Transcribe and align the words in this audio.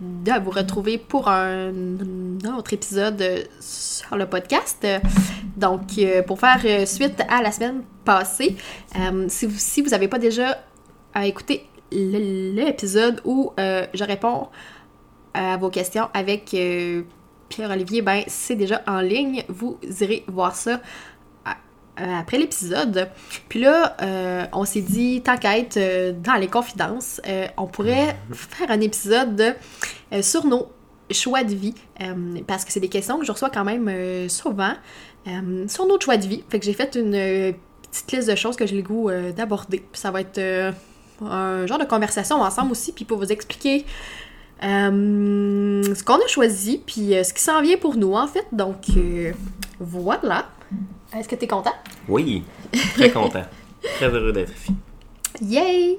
de 0.00 0.32
vous 0.42 0.50
retrouver 0.50 0.98
pour 0.98 1.28
un 1.28 1.72
autre 2.56 2.72
épisode 2.72 3.22
sur 3.60 4.16
le 4.16 4.26
podcast. 4.26 4.86
Donc, 5.56 5.98
euh, 5.98 6.22
pour 6.22 6.38
faire 6.38 6.60
euh, 6.64 6.86
suite 6.86 7.22
à 7.28 7.42
la 7.42 7.52
semaine 7.52 7.82
passée, 8.04 8.56
euh, 8.98 9.26
si 9.28 9.82
vous 9.82 9.90
n'avez 9.90 10.08
pas 10.08 10.18
déjà 10.18 10.58
écouté 11.22 11.66
l'épisode 11.92 13.20
où 13.24 13.52
je 13.58 14.04
réponds 14.04 14.46
à 15.34 15.56
vos 15.56 15.68
questions 15.68 16.08
avec 16.14 16.54
Pierre-Olivier, 17.48 18.00
ben 18.00 18.22
c'est 18.28 18.54
déjà 18.54 18.80
en 18.86 19.00
ligne. 19.00 19.42
Vous 19.48 19.76
irez 20.00 20.24
voir 20.28 20.54
ça 20.54 20.80
après 22.18 22.38
l'épisode. 22.38 23.08
Puis 23.48 23.60
là, 23.60 23.96
on 24.52 24.64
s'est 24.64 24.80
dit, 24.80 25.22
tant 25.22 25.36
qu'à 25.36 25.58
être 25.58 25.78
dans 26.22 26.34
les 26.34 26.48
confidences, 26.48 27.20
on 27.56 27.66
pourrait 27.66 28.16
faire 28.32 28.70
un 28.70 28.80
épisode 28.80 29.56
sur 30.22 30.46
nos 30.46 30.68
choix 31.10 31.42
de 31.42 31.54
vie, 31.54 31.74
parce 32.46 32.64
que 32.64 32.72
c'est 32.72 32.80
des 32.80 32.88
questions 32.88 33.18
que 33.18 33.26
je 33.26 33.32
reçois 33.32 33.50
quand 33.50 33.64
même 33.64 34.28
souvent 34.28 34.74
sur 35.68 35.86
nos 35.86 36.00
choix 36.00 36.16
de 36.16 36.26
vie. 36.26 36.44
Fait 36.48 36.58
que 36.58 36.64
j'ai 36.64 36.74
fait 36.74 36.94
une 36.94 37.54
petite 37.90 38.12
liste 38.12 38.30
de 38.30 38.36
choses 38.36 38.56
que 38.56 38.66
j'ai 38.66 38.76
le 38.76 38.82
goût 38.82 39.10
d'aborder. 39.36 39.78
Puis 39.78 40.00
ça 40.00 40.10
va 40.10 40.20
être 40.20 40.40
un 41.22 41.66
genre 41.66 41.78
de 41.78 41.84
conversation 41.84 42.40
ensemble 42.40 42.72
aussi, 42.72 42.92
puis 42.92 43.04
pour 43.04 43.18
vous 43.18 43.30
expliquer 43.32 43.84
ce 44.62 46.02
qu'on 46.04 46.16
a 46.16 46.28
choisi, 46.28 46.82
puis 46.86 47.12
ce 47.24 47.32
qui 47.34 47.42
s'en 47.42 47.60
vient 47.60 47.76
pour 47.76 47.96
nous, 47.96 48.14
en 48.14 48.26
fait. 48.26 48.46
Donc, 48.52 48.86
voilà. 49.80 50.48
Est-ce 51.16 51.28
que 51.28 51.34
tu 51.34 51.44
es 51.44 51.48
content? 51.48 51.74
Oui, 52.08 52.44
très 52.94 53.10
content. 53.10 53.44
très 53.96 54.08
heureux 54.08 54.32
d'être 54.32 54.52
ici. 54.54 54.74
Yay! 55.42 55.98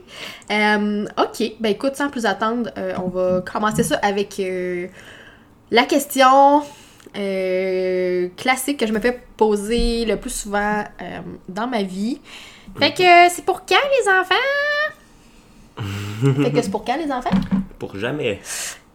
ok, 1.18 1.54
ben 1.60 1.70
écoute, 1.70 1.96
sans 1.96 2.10
plus 2.10 2.26
attendre, 2.26 2.70
on 2.98 3.08
va 3.08 3.42
commencer 3.42 3.84
ça 3.84 3.98
avec 4.02 4.42
la 5.72 5.84
question 5.86 6.62
classique 8.36 8.78
que 8.78 8.86
je 8.86 8.94
me 8.94 9.00
fais 9.00 9.20
poser 9.36 10.06
le 10.06 10.18
plus 10.18 10.30
souvent 10.30 10.84
dans 11.50 11.68
ma 11.68 11.84
vie. 11.84 12.20
Fait 12.78 12.94
que 12.94 13.34
c'est 13.34 13.44
pour 13.46 13.66
quand 13.66 13.76
les 13.76 14.10
enfants? 14.10 14.36
fait 16.44 16.52
que 16.52 16.62
c'est 16.62 16.72
pour 16.72 16.86
quand 16.86 16.98
les 16.98 17.12
enfants? 17.12 17.30
Pour 17.80 17.98
jamais. 17.98 18.40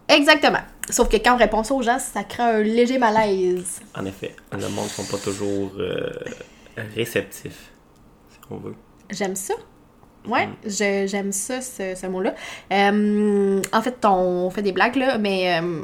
Exactement. 0.08 0.60
Sauf 0.90 1.08
que 1.08 1.16
quand 1.16 1.34
on 1.34 1.38
répond 1.38 1.64
ça 1.64 1.74
aux 1.74 1.82
gens, 1.82 1.98
ça 1.98 2.22
crée 2.22 2.42
un 2.42 2.62
léger 2.62 2.98
malaise. 2.98 3.80
En 3.96 4.04
effet, 4.04 4.36
le 4.52 4.68
monde 4.68 4.84
ne 4.84 4.90
sont 4.90 5.04
pas 5.04 5.18
toujours 5.18 5.72
euh, 5.78 6.10
réceptifs, 6.94 7.72
si 8.30 8.38
on 8.50 8.56
veut. 8.58 8.74
J'aime 9.10 9.36
ça. 9.36 9.54
Ouais, 10.28 10.46
mm. 10.46 11.06
j'aime 11.06 11.32
ça, 11.32 11.60
ce, 11.60 12.06
mot-là. 12.06 12.34
Euh, 12.72 13.62
en 13.72 13.82
fait, 13.82 14.04
on 14.04 14.50
fait 14.50 14.62
des 14.62 14.72
blagues, 14.72 14.96
là, 14.96 15.18
mais 15.18 15.60
euh, 15.60 15.82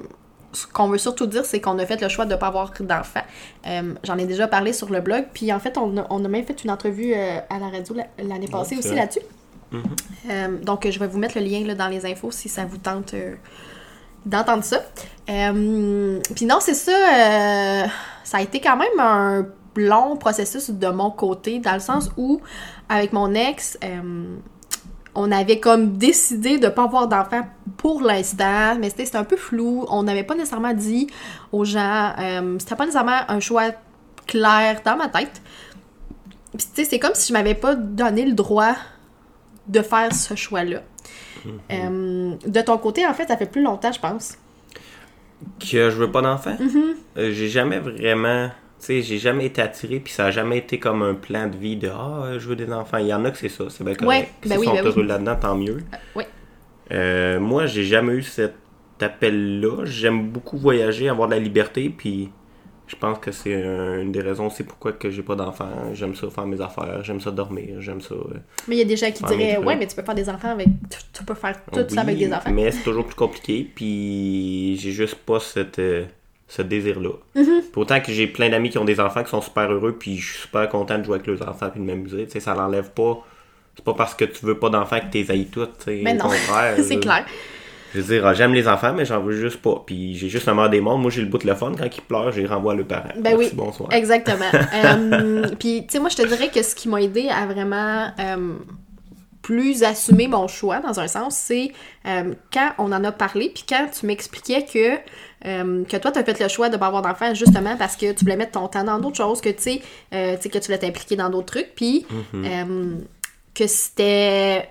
ce 0.52 0.66
qu'on 0.66 0.88
veut 0.88 0.98
surtout 0.98 1.26
dire, 1.26 1.44
c'est 1.44 1.60
qu'on 1.60 1.78
a 1.78 1.86
fait 1.86 2.00
le 2.00 2.08
choix 2.08 2.24
de 2.24 2.32
ne 2.32 2.36
pas 2.36 2.48
avoir 2.48 2.72
d'enfants. 2.80 3.24
J'en 4.04 4.18
ai 4.18 4.26
déjà 4.26 4.46
parlé 4.46 4.72
sur 4.72 4.90
le 4.90 5.00
blog, 5.00 5.26
puis 5.32 5.52
en 5.52 5.58
fait, 5.58 5.78
on 5.78 5.96
a, 5.96 6.06
on 6.10 6.24
a 6.24 6.28
même 6.28 6.44
fait 6.44 6.62
une 6.62 6.70
entrevue 6.70 7.14
à 7.14 7.58
la 7.58 7.68
radio 7.68 7.96
l'année 8.18 8.48
passée 8.48 8.76
aussi 8.76 8.94
là-dessus. 8.94 9.20
Mm-hmm. 9.72 10.64
donc, 10.64 10.88
je 10.88 10.98
vais 10.98 11.06
vous 11.06 11.18
mettre 11.18 11.38
le 11.38 11.44
lien 11.44 11.64
là, 11.64 11.74
dans 11.74 11.88
les 11.88 12.04
infos 12.04 12.30
si 12.30 12.48
ça 12.48 12.66
vous 12.66 12.76
tente 12.76 13.14
d'entendre 14.26 14.64
ça. 14.64 14.80
Euh, 15.30 16.20
puis 16.34 16.46
non, 16.46 16.58
c'est 16.60 16.74
ça, 16.74 16.92
euh, 16.92 17.86
ça 18.24 18.38
a 18.38 18.42
été 18.42 18.60
quand 18.60 18.76
même 18.76 18.98
un 18.98 19.46
long 19.76 20.16
processus 20.16 20.70
de 20.70 20.88
mon 20.88 21.10
côté, 21.10 21.58
dans 21.58 21.74
le 21.74 21.80
sens 21.80 22.10
où, 22.16 22.40
avec 22.88 23.12
mon 23.12 23.34
ex, 23.34 23.78
euh, 23.82 24.36
on 25.14 25.30
avait 25.30 25.60
comme 25.60 25.96
décidé 25.96 26.58
de 26.58 26.68
pas 26.68 26.84
avoir 26.84 27.08
d'enfants 27.08 27.46
pour 27.76 28.02
l'instant, 28.02 28.76
mais 28.78 28.90
c'était 28.90 29.16
un 29.16 29.24
peu 29.24 29.36
flou. 29.36 29.84
On 29.88 30.02
n'avait 30.02 30.24
pas 30.24 30.34
nécessairement 30.34 30.72
dit 30.72 31.08
aux 31.52 31.64
gens, 31.64 32.12
c'était 32.58 32.76
pas 32.76 32.86
nécessairement 32.86 33.20
un 33.28 33.38
choix 33.38 33.72
clair 34.26 34.80
dans 34.84 34.96
ma 34.96 35.08
tête. 35.08 35.42
Puis 36.56 36.66
tu 36.74 36.82
sais, 36.82 36.84
c'est 36.88 36.98
comme 36.98 37.14
si 37.14 37.28
je 37.28 37.32
m'avais 37.34 37.54
pas 37.54 37.74
donné 37.74 38.24
le 38.24 38.32
droit 38.32 38.74
de 39.68 39.82
faire 39.82 40.14
ce 40.14 40.34
choix-là. 40.34 40.80
Euh, 41.70 42.34
de 42.46 42.60
ton 42.60 42.78
côté, 42.78 43.06
en 43.06 43.14
fait, 43.14 43.26
ça 43.26 43.36
fait 43.36 43.50
plus 43.50 43.62
longtemps, 43.62 43.92
je 43.92 44.00
pense. 44.00 44.38
Que 45.58 45.90
je 45.90 45.96
veux 45.96 46.10
pas 46.10 46.22
d'enfant? 46.22 46.54
Mm-hmm. 46.54 46.94
Euh, 47.18 47.32
j'ai 47.32 47.48
jamais 47.48 47.78
vraiment. 47.78 48.48
Tu 48.78 48.86
sais, 48.86 49.02
j'ai 49.02 49.18
jamais 49.18 49.46
été 49.46 49.62
attiré, 49.62 50.00
puis 50.00 50.12
ça 50.12 50.26
a 50.26 50.30
jamais 50.30 50.58
été 50.58 50.78
comme 50.78 51.02
un 51.02 51.14
plan 51.14 51.46
de 51.46 51.56
vie 51.56 51.76
de 51.76 51.88
Ah, 51.88 52.32
je 52.38 52.48
veux 52.48 52.56
des 52.56 52.72
enfants. 52.72 52.98
Il 52.98 53.06
y 53.06 53.14
en 53.14 53.24
a 53.24 53.30
que 53.30 53.38
c'est 53.38 53.48
ça, 53.48 53.64
c'est 53.68 53.84
bien 53.84 53.94
correct. 53.94 54.28
Ouais, 54.44 54.48
ben 54.48 54.58
oui, 54.58 54.66
sont 54.66 54.74
ben 54.74 54.86
heureux 54.86 55.02
là-dedans, 55.04 55.36
tant 55.36 55.54
mieux. 55.54 55.78
Euh, 56.90 57.38
oui. 57.38 57.44
moi, 57.44 57.66
j'ai 57.66 57.84
jamais 57.84 58.14
eu 58.14 58.22
cet 58.22 58.54
appel-là. 59.00 59.84
J'aime 59.84 60.28
beaucoup 60.28 60.58
voyager, 60.58 61.08
avoir 61.08 61.28
de 61.28 61.34
la 61.34 61.40
liberté, 61.40 61.90
puis 61.96 62.30
je 62.86 62.96
pense 62.96 63.18
que 63.18 63.32
c'est 63.32 63.52
une 63.52 64.12
des 64.12 64.20
raisons 64.20 64.50
c'est 64.50 64.64
pourquoi 64.64 64.92
que 64.92 65.10
j'ai 65.10 65.22
pas 65.22 65.34
d'enfants. 65.34 65.68
J'aime 65.94 66.14
ça 66.14 66.28
faire 66.30 66.46
mes 66.46 66.60
affaires, 66.60 67.02
j'aime 67.02 67.20
ça 67.20 67.30
dormir, 67.30 67.80
j'aime 67.80 68.00
ça. 68.00 68.14
Euh, 68.14 68.34
mais 68.68 68.76
il 68.76 68.78
y 68.78 68.82
a 68.82 68.84
des 68.84 68.96
gens 68.96 69.10
qui 69.10 69.22
diraient 69.24 69.58
ouais, 69.58 69.76
mais 69.76 69.86
tu 69.86 69.96
peux 69.96 70.02
faire 70.02 70.14
des 70.14 70.28
enfants 70.28 70.50
avec 70.50 70.68
tu, 71.12 71.24
peux 71.24 71.34
faire 71.34 71.56
tout 71.72 71.84
ça 71.88 72.00
avec 72.00 72.18
des 72.18 72.32
enfants. 72.32 72.50
Mais 72.52 72.70
c'est 72.70 72.82
toujours 72.82 73.06
plus 73.06 73.14
compliqué, 73.14 73.70
puis 73.74 74.76
j'ai 74.78 74.90
juste 74.90 75.16
pas 75.16 75.40
cette 75.40 75.78
euh, 75.78 76.04
ce 76.48 76.60
désir-là. 76.60 77.12
Mm 77.34 77.42
Pourtant 77.72 78.00
que 78.00 78.12
j'ai 78.12 78.26
plein 78.26 78.50
d'amis 78.50 78.68
qui 78.68 78.76
ont 78.76 78.84
des 78.84 79.00
enfants 79.00 79.22
qui 79.22 79.30
sont 79.30 79.40
super 79.40 79.72
heureux, 79.72 79.96
puis 79.98 80.18
je 80.18 80.32
suis 80.32 80.42
super 80.42 80.68
content 80.68 80.98
de 80.98 81.04
jouer 81.04 81.14
avec 81.14 81.26
leurs 81.26 81.48
enfants 81.48 81.70
puis 81.70 81.80
de 81.80 81.86
m'amuser. 81.86 82.26
Tu 82.26 82.32
sais, 82.32 82.40
ça 82.40 82.54
l'enlève 82.54 82.90
pas. 82.90 83.24
C'est 83.74 83.84
pas 83.84 83.94
parce 83.94 84.14
que 84.14 84.26
tu 84.26 84.44
veux 84.44 84.58
pas 84.58 84.68
d'enfants 84.68 85.00
que 85.00 85.10
t'es 85.10 85.30
haïs 85.30 85.46
toutes. 85.46 85.86
Mais 85.86 86.12
non, 86.12 86.28
c'est 86.76 87.00
clair. 87.00 87.24
Je 87.94 88.00
veux 88.00 88.14
dire, 88.14 88.34
j'aime 88.34 88.54
les 88.54 88.68
enfants, 88.68 88.94
mais 88.94 89.04
j'en 89.04 89.20
veux 89.20 89.36
juste 89.36 89.60
pas. 89.60 89.82
Puis 89.84 90.14
j'ai 90.16 90.28
juste 90.28 90.48
un 90.48 90.54
mort 90.54 90.70
des 90.70 90.80
mondes. 90.80 91.02
Moi, 91.02 91.10
j'ai 91.10 91.20
le 91.20 91.28
bout 91.28 91.38
de 91.38 91.46
le 91.46 91.54
fun. 91.54 91.72
Quand 91.78 91.84
ils 91.84 92.02
pleurent, 92.02 92.32
je 92.32 92.40
les 92.40 92.46
renvoie 92.46 92.72
à 92.72 92.76
leurs 92.76 92.86
parents. 92.86 93.08
Ben 93.18 93.36
oui. 93.36 93.50
Bonsoir. 93.52 93.92
Exactement. 93.92 94.50
Euh, 94.74 95.48
puis, 95.58 95.82
tu 95.86 95.92
sais, 95.92 95.98
moi, 95.98 96.08
je 96.08 96.16
te 96.16 96.26
dirais 96.26 96.48
que 96.48 96.62
ce 96.62 96.74
qui 96.74 96.88
m'a 96.88 97.02
aidé 97.02 97.28
à 97.28 97.46
vraiment 97.46 98.10
euh, 98.18 98.54
plus 99.42 99.82
assumer 99.82 100.26
mon 100.28 100.48
choix, 100.48 100.80
dans 100.80 100.98
un 100.98 101.08
sens, 101.08 101.36
c'est 101.36 101.72
euh, 102.06 102.32
quand 102.52 102.70
on 102.78 102.90
en 102.92 103.04
a 103.04 103.12
parlé, 103.12 103.50
puis 103.54 103.64
quand 103.68 103.88
tu 103.92 104.06
m'expliquais 104.06 104.64
que, 104.64 104.96
que 105.84 105.96
toi, 105.98 106.10
tu 106.10 106.18
as 106.18 106.24
fait 106.24 106.40
le 106.40 106.48
choix 106.48 106.68
de 106.68 106.76
pas 106.76 106.86
avoir 106.86 107.02
d'enfants 107.02 107.34
justement 107.34 107.76
parce 107.76 107.96
que 107.96 108.12
tu 108.12 108.24
voulais 108.24 108.36
mettre 108.36 108.52
ton 108.52 108.68
temps 108.68 108.84
dans 108.84 108.98
d'autres 108.98 109.18
choses, 109.18 109.40
que 109.40 109.50
tu 109.50 109.62
sais, 109.62 109.82
que 110.10 110.58
tu 110.58 110.66
voulais 110.66 110.78
t'impliquer 110.78 111.16
dans 111.16 111.28
d'autres 111.28 111.52
trucs, 111.52 111.74
puis 111.74 112.06
mm-hmm. 112.34 113.00
que 113.54 113.66
c'était 113.66 114.68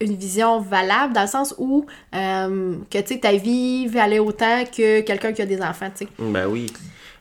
une 0.00 0.14
vision 0.16 0.60
valable 0.60 1.12
dans 1.14 1.22
le 1.22 1.26
sens 1.26 1.54
où 1.58 1.86
euh, 2.14 2.74
que 2.90 2.98
tu 2.98 3.18
ta 3.18 3.32
vie 3.32 3.86
valait 3.86 4.18
autant 4.18 4.64
que 4.64 5.00
quelqu'un 5.00 5.32
qui 5.32 5.42
a 5.42 5.46
des 5.46 5.60
enfants, 5.62 5.90
tu 5.96 6.04
sais. 6.04 6.10
Ben 6.18 6.46
oui. 6.46 6.66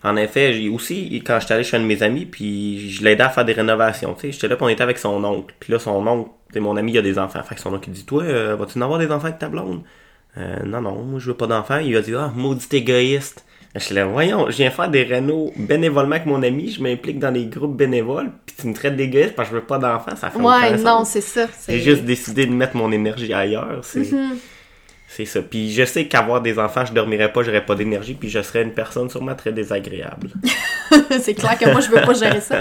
En 0.04 0.16
effet, 0.18 0.68
aussi 0.70 1.22
quand 1.26 1.40
j'étais 1.40 1.54
allé 1.54 1.64
chez 1.64 1.78
un 1.78 1.80
de 1.80 1.86
mes 1.86 2.04
amis 2.04 2.26
puis 2.26 2.90
je 2.92 3.04
l'aidais 3.04 3.24
à 3.24 3.30
faire 3.30 3.46
des 3.46 3.54
rénovations, 3.54 4.14
tu 4.14 4.22
sais, 4.22 4.32
j'étais 4.34 4.48
là, 4.48 4.56
puis 4.56 4.66
on 4.66 4.70
était 4.70 4.84
avec 4.84 4.98
son 4.98 5.24
oncle. 5.24 5.56
Puis 5.60 5.72
là 5.72 5.80
son 5.80 6.06
oncle, 6.06 6.30
c'est 6.54 6.60
mon 6.60 6.76
ami, 6.78 6.92
il 6.92 6.98
a 6.98 7.02
des 7.02 7.18
enfants. 7.18 7.42
Fait 7.44 7.56
que 7.56 7.62
son 7.62 7.74
oncle 7.74 7.90
il 7.90 7.94
dit 7.94 8.06
"Toi, 8.06 8.24
euh, 8.24 8.56
vas-tu 8.56 8.78
en 8.78 8.82
avoir 8.82 9.00
des 9.00 9.08
enfants 9.08 9.28
avec 9.28 9.40
ta 9.40 9.50
blonde? 9.50 9.82
Euh, 10.38 10.64
non 10.66 10.82
non, 10.82 11.02
moi 11.04 11.20
je 11.20 11.28
veux 11.28 11.38
pas 11.38 11.48
d'enfants." 11.48 11.78
Il 11.80 11.96
a 11.96 12.02
dit 12.02 12.14
"Ah, 12.16 12.32
maudit 12.36 12.68
égoïste." 12.72 13.46
Je 13.76 13.84
suis 13.84 13.96
là, 13.96 14.06
voyons, 14.06 14.50
je 14.50 14.56
viens 14.56 14.72
faire 14.72 14.90
des 14.90 15.04
rénaux 15.04 15.52
bénévolement 15.58 16.16
avec 16.16 16.26
mon 16.26 16.42
ami, 16.44 16.72
je 16.72 16.82
m'implique 16.82 17.20
dans 17.20 17.32
des 17.32 17.46
groupes 17.46 17.76
bénévoles, 17.76 18.32
puis 18.46 18.56
tu 18.58 18.68
me 18.68 18.74
traites 18.74 18.96
d'égoïste 18.96 19.36
parce 19.36 19.50
que 19.50 19.56
je 19.56 19.60
veux 19.60 19.66
pas 19.66 19.78
d'enfants, 19.78 20.16
ça 20.16 20.30
fait 20.30 20.40
Ouais, 20.40 20.78
non, 20.78 21.04
c'est 21.04 21.20
ça. 21.20 21.48
J'ai 21.68 21.82
juste 21.82 22.04
décidé 22.04 22.46
de 22.46 22.54
mettre 22.54 22.78
mon 22.78 22.92
énergie 22.92 23.34
ailleurs, 23.34 23.82
c'est... 23.84 24.02
Mm-hmm. 24.02 24.38
C'est 25.08 25.26
ça. 25.26 25.42
Puis 25.42 25.72
je 25.72 25.86
sais 25.86 26.08
qu'avoir 26.08 26.42
des 26.42 26.60
enfants, 26.60 26.84
je 26.86 26.92
dormirais 26.92 27.32
pas, 27.32 27.42
j'aurais 27.42 27.66
pas 27.66 27.76
d'énergie, 27.76 28.16
puis 28.16 28.30
je 28.30 28.42
serais 28.42 28.64
une 28.64 28.74
personne 28.74 29.10
sûrement 29.10 29.36
très 29.36 29.54
désagréable. 29.54 30.30
c'est 31.22 31.36
clair 31.36 31.58
que 31.58 31.70
moi, 31.70 31.80
je 31.80 31.90
veux 31.90 32.02
pas 32.02 32.14
gérer 32.14 32.42
ça. 32.42 32.58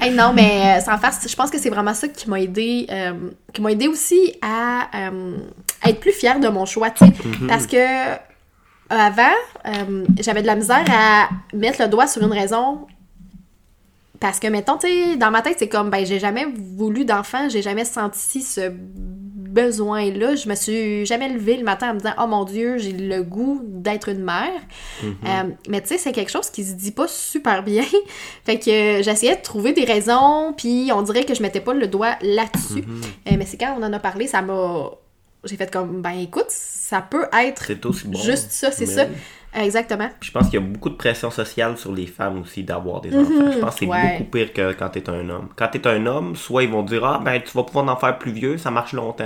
hey, 0.00 0.10
non, 0.14 0.32
mais 0.34 0.78
euh, 0.78 0.80
sans 0.80 0.96
faire, 0.96 1.12
je 1.28 1.34
pense 1.36 1.50
que 1.50 1.58
c'est 1.58 1.68
vraiment 1.68 1.92
ça 1.92 2.08
qui 2.08 2.30
m'a 2.30 2.40
aidé, 2.40 2.86
euh, 2.90 3.12
qui 3.52 3.60
m'a 3.60 3.72
aidé 3.72 3.88
aussi 3.88 4.36
à, 4.40 4.88
euh, 4.94 5.36
être 5.84 6.00
plus 6.00 6.12
fière 6.12 6.40
de 6.40 6.48
mon 6.48 6.64
choix, 6.64 6.88
tu 6.88 7.04
sais. 7.04 7.10
Mm-hmm. 7.10 7.46
Parce 7.46 7.66
que 7.66 7.76
avant, 8.90 9.22
euh, 9.66 10.04
j'avais 10.20 10.42
de 10.42 10.46
la 10.46 10.56
misère 10.56 10.84
à 10.90 11.28
mettre 11.54 11.82
le 11.82 11.88
doigt 11.88 12.06
sur 12.06 12.22
une 12.22 12.32
raison. 12.32 12.86
Parce 14.20 14.40
que, 14.40 14.46
mettons, 14.46 14.78
tu 14.78 14.86
sais, 14.86 15.16
dans 15.16 15.30
ma 15.30 15.42
tête, 15.42 15.56
c'est 15.58 15.68
comme, 15.68 15.90
ben, 15.90 16.06
j'ai 16.06 16.18
jamais 16.18 16.46
voulu 16.46 17.04
d'enfant, 17.04 17.48
j'ai 17.48 17.62
jamais 17.62 17.84
senti 17.84 18.40
ce 18.40 18.72
besoin-là. 19.56 20.36
Je 20.36 20.48
me 20.48 20.54
suis 20.54 21.06
jamais 21.06 21.28
levée 21.28 21.56
le 21.56 21.64
matin 21.64 21.90
en 21.90 21.94
me 21.94 21.98
disant 21.98 22.14
Oh 22.18 22.26
mon 22.26 22.44
Dieu, 22.44 22.76
j'ai 22.78 22.92
le 22.92 23.22
goût 23.22 23.60
d'être 23.64 24.10
une 24.10 24.22
mère. 24.22 24.60
Mm-hmm. 25.02 25.06
Euh, 25.26 25.50
mais 25.68 25.80
tu 25.80 25.88
sais, 25.88 25.98
c'est 25.98 26.12
quelque 26.12 26.30
chose 26.30 26.50
qui 26.50 26.62
se 26.62 26.74
dit 26.74 26.92
pas 26.92 27.08
super 27.08 27.62
bien. 27.62 27.84
fait 28.44 28.58
que 28.58 29.02
j'essayais 29.02 29.36
de 29.36 29.42
trouver 29.42 29.72
des 29.72 29.84
raisons, 29.84 30.54
puis 30.56 30.90
on 30.94 31.02
dirait 31.02 31.24
que 31.24 31.34
je 31.34 31.42
mettais 31.42 31.60
pas 31.60 31.74
le 31.74 31.86
doigt 31.86 32.16
là-dessus. 32.20 32.82
Mm-hmm. 32.82 33.32
Euh, 33.32 33.36
mais 33.38 33.46
c'est 33.46 33.56
quand 33.56 33.76
on 33.78 33.82
en 33.82 33.92
a 33.92 33.98
parlé, 33.98 34.26
ça 34.26 34.42
m'a. 34.42 34.90
J'ai 35.46 35.56
fait 35.56 35.70
comme 35.70 36.02
Ben 36.02 36.18
écoute, 36.18 36.46
ça 36.48 37.00
peut 37.02 37.26
être 37.32 37.64
C'est 37.66 37.84
aussi 37.86 38.06
bon. 38.08 38.18
juste 38.18 38.50
ça, 38.50 38.70
c'est 38.70 38.86
Mais 38.86 38.92
ça. 38.92 39.06
Exactement. 39.62 40.10
Puis 40.20 40.28
je 40.28 40.32
pense 40.38 40.50
qu'il 40.50 40.60
y 40.60 40.62
a 40.62 40.66
beaucoup 40.66 40.90
de 40.90 40.96
pression 40.96 41.30
sociale 41.30 41.78
sur 41.78 41.92
les 41.94 42.06
femmes 42.06 42.42
aussi 42.42 42.62
d'avoir 42.62 43.00
des 43.00 43.16
enfants. 43.16 43.50
Je 43.52 43.58
pense 43.58 43.74
que 43.74 43.78
c'est 43.80 43.86
Mhm. 43.86 43.90
ouais. 43.92 44.12
beaucoup 44.18 44.30
pire 44.30 44.52
que 44.52 44.72
quand 44.74 44.88
t'es 44.90 45.08
un 45.08 45.28
homme. 45.30 45.48
Quand 45.56 45.68
t'es 45.68 45.86
un 45.86 46.04
homme, 46.06 46.36
soit 46.36 46.62
ils 46.64 46.70
vont 46.70 46.82
dire 46.82 47.04
Ah, 47.04 47.20
ben 47.24 47.40
tu 47.40 47.52
vas 47.56 47.62
pouvoir 47.64 47.88
en 47.88 47.96
faire 47.96 48.18
plus 48.18 48.32
vieux, 48.32 48.58
ça 48.58 48.70
marche 48.70 48.92
longtemps. 48.92 49.24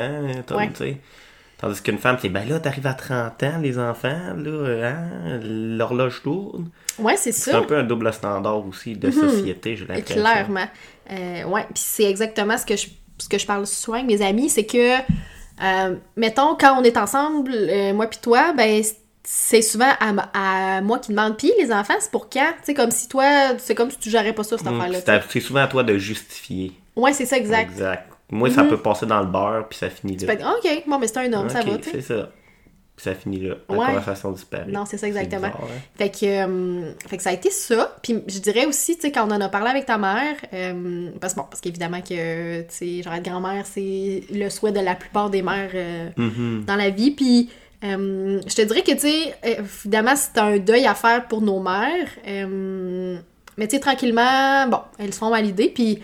Ouais. 0.53 0.69
tu 0.69 0.75
sais. 0.77 0.97
Tandis 1.59 1.83
qu'une 1.83 1.99
femme, 1.99 2.17
c'est 2.23 2.29
Ben 2.31 2.49
là, 2.49 2.59
t'arrives 2.61 2.87
à 2.87 2.95
30 2.95 3.43
ans, 3.43 3.59
les 3.61 3.79
enfants, 3.79 4.35
là, 4.37 4.89
hein, 4.89 5.41
l'horloge 5.43 6.23
tourne. 6.23 6.71
Ouais, 6.99 7.17
c'est 7.17 7.33
C'est 7.33 7.51
ça. 7.51 7.59
un 7.59 7.63
peu 7.63 7.77
un 7.77 7.83
double 7.83 8.11
standard 8.15 8.65
aussi 8.67 8.95
de 8.97 9.11
société, 9.11 9.77
j'ai 9.77 9.85
l'impression. 9.85 10.23
Clairement. 10.23 10.67
Euh, 11.11 11.45
ouais, 11.45 11.65
puis 11.65 11.83
c'est 11.85 12.05
exactement 12.09 12.57
ce 12.57 12.65
que 12.65 12.77
je, 12.77 12.87
ce 13.19 13.29
que 13.29 13.37
je 13.37 13.45
parle 13.47 13.67
souvent 13.67 13.99
avec 13.99 14.07
mes 14.09 14.25
amis, 14.25 14.49
c'est 14.49 14.65
que, 14.65 14.97
euh, 15.63 15.95
mettons, 16.17 16.55
quand 16.57 16.79
on 16.81 16.85
est 16.85 16.97
ensemble, 16.97 17.53
euh, 17.55 17.93
moi 17.93 18.07
puis 18.07 18.19
toi, 18.23 18.53
ben 18.57 18.83
c'est 19.23 19.63
souvent 19.63 19.91
à, 20.01 20.77
à 20.77 20.81
moi 20.81 20.99
qui 20.99 21.11
demande, 21.13 21.37
puis 21.37 21.53
les 21.59 21.71
enfants, 21.73 21.95
c'est 22.01 22.11
pour 22.11 22.29
quand? 22.31 22.53
Tu 22.61 22.65
sais, 22.67 22.75
comme 22.75 22.91
si 22.91 23.07
toi, 23.09 23.25
c'est 23.59 23.75
comme 23.75 23.91
si 23.91 23.99
tu 23.99 24.11
gérais 24.11 24.33
pas 24.33 24.43
ça, 24.45 24.57
cette 24.59 24.67
Mm, 24.67 24.81
affaire-là. 24.81 24.99
c'est 25.01 25.09
à- 25.11 25.23
C'est 25.29 25.41
souvent 25.41 25.61
à 25.61 25.67
toi 25.69 25.83
de 25.83 25.97
justifier. 25.99 26.73
Ouais, 26.97 27.13
c'est 27.13 27.27
ça, 27.27 27.37
exact. 27.37 27.71
Exact. 27.71 28.07
Moi, 28.33 28.49
ça 28.51 28.65
peut 28.65 28.77
passer 28.79 29.07
dans 29.07 29.21
le 29.21 29.27
beurre, 29.27 29.67
puis 29.69 29.79
ça 29.79 29.91
finit 29.91 30.17
Tu 30.17 30.25
là. 30.25 30.35
peux 30.35 30.41
être, 30.41 30.47
ok, 30.65 30.85
bon, 30.87 30.99
mais 30.99 31.07
c'est 31.09 31.19
un 31.19 31.33
homme, 31.33 31.49
ça 31.51 31.63
va, 31.63 31.79
tu. 31.79 31.91
C'est 31.91 32.01
ça. 32.01 32.31
Puis 33.03 33.11
ça 33.11 33.15
finit 33.15 33.41
là. 33.41 33.55
La 33.71 33.77
Ouais. 33.79 33.87
conversation 33.87 34.31
disparaît. 34.33 34.67
Non, 34.71 34.85
c'est 34.85 34.99
ça, 34.99 35.07
exactement. 35.07 35.47
bizarre, 35.49 35.63
hein? 35.65 35.81
Fait 35.97 36.11
que, 36.11 36.19
euh, 36.27 36.93
fait 37.09 37.17
que 37.17 37.23
ça 37.23 37.31
a 37.31 37.33
été 37.33 37.51
ça. 37.51 37.97
Puis 38.03 38.23
je 38.27 38.39
dirais 38.41 38.67
aussi, 38.67 38.97
tu 38.97 39.01
sais, 39.03 39.11
quand 39.11 39.27
on 39.27 39.31
en 39.31 39.41
a 39.41 39.49
parlé 39.49 39.71
avec 39.71 39.87
ta 39.87 39.97
mère, 39.97 40.35
euh, 40.53 41.09
parce, 41.19 41.35
bon, 41.35 41.45
parce 41.49 41.63
qu'évidemment 41.63 42.03
que, 42.03 42.61
tu 42.61 42.67
sais, 42.69 43.03
genre 43.03 43.15
être 43.15 43.25
grand-mère, 43.25 43.65
c'est 43.65 44.25
le 44.31 44.51
souhait 44.51 44.73
de 44.73 44.81
la 44.81 44.95
plupart 44.95 45.31
des 45.31 45.41
mères 45.41 45.71
euh, 45.75 46.11
Mhm. 46.19 46.65
dans 46.67 46.77
la 46.77 46.91
vie. 46.91 47.11
Puis 47.13 47.49
euh, 47.85 48.39
je 48.47 48.55
te 48.55 48.61
dirais 48.61 48.83
que, 48.83 48.93
tu 48.93 48.99
sais, 48.99 49.35
évidemment, 49.43 50.15
c'est 50.15 50.39
un 50.39 50.59
deuil 50.59 50.85
à 50.85 50.95
faire 50.95 51.27
pour 51.27 51.41
nos 51.41 51.59
mères. 51.61 52.09
mais 53.57 53.67
tu 53.67 53.77
sais, 53.77 53.81
tranquillement, 53.81 54.67
bon, 54.69 54.81
elles 54.99 55.15
à 55.33 55.41
l'idée. 55.41 55.71
Puis 55.75 56.01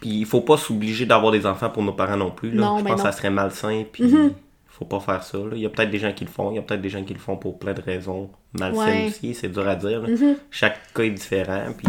Puis 0.00 0.10
il 0.10 0.26
faut 0.26 0.40
pas 0.42 0.56
s'obliger 0.56 1.06
d'avoir 1.06 1.30
des 1.32 1.46
enfants 1.46 1.70
pour 1.70 1.82
nos 1.84 1.92
parents 1.92 2.16
non 2.16 2.30
plus. 2.30 2.50
Là. 2.50 2.60
Non, 2.60 2.78
Je 2.78 2.82
ben 2.84 2.90
pense 2.90 3.02
que 3.02 3.08
ça 3.08 3.12
serait 3.16 3.30
malsain. 3.30 3.84
Puis 3.90 4.02
Mhm. 4.02 4.32
Faut 4.78 4.84
pas 4.84 5.00
faire 5.00 5.22
ça. 5.22 5.38
là. 5.38 5.50
Il 5.52 5.60
y 5.60 5.66
a 5.66 5.68
peut-être 5.68 5.90
des 5.90 5.98
gens 5.98 6.12
qui 6.12 6.24
le 6.24 6.30
font. 6.30 6.50
Il 6.50 6.56
y 6.56 6.58
a 6.58 6.62
peut-être 6.62 6.80
des 6.82 6.88
gens 6.88 7.02
qui 7.04 7.14
le 7.14 7.20
font 7.20 7.36
pour 7.36 7.58
plein 7.58 7.74
de 7.74 7.80
raisons 7.80 8.30
malsaines 8.58 8.76
Ouais. 9.04 9.06
aussi. 9.08 9.34
C'est 9.34 9.48
dur 9.48 9.66
à 9.68 9.76
dire. 9.76 10.02
Mhm. 10.02 10.36
Chaque 10.50 10.92
cas 10.92 11.02
est 11.04 11.10
différent. 11.10 11.66
Puis 11.76 11.88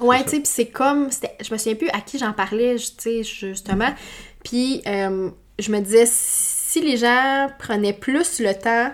Ouais, 0.00 0.22
tu 0.24 0.30
sais, 0.30 0.36
puis 0.36 0.46
c'est 0.46 0.66
comme. 0.66 1.08
Je 1.42 1.52
me 1.52 1.58
souviens 1.58 1.74
plus 1.76 1.88
à 1.90 2.00
qui 2.00 2.18
j'en 2.18 2.32
parlais, 2.32 2.76
tu 2.76 2.84
sais, 2.98 3.22
justement. 3.22 3.90
Puis 4.44 4.80
euh, 4.86 5.30
je 5.58 5.70
me 5.70 5.80
disais, 5.80 6.04
si 6.06 6.80
les 6.80 6.96
gens 6.96 7.48
prenaient 7.58 7.92
plus 7.92 8.40
le 8.40 8.54
temps 8.54 8.92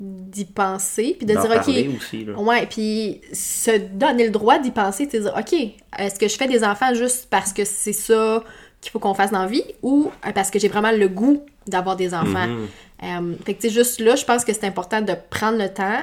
d'y 0.00 0.46
penser, 0.46 1.14
puis 1.18 1.26
de 1.26 1.32
dire, 1.34 1.44
OK. 1.44 1.96
aussi. 1.96 2.26
Ouais, 2.36 2.66
puis 2.66 3.20
se 3.32 3.78
donner 3.78 4.24
le 4.24 4.30
droit 4.30 4.58
d'y 4.58 4.70
penser, 4.70 5.06
de 5.06 5.18
dire, 5.18 5.34
OK, 5.38 5.52
est-ce 5.98 6.18
que 6.18 6.26
je 6.26 6.36
fais 6.36 6.48
des 6.48 6.64
enfants 6.64 6.94
juste 6.94 7.28
parce 7.30 7.52
que 7.52 7.64
c'est 7.64 7.92
ça 7.92 8.42
qu'il 8.80 8.90
faut 8.90 8.98
qu'on 8.98 9.12
fasse 9.14 9.30
dans 9.30 9.42
la 9.42 9.46
vie 9.46 9.62
ou 9.82 10.10
euh, 10.26 10.32
parce 10.32 10.50
que 10.50 10.58
j'ai 10.58 10.68
vraiment 10.68 10.90
le 10.90 11.06
goût 11.06 11.44
d'avoir 11.70 11.96
des 11.96 12.12
enfants? 12.12 12.46
Mhm. 12.46 12.68
Euh, 13.02 13.34
fait 13.44 13.54
que, 13.54 13.62
tu 13.62 13.68
sais, 13.68 13.74
juste 13.74 14.00
là, 14.00 14.14
je 14.16 14.24
pense 14.24 14.44
que 14.44 14.52
c'est 14.52 14.66
important 14.66 15.00
de 15.00 15.14
prendre 15.30 15.58
le 15.58 15.72
temps, 15.72 16.00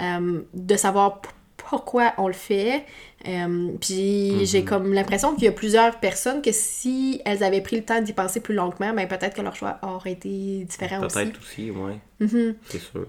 euh, 0.00 0.40
de 0.52 0.76
savoir 0.76 1.22
pourquoi 1.56 2.12
on 2.18 2.26
le 2.26 2.32
fait. 2.34 2.84
Euh, 3.28 3.68
puis 3.80 4.46
j'ai 4.46 4.64
comme 4.64 4.92
l'impression 4.92 5.34
qu'il 5.34 5.44
y 5.44 5.48
a 5.48 5.52
plusieurs 5.52 6.00
personnes 6.00 6.42
que 6.42 6.50
si 6.52 7.20
elles 7.24 7.44
avaient 7.44 7.60
pris 7.60 7.76
le 7.76 7.84
temps 7.84 8.00
d'y 8.00 8.12
penser 8.12 8.40
plus 8.40 8.54
longuement, 8.54 8.92
ben 8.94 9.06
peut-être 9.06 9.36
que 9.36 9.42
leur 9.42 9.54
choix 9.54 9.78
aurait 9.82 10.12
été 10.12 10.64
différent 10.64 11.04
aussi. 11.04 11.14
Peut-être 11.14 11.38
aussi, 11.38 11.70
ouais. 11.70 12.00
Mhm. 12.18 12.56
C'est 12.66 12.80
sûr. 12.80 13.06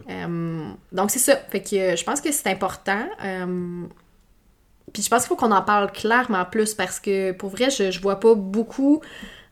Donc 0.91 1.09
c'est 1.09 1.19
ça. 1.19 1.37
Fait 1.49 1.61
que 1.61 1.95
je 1.95 2.03
pense 2.03 2.21
que 2.21 2.31
c'est 2.31 2.49
important. 2.49 3.07
Puis 4.93 5.01
je 5.03 5.09
pense 5.09 5.21
qu'il 5.21 5.29
faut 5.29 5.35
qu'on 5.35 5.51
en 5.51 5.61
parle 5.61 5.91
clairement 5.91 6.45
plus 6.45 6.73
parce 6.73 6.99
que 6.99 7.31
pour 7.31 7.49
vrai, 7.49 7.69
je, 7.69 7.91
je 7.91 8.01
vois 8.01 8.19
pas 8.19 8.35
beaucoup 8.35 9.01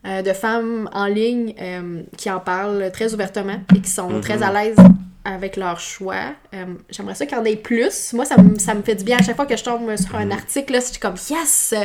euh, 0.06 0.22
de 0.22 0.32
femmes 0.32 0.88
en 0.92 1.06
ligne 1.06 1.54
euh, 1.60 2.02
qui 2.16 2.30
en 2.30 2.40
parlent 2.40 2.90
très 2.92 3.12
ouvertement 3.14 3.60
et 3.74 3.80
qui 3.80 3.90
sont 3.90 4.08
Mhm. 4.08 4.20
très 4.22 4.42
à 4.42 4.52
l'aise 4.52 4.76
avec 5.24 5.56
leur 5.56 5.78
choix. 5.78 6.32
Euh, 6.54 6.64
J'aimerais 6.88 7.14
ça 7.14 7.26
qu'il 7.26 7.36
y 7.36 7.40
en 7.40 7.44
ait 7.44 7.56
plus. 7.56 8.12
Moi, 8.14 8.24
ça, 8.24 8.40
me- 8.40 8.58
ça 8.58 8.72
me 8.74 8.82
fait 8.82 8.94
du 8.94 9.04
bien 9.04 9.18
à 9.18 9.22
chaque 9.22 9.36
fois 9.36 9.44
que 9.46 9.56
je 9.56 9.62
tombe 9.62 9.94
sur 9.96 10.16
un 10.16 10.30
article. 10.30 10.72
Là, 10.72 10.80
je 10.80 10.86
suis 10.86 10.98
comme 10.98 11.16
yes! 11.28 11.74
Tu 11.74 11.76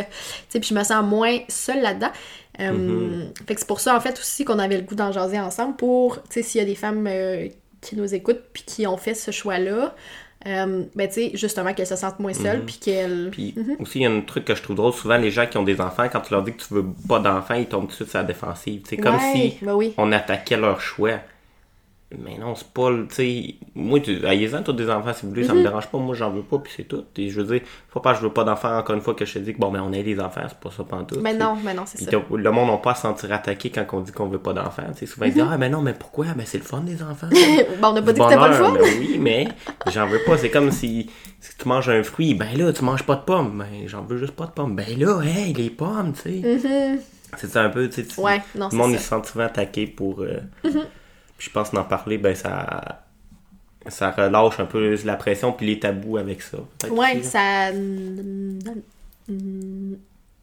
sais, 0.50 0.60
puis 0.62 0.70
je 0.70 0.74
me 0.74 0.84
sens 0.84 1.04
moins 1.06 1.38
seule 1.50 1.82
là-dedans. 1.82 2.12
Mhm. 2.58 3.34
Fait 3.46 3.54
que 3.56 3.60
c'est 3.60 3.68
pour 3.68 3.82
ça, 3.82 3.96
en 3.96 4.00
fait, 4.00 4.18
aussi 4.18 4.46
qu'on 4.46 4.60
avait 4.60 4.78
le 4.78 4.84
goût 4.84 4.96
d'en 4.96 5.12
jaser 5.12 5.40
ensemble 5.40 5.76
pour, 5.76 6.24
tu 6.24 6.36
sais, 6.36 6.42
s'il 6.42 6.62
y 6.62 6.64
a 6.64 6.68
des 6.68 6.76
femmes 6.76 7.10
qui 7.82 7.98
nous 7.98 8.16
écoutent 8.16 8.42
puis 8.54 8.64
qui 8.66 8.88
ont 8.88 8.98
fait 8.98 9.14
ce 9.14 9.32
choix-là, 9.32 9.94
euh, 10.48 10.84
ben, 10.96 11.08
tu 11.08 11.14
sais, 11.14 11.32
justement, 11.34 11.74
qu'elles 11.74 11.88
se 11.88 11.96
sentent 11.96 12.20
moins 12.20 12.34
seules 12.34 12.60
Mhm. 12.60 12.66
puis 12.66 12.78
qu'elles... 12.80 13.30
Puis 13.32 13.54
Mhm. 13.58 13.78
aussi, 13.80 14.00
il 14.00 14.02
y 14.04 14.06
a 14.06 14.12
un 14.12 14.22
truc 14.22 14.46
que 14.46 14.56
je 14.56 14.62
trouve 14.62 14.76
drôle. 14.76 14.94
Souvent, 14.94 15.18
les 15.18 15.32
gens 15.32 15.46
qui 15.48 15.58
ont 15.58 15.64
des 15.64 15.82
enfants, 15.82 16.08
quand 16.12 16.22
tu 16.22 16.34
leur 16.34 16.44
dis 16.44 16.54
que 16.54 16.62
tu 16.64 16.74
veux 16.74 16.86
pas 17.08 17.20
d'enfants, 17.20 17.56
ils 17.56 17.66
tombent 17.66 17.84
tout 17.86 17.90
de 17.90 17.94
suite 17.94 18.10
sur 18.10 18.20
la 18.20 18.26
défensive. 18.26 18.84
C'est 18.88 18.98
comme 18.98 19.16
Ouais, 19.16 19.54
si 19.60 19.66
ben 19.66 19.74
oui. 19.74 19.94
on 19.98 20.12
attaquait 20.12 20.58
leur 20.58 20.80
choix. 20.82 21.20
Mais 22.24 22.38
non, 22.38 22.56
c'est 22.56 22.68
pas, 22.68 22.90
le- 22.90 23.08
sais, 23.10 23.56
moi, 23.76 24.00
tu, 24.00 24.26
ayez-en 24.26 24.64
tous 24.64 24.74
des 24.74 24.90
enfants 24.90 25.14
si 25.14 25.24
vous 25.24 25.30
voulez, 25.30 25.44
ça 25.44 25.54
me 25.54 25.60
Mhm. 25.60 25.64
dérange 25.66 25.88
pas, 25.88 25.98
moi 25.98 26.16
j'en 26.16 26.32
veux 26.32 26.42
pas, 26.44 26.58
puis 26.60 26.72
c'est 26.76 26.84
tout. 26.84 27.04
Et 27.18 27.30
je 27.30 27.42
veux 27.42 27.58
dire, 27.58 27.68
faut 27.90 28.00
pas 28.00 28.12
que 28.14 28.20
je 28.20 28.24
veux 28.24 28.32
pas 28.34 28.44
d'enfants, 28.44 28.78
encore 28.78 28.96
une 28.96 29.02
fois, 29.02 29.14
que 29.14 29.26
je 29.26 29.34
te 29.34 29.40
dis 29.40 29.54
que 29.54 29.60
bon, 29.60 29.72
ben 29.72 29.82
on 29.82 29.92
a 29.94 30.02
des 30.02 30.20
enfants, 30.20 30.42
c'est 30.48 30.58
pas 30.60 30.72
ça 30.72 30.84
pantoute. 30.84 31.22
Mais 31.22 31.32
tu 31.34 31.38
sais. 31.40 31.44
non, 31.44 31.58
mais 31.64 31.74
non, 31.74 31.84
c'est 31.86 32.04
ça. 32.04 32.12
le 32.12 32.52
monde 32.52 32.70
n'a 32.70 32.78
pas 32.78 32.92
à 32.92 32.96
se 32.96 33.02
sentir 33.02 33.32
attaqué 33.34 33.70
quand 33.70 33.86
on 33.94 34.02
dit 34.02 34.12
qu'on 34.12 34.28
veut 34.28 34.40
pas 34.40 34.54
d'enfants. 34.54 34.84
Tu 34.94 35.00
sais, 35.00 35.06
souvent 35.06 35.26
ils 35.26 35.34
disent 35.34 35.44
Ah, 35.50 35.58
ben 35.58 35.72
non, 35.72 35.82
mais 35.82 35.94
pourquoi? 35.94 36.28
Ben 36.36 36.46
c'est 36.46 36.58
le 36.60 36.64
fun 36.64 36.82
des 36.82 37.02
enfants. 37.04 37.28
bon, 37.82 37.88
on 37.90 37.94
n'a 37.94 38.02
pas 38.02 38.14
dit 38.14 38.20
que 38.20 38.26
c'était 38.26 38.36
pas 38.40 38.48
le 38.50 38.58
bonheur, 38.58 38.68
fun. 38.68 38.74
ben 38.74 39.00
oui, 39.00 39.18
mais 39.20 39.48
j'en 39.92 40.08
veux 40.08 40.20
pas. 40.26 40.38
C'est 40.38 40.50
comme 40.52 40.72
si, 40.72 41.10
si 41.40 41.58
tu 41.58 41.68
manges 41.68 41.90
un 41.90 42.04
fruit, 42.04 42.34
ben 42.34 42.58
là, 42.58 42.72
tu 42.74 42.84
manges 42.84 43.04
pas 43.04 43.16
de 43.16 43.22
pommes. 43.24 43.60
Ben 43.60 43.88
j'en 43.88 44.04
veux 44.04 44.18
juste 44.18 44.34
pas 44.36 44.46
de 44.46 44.52
pommes. 44.52 44.76
Ben 44.76 44.98
là, 44.98 45.22
hey, 45.22 45.54
les 45.54 45.70
pommes, 45.70 46.14
tu 46.14 46.22
sais. 46.42 46.60
Mhm. 46.70 47.00
C'est 47.38 47.48
ça 47.50 47.64
un 47.64 47.70
peu, 47.70 47.90
tu 47.90 48.04
sais. 48.06 48.22
Ouais, 48.22 48.42
non, 48.56 48.70
le 48.72 48.78
monde 48.78 48.92
il 48.92 49.00
se 49.00 49.10
sent 49.10 49.22
souvent 49.26 49.44
attaqué 49.46 49.88
pour. 49.88 50.22
euh, 50.22 50.40
Puis 51.38 51.48
je 51.48 51.54
pense 51.54 51.70
qu'en 51.70 51.84
parler, 51.84 52.18
ben 52.18 52.36
ça. 52.36 53.02
Ça 53.88 54.10
relâche 54.10 54.60
un 54.60 54.66
peu 54.66 54.96
la 55.06 55.16
pression 55.16 55.52
puis 55.52 55.68
les 55.68 55.80
tabous 55.80 56.18
avec 56.18 56.42
ça. 56.42 56.58
Ouais, 56.89 57.20
aussi, 57.20 57.24
ça 57.24 57.72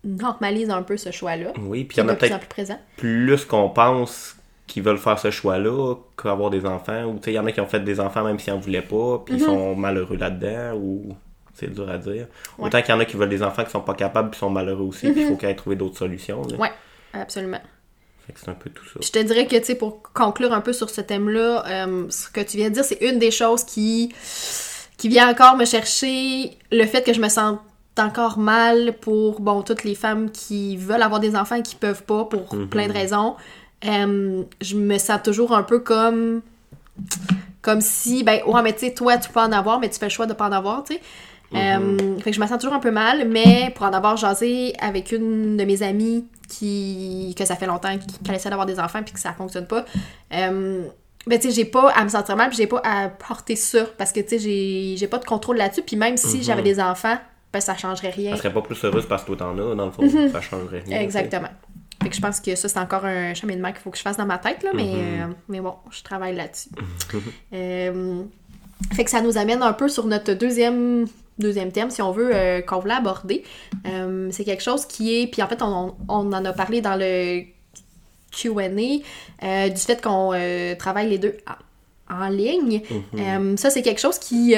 normalise 0.05 0.71
un 0.71 0.83
peu 0.83 0.97
ce 0.97 1.11
choix-là. 1.11 1.53
Oui, 1.61 1.85
puis 1.85 1.99
il 1.99 2.01
y 2.01 2.03
en 2.05 2.09
a 2.09 2.15
plus 2.15 2.29
peut-être 2.29 2.39
plus 2.41 2.49
présent. 2.49 2.79
plus 2.97 3.45
qu'on 3.45 3.69
pense 3.69 4.37
qui 4.67 4.81
veulent 4.81 4.99
faire 4.99 5.19
ce 5.19 5.31
choix-là 5.31 5.97
qu'avoir 6.17 6.51
des 6.51 6.65
enfants. 6.65 7.05
Ou 7.05 7.17
tu 7.19 7.25
sais, 7.25 7.33
il 7.33 7.35
y 7.35 7.39
en 7.39 7.47
a 7.47 7.53
qui 7.53 7.61
ont 7.61 7.67
fait 7.67 7.81
des 7.81 8.01
enfants 8.01 8.25
même 8.25 8.39
s'ils 8.39 8.53
en 8.53 8.59
voulaient 8.59 8.81
pas, 8.83 9.19
puis 9.25 9.35
ils 9.35 9.41
sont 9.41 9.75
malheureux 9.77 10.17
là-dedans, 10.17 10.77
ou 10.77 11.15
c'est 11.55 11.73
dur 11.73 11.89
à 11.91 11.99
dire. 11.99 12.13
Mhm. 12.13 12.19
Ouais. 12.59 12.67
Autant 12.67 12.81
qu'il 12.81 12.95
y 12.95 12.97
en 12.97 13.01
a 13.01 13.05
qui 13.05 13.17
veulent 13.17 13.29
des 13.29 13.43
enfants 13.43 13.65
qui 13.65 13.71
sont 13.71 13.81
pas 13.81 13.95
capables 13.95 14.31
puis 14.31 14.39
sont 14.39 14.51
malheureux 14.51 14.85
aussi, 14.87 15.11
puis 15.11 15.23
il 15.23 15.29
faut 15.29 15.37
qu'ils 15.37 15.49
aient 15.49 15.55
trouvé 15.57 15.77
d'autres 15.77 15.99
solutions. 15.99 16.43
là. 16.43 16.55
Mhm. 16.55 16.61
Ouais, 16.61 16.73
absolument. 17.13 17.61
C'est 18.35 18.49
un 18.49 18.55
peu 18.55 18.71
tout 18.71 18.85
ça. 18.87 19.01
Je 19.03 19.11
te 19.11 19.19
dirais 19.19 19.47
que, 19.47 19.57
tu 19.57 19.65
sais, 19.65 19.75
pour 19.75 20.03
conclure 20.15 20.53
un 20.53 20.61
peu 20.61 20.73
sur 20.73 20.89
ce 20.91 21.01
thème-là, 21.01 21.65
euh, 21.67 22.07
ce 22.11 22.29
que 22.31 22.41
tu 22.41 22.57
viens 22.57 22.69
de 22.71 22.75
dire, 22.75 22.85
c'est 22.85 23.01
une 23.03 23.19
des 23.19 23.31
choses 23.31 23.65
qui, 23.65 24.13
qui 24.97 25.09
vient 25.09 25.29
encore 25.31 25.57
me 25.57 25.65
chercher 25.65 26.57
le 26.71 26.85
fait 26.87 27.03
que 27.03 27.13
je 27.13 27.21
me 27.21 27.29
sens 27.29 27.59
encore 27.99 28.39
mal 28.39 28.95
pour, 29.01 29.41
bon, 29.41 29.63
toutes 29.63 29.85
les 29.85 29.95
femmes 29.95 30.31
qui 30.31 30.77
veulent 30.79 31.03
avoir 31.03 31.21
des 31.21 31.37
enfants 31.37 31.57
et 31.57 31.63
qui 31.63 31.75
peuvent 31.77 32.05
pas 32.05 32.25
pour 32.25 32.55
Mhm. 32.55 32.69
plein 32.69 32.87
de 32.89 32.93
raisons. 32.93 33.37
Euh, 33.85 34.43
je 34.61 34.77
me 34.77 34.97
sens 34.99 35.21
toujours 35.23 35.55
un 35.55 35.63
peu 35.63 35.81
comme 35.81 36.41
comme 37.63 37.81
si, 37.81 38.25
ben, 38.25 38.41
ouais, 38.47 38.63
mais 38.63 38.73
tu 38.73 38.81
sais, 38.81 38.95
toi, 38.95 39.19
tu 39.19 39.31
peux 39.31 39.41
en 39.41 39.53
avoir, 39.53 39.79
mais 39.79 39.89
tu 39.89 39.99
fais 39.99 40.07
le 40.07 40.11
choix 40.11 40.27
de 40.27 40.33
pas 40.33 40.49
en 40.49 40.53
avoir, 40.53 40.83
tu 40.85 40.95
sais. 40.95 41.01
Euh, 41.55 42.19
fait 42.21 42.31
que 42.31 42.37
je 42.37 42.41
me 42.41 42.47
sens 42.47 42.59
toujours 42.59 42.75
un 42.75 42.81
peu 42.81 42.91
mal, 42.91 43.29
mais 43.29 43.73
pour 43.75 43.87
en 43.87 43.93
avoir 43.93 44.17
jasé 44.17 44.75
avec 44.81 45.13
une 45.13 45.57
de 45.57 45.65
mes 45.65 45.83
amies 45.83 46.27
qui 46.49 47.35
que 47.37 47.45
ça 47.45 47.57
fait 47.57 47.67
longtemps 47.67 47.97
qu'elle 48.25 48.35
essaie 48.35 48.51
d'avoir 48.51 48.67
des 48.67 48.79
enfants 48.79 49.03
puis 49.03 49.13
que 49.13 49.21
ça 49.21 49.33
fonctionne 49.33 49.67
pas, 49.67 49.85
euh, 50.35 50.85
ben 51.27 51.39
tu 51.39 51.49
sais, 51.49 51.55
j'ai 51.55 51.65
pas 51.65 51.91
à 51.91 52.05
me 52.05 52.09
sentir 52.09 52.37
mal 52.37 52.49
puis 52.49 52.59
j'ai 52.59 52.67
pas 52.67 52.81
à 52.85 53.09
porter 53.09 53.57
ça 53.57 53.85
parce 53.99 54.13
que 54.13 54.21
tu 54.21 54.39
sais, 54.39 54.97
j'ai 54.97 55.07
pas 55.09 55.19
de 55.19 55.25
contrôle 55.25 55.57
là-dessus 55.57 55.83
puis 55.83 55.97
même 55.97 56.17
si 56.17 56.43
j'avais 56.43 56.63
des 56.63 56.81
enfants, 56.81 57.19
ben 57.53 57.61
ça 57.61 57.77
changerait 57.77 58.11
rien. 58.11 58.33
Ça 58.33 58.39
serait 58.39 58.53
pas 58.53 58.63
plus 58.63 58.83
heureuse 58.85 59.07
parce 59.07 59.23
que 59.23 59.29
toi 59.29 59.37
t'en 59.37 59.59
as, 59.59 59.75
dans 59.75 59.87
le 59.87 59.93
fond, 59.93 60.03
ça 60.33 60.41
changerait 60.41 60.83
rien. 60.87 61.01
Exactement. 61.01 61.51
Fait 62.03 62.09
que 62.09 62.17
je 62.17 62.21
pense 62.21 62.41
que 62.41 62.55
ça, 62.57 62.69
c'est 62.69 62.79
encore 62.79 63.05
un 63.05 63.33
cheminement 63.35 63.69
qu'il 63.69 63.81
faut 63.81 63.91
que 63.91 63.97
je 63.97 64.03
fasse 64.03 64.17
dans 64.17 64.27
ma 64.27 64.39
tête, 64.39 64.63
là, 64.65 64.71
mais, 64.75 64.93
euh, 64.93 65.27
mais 65.49 65.61
bon, 65.61 65.75
je 65.91 66.03
travaille 66.03 66.35
là-dessus. 66.35 66.71
Euh, 67.53 68.23
fait 68.93 69.05
que 69.05 69.11
ça 69.11 69.21
nous 69.21 69.39
amène 69.39 69.63
un 69.63 69.73
peu 69.73 69.89
sur 69.89 70.07
notre 70.07 70.33
deuxième, 70.33 71.07
deuxième 71.43 71.73
thème, 71.73 71.91
si 71.91 72.03
on 72.03 72.13
veut, 72.13 72.31
euh, 72.35 72.61
qu'on 72.63 72.79
voulait 72.79 72.95
aborder. 72.95 73.43
Euh, 73.87 74.29
c'est 74.31 74.45
quelque 74.45 74.63
chose 74.63 74.87
qui 74.87 75.21
est... 75.21 75.27
Puis 75.27 75.43
en 75.43 75.49
fait, 75.49 75.63
on, 75.63 75.95
on 76.09 76.33
en 76.33 76.45
a 76.45 76.53
parlé 76.53 76.81
dans 76.81 76.97
le 76.97 77.43
QA, 78.31 78.69
du 78.69 79.77
fait 79.77 80.01
qu'on 80.03 80.33
travaille 80.79 81.11
les 81.11 81.19
deux 81.19 81.37
en, 82.09 82.29
ligne. 82.29 82.83
Mm-hmm. 83.15 83.57
ça, 83.57 83.71
c'est 83.71 83.83
quelque 83.83 84.01
chose 84.01 84.19
qui 84.19 84.55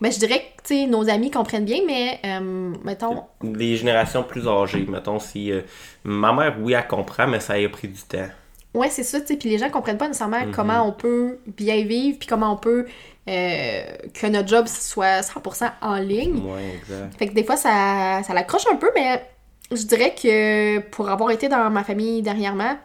ben, 0.00 0.10
je 0.10 0.18
dirais 0.18 0.52
que 0.62 0.86
nos 0.88 1.08
amis 1.08 1.30
comprennent 1.30 1.64
bien, 1.64 1.80
mais 1.86 2.20
euh, 2.24 2.74
mettons. 2.84 3.24
Les 3.42 3.76
générations 3.76 4.24
plus 4.24 4.46
âgées, 4.48 4.86
mettons, 4.88 5.18
si. 5.18 5.52
Euh, 5.52 5.62
ma 6.02 6.32
mère, 6.32 6.56
oui, 6.60 6.72
elle 6.72 6.86
comprend, 6.86 7.26
mais 7.26 7.40
ça 7.40 7.54
a 7.54 7.68
pris 7.68 7.88
du 7.88 8.02
temps. 8.02 8.28
Ouais, 8.74 8.90
c'est 8.90 9.04
ça, 9.04 9.20
tu 9.20 9.28
sais. 9.28 9.36
Puis 9.36 9.48
les 9.48 9.58
gens 9.58 9.70
comprennent 9.70 9.98
pas 9.98 10.08
nécessairement 10.08 10.44
mhm. 10.44 10.52
comment 10.52 10.86
on 10.86 10.92
peut 10.92 11.38
bien 11.46 11.84
vivre, 11.84 12.18
puis 12.18 12.26
comment 12.26 12.52
on 12.52 12.56
peut. 12.56 12.86
Euh, 13.26 13.82
que 14.12 14.26
notre 14.26 14.48
job 14.48 14.66
soit 14.66 15.20
100% 15.20 15.70
en 15.80 15.96
ligne. 15.96 16.42
Ouais, 16.44 16.74
exact. 16.76 17.16
Fait 17.18 17.28
que 17.28 17.32
des 17.32 17.44
fois, 17.44 17.56
ça, 17.56 18.22
ça 18.22 18.34
l'accroche 18.34 18.66
un 18.70 18.76
peu, 18.76 18.90
mais 18.94 19.24
je 19.70 19.82
dirais 19.84 20.14
que 20.14 20.80
pour 20.90 21.08
avoir 21.08 21.30
été 21.30 21.48
dans 21.48 21.70
ma 21.70 21.84
famille 21.84 22.20
dernièrement, 22.20 22.76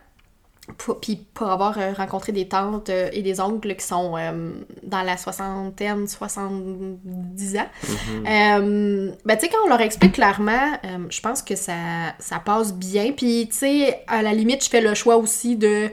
puis 0.78 1.26
pour 1.34 1.50
avoir 1.50 1.78
euh, 1.78 1.94
rencontré 1.94 2.32
des 2.32 2.48
tantes 2.48 2.90
euh, 2.90 3.10
et 3.12 3.22
des 3.22 3.40
oncles 3.40 3.76
qui 3.76 3.86
sont 3.86 4.16
euh, 4.18 4.52
dans 4.84 5.02
la 5.02 5.18
soixantaine, 5.18 6.08
70 6.08 7.58
ans, 7.58 7.68
mm-hmm. 7.84 9.14
ben 9.26 9.36
tu 9.36 9.42
sais, 9.42 9.50
quand 9.50 9.66
on 9.66 9.70
leur 9.70 9.82
explique 9.82 10.14
clairement, 10.14 10.78
je 11.10 11.22
pense 11.22 11.42
que 11.42 11.56
ça, 11.56 11.74
ça 12.20 12.40
passe 12.40 12.74
bien. 12.74 13.12
Puis 13.12 13.48
tu 13.50 13.58
sais, 13.58 14.04
à 14.08 14.22
la 14.22 14.34
limite, 14.34 14.64
je 14.64 14.70
fais 14.70 14.82
le 14.82 14.94
choix 14.94 15.18
aussi 15.18 15.56
de 15.56 15.90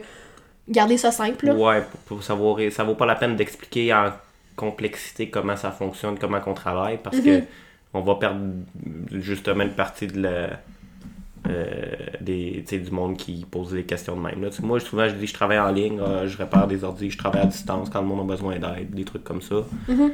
garder 0.69 0.97
ça 0.97 1.11
simple. 1.11 1.49
Ouais, 1.51 1.83
pour, 2.05 2.23
savoir, 2.23 2.57
ça 2.71 2.83
vaut 2.83 2.95
pas 2.95 3.05
la 3.05 3.15
peine 3.15 3.35
d'expliquer 3.35 3.93
en 3.93 4.11
complexité 4.55 5.29
comment 5.29 5.55
ça 5.55 5.71
fonctionne, 5.71 6.17
comment 6.17 6.39
on 6.45 6.53
travaille, 6.53 6.97
parce 6.97 7.17
mm-hmm. 7.17 7.41
que 7.41 7.45
on 7.93 8.01
va 8.01 8.15
perdre 8.15 8.41
justement 9.11 9.63
une 9.63 9.73
partie 9.73 10.07
de 10.07 10.21
la 10.21 10.49
des, 12.21 12.79
du 12.79 12.91
monde 12.91 13.17
qui 13.17 13.45
pose 13.49 13.71
des 13.71 13.83
questions 13.83 14.15
de 14.15 14.21
même. 14.21 14.41
Là. 14.41 14.49
Moi, 14.61 14.79
souvent, 14.79 15.07
je 15.07 15.13
dis 15.13 15.27
je 15.27 15.33
travaille 15.33 15.59
en 15.59 15.71
ligne, 15.71 15.99
euh, 15.99 16.27
je 16.27 16.37
répare 16.37 16.67
des 16.67 16.83
ordi, 16.83 17.09
je 17.09 17.17
travaille 17.17 17.41
à 17.41 17.45
distance 17.45 17.89
quand 17.89 18.01
le 18.01 18.07
monde 18.07 18.21
a 18.21 18.23
besoin 18.23 18.59
d'aide, 18.59 18.91
des 18.91 19.05
trucs 19.05 19.23
comme 19.23 19.41
ça. 19.41 19.55
Mm-hmm. 19.89 20.11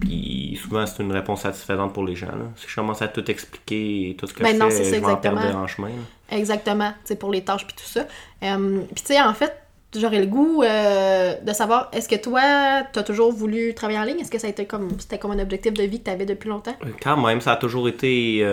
Puis 0.00 0.58
souvent, 0.62 0.86
c'est 0.86 1.02
une 1.02 1.12
réponse 1.12 1.42
satisfaisante 1.42 1.92
pour 1.92 2.04
les 2.04 2.16
gens. 2.16 2.28
Là. 2.28 2.46
Si 2.56 2.68
je 2.68 2.74
commence 2.74 3.02
à 3.02 3.08
tout 3.08 3.28
expliquer, 3.30 4.16
tout 4.18 4.26
ce 4.26 4.34
que 4.34 4.42
ben 4.42 4.54
je 4.54 4.76
fais, 4.76 4.84
je 4.84 4.90
vais 4.90 5.04
en 5.04 5.16
perdre 5.16 5.56
en 5.56 5.66
chemin. 5.66 5.90
Exactement, 6.30 6.92
pour 7.18 7.30
les 7.30 7.42
tâches 7.42 7.66
puis 7.66 7.76
tout 7.76 7.88
ça. 7.88 8.06
Euh, 8.42 8.80
puis 8.94 9.04
tu 9.04 9.14
sais, 9.14 9.20
en 9.20 9.34
fait, 9.34 9.52
j'aurais 9.94 10.20
le 10.20 10.26
goût 10.26 10.62
de 10.62 11.52
savoir, 11.52 11.90
est-ce 11.92 12.08
que 12.08 12.16
toi, 12.16 12.82
tu 12.92 12.98
as 12.98 13.02
toujours 13.02 13.32
voulu 13.32 13.74
travailler 13.74 13.98
en 13.98 14.04
ligne? 14.04 14.20
Est-ce 14.20 14.30
que 14.30 14.38
ça 14.38 14.46
a 14.46 14.50
été 14.50 14.66
comme, 14.66 14.88
c'était 14.98 15.18
comme 15.18 15.30
un 15.30 15.38
objectif 15.38 15.72
de 15.72 15.82
vie 15.84 16.00
que 16.00 16.04
tu 16.04 16.10
avais 16.10 16.26
depuis 16.26 16.48
longtemps? 16.48 16.74
Quand 17.02 17.16
même, 17.24 17.40
ça 17.40 17.52
a 17.52 17.56
toujours 17.56 17.88
été 17.88 18.44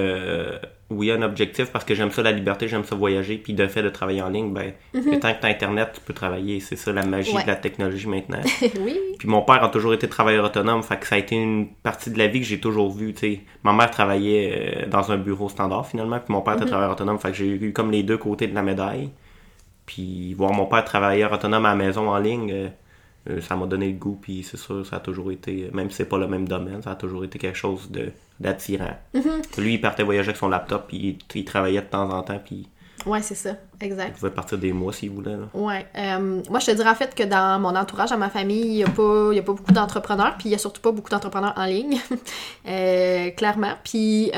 oui, 0.91 1.09
un 1.09 1.21
objectif 1.21 1.71
parce 1.71 1.85
que 1.85 1.95
j'aime 1.95 2.11
ça 2.11 2.21
la 2.21 2.31
liberté, 2.31 2.67
j'aime 2.67 2.83
ça 2.83 2.95
voyager, 2.95 3.37
puis 3.37 3.53
de 3.53 3.65
fait 3.67 3.81
de 3.81 3.89
travailler 3.89 4.21
en 4.21 4.29
ligne, 4.29 4.53
ben, 4.53 4.73
mm 4.93 5.19
tant 5.19 5.33
que 5.33 5.39
tu 5.39 5.45
as 5.45 5.49
Internet, 5.49 5.91
tu 5.93 6.01
peux 6.01 6.13
travailler. 6.13 6.59
C'est 6.59 6.75
ça 6.75 6.91
la 6.91 7.05
magie 7.05 7.33
de 7.33 7.47
la 7.47 7.55
technologie 7.55 8.07
maintenant. 8.07 8.41
oui. 8.81 8.97
Puis 9.17 9.27
mon 9.27 9.41
père 9.41 9.63
a 9.63 9.69
toujours 9.69 9.93
été 9.93 10.09
travailleur 10.09 10.45
autonome, 10.45 10.83
fait 10.83 10.97
que 10.97 11.07
ça 11.07 11.15
a 11.15 11.17
été 11.17 11.35
une 11.35 11.67
partie 11.67 12.11
de 12.11 12.17
la 12.17 12.27
vie 12.27 12.39
que 12.39 12.45
j'ai 12.45 12.59
toujours 12.59 12.91
vue, 12.91 13.13
tu 13.13 13.19
sais. 13.19 13.39
Ma 13.63 13.73
mère 13.73 13.89
travaillait 13.89 14.83
euh, 14.83 14.89
dans 14.89 15.11
un 15.11 15.17
bureau 15.17 15.47
standard 15.49 15.87
finalement, 15.87 16.19
puis 16.19 16.33
mon 16.33 16.41
père 16.41 16.53
était 16.53 16.63
mhm. 16.63 16.69
travailleur 16.69 16.93
autonome, 16.93 17.19
fait 17.19 17.29
que 17.29 17.37
j'ai 17.37 17.47
eu 17.47 17.73
comme 17.73 17.91
les 17.91 18.03
deux 18.03 18.17
côtés 18.17 18.47
de 18.47 18.55
la 18.55 18.61
médaille. 18.61 19.09
Puis 19.85 20.33
voir 20.33 20.53
mon 20.53 20.65
père 20.65 20.83
travailleur 20.83 21.31
autonome 21.31 21.65
à 21.65 21.69
la 21.69 21.75
maison 21.75 22.09
en 22.09 22.17
ligne, 22.17 22.51
euh, 22.51 22.67
ça 23.41 23.55
m'a 23.55 23.67
donné 23.67 23.87
le 23.87 23.97
goût, 23.97 24.17
puis 24.19 24.43
c'est 24.43 24.57
sûr, 24.57 24.85
ça 24.85 24.95
a 24.95 24.99
toujours 24.99 25.31
été, 25.31 25.69
même 25.73 25.89
si 25.89 25.97
c'est 25.97 26.05
pas 26.05 26.17
le 26.17 26.27
même 26.27 26.47
domaine, 26.47 26.81
ça 26.81 26.91
a 26.91 26.95
toujours 26.95 27.23
été 27.23 27.37
quelque 27.37 27.57
chose 27.57 27.91
de 27.91 28.11
d'attirant. 28.39 28.97
Mm-hmm. 29.13 29.61
Lui, 29.61 29.73
il 29.75 29.81
partait 29.81 30.01
voyager 30.01 30.29
avec 30.29 30.37
son 30.37 30.49
laptop, 30.49 30.85
puis 30.87 31.19
il, 31.35 31.45
travaillait 31.45 31.81
de 31.81 31.85
temps 31.85 32.09
en 32.09 32.23
temps, 32.23 32.39
puis... 32.43 32.67
Ouais, 33.05 33.21
c'est 33.21 33.35
ça, 33.35 33.51
exact. 33.79 34.13
Il 34.15 34.19
pouvait 34.19 34.31
partir 34.31 34.57
des 34.57 34.73
mois 34.73 34.93
s'il 34.93 35.11
voulait. 35.11 35.35
Là. 35.35 35.47
Ouais. 35.53 35.85
Euh, 35.95 36.41
moi, 36.49 36.59
je 36.59 36.67
te 36.67 36.71
dirais 36.71 36.89
en 36.89 36.95
fait 36.95 37.15
que 37.15 37.23
dans 37.23 37.59
mon 37.59 37.75
entourage, 37.75 38.09
dans 38.09 38.17
ma 38.17 38.29
famille, 38.29 38.61
il 38.61 38.75
n'y 38.75 38.83
a, 38.83 38.89
pas, 38.89 39.31
a 39.31 39.41
pas 39.41 39.53
beaucoup 39.53 39.71
d'entrepreneurs, 39.71 40.35
puis 40.37 40.49
il 40.49 40.49
n'y 40.49 40.55
a 40.55 40.59
surtout 40.59 40.81
pas 40.81 40.91
beaucoup 40.91 41.09
d'entrepreneurs 41.09 41.53
en 41.55 41.65
ligne, 41.65 41.99
euh, 42.67 43.31
clairement. 43.31 43.73
Puis, 43.83 44.31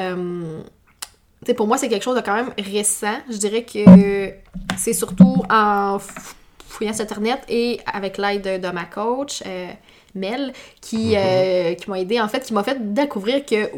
pour 1.57 1.67
moi, 1.67 1.77
c'est 1.77 1.89
quelque 1.89 2.03
chose 2.03 2.15
de 2.15 2.21
quand 2.21 2.35
même 2.35 2.51
récent. 2.57 3.17
Je 3.29 3.37
dirais 3.37 3.63
que 3.63 4.33
c'est 4.77 4.93
surtout 4.93 5.43
en 5.49 5.97
fouillant 6.73 6.93
sur 6.93 7.03
Internet 7.03 7.43
et 7.47 7.79
avec 7.85 8.17
l'aide 8.17 8.61
de, 8.61 8.69
ma 8.69 8.85
coach, 8.85 9.43
euh, 9.45 9.67
Mel, 10.15 10.53
qui, 10.81 11.11
mm-hmm. 11.11 11.17
euh, 11.17 11.73
qui 11.75 11.89
m'a 11.89 11.99
aidé, 11.99 12.19
en 12.19 12.27
fait, 12.27 12.41
qui 12.41 12.53
m'a 12.53 12.63
fait 12.63 12.93
découvrir 12.93 13.45
que 13.45 13.69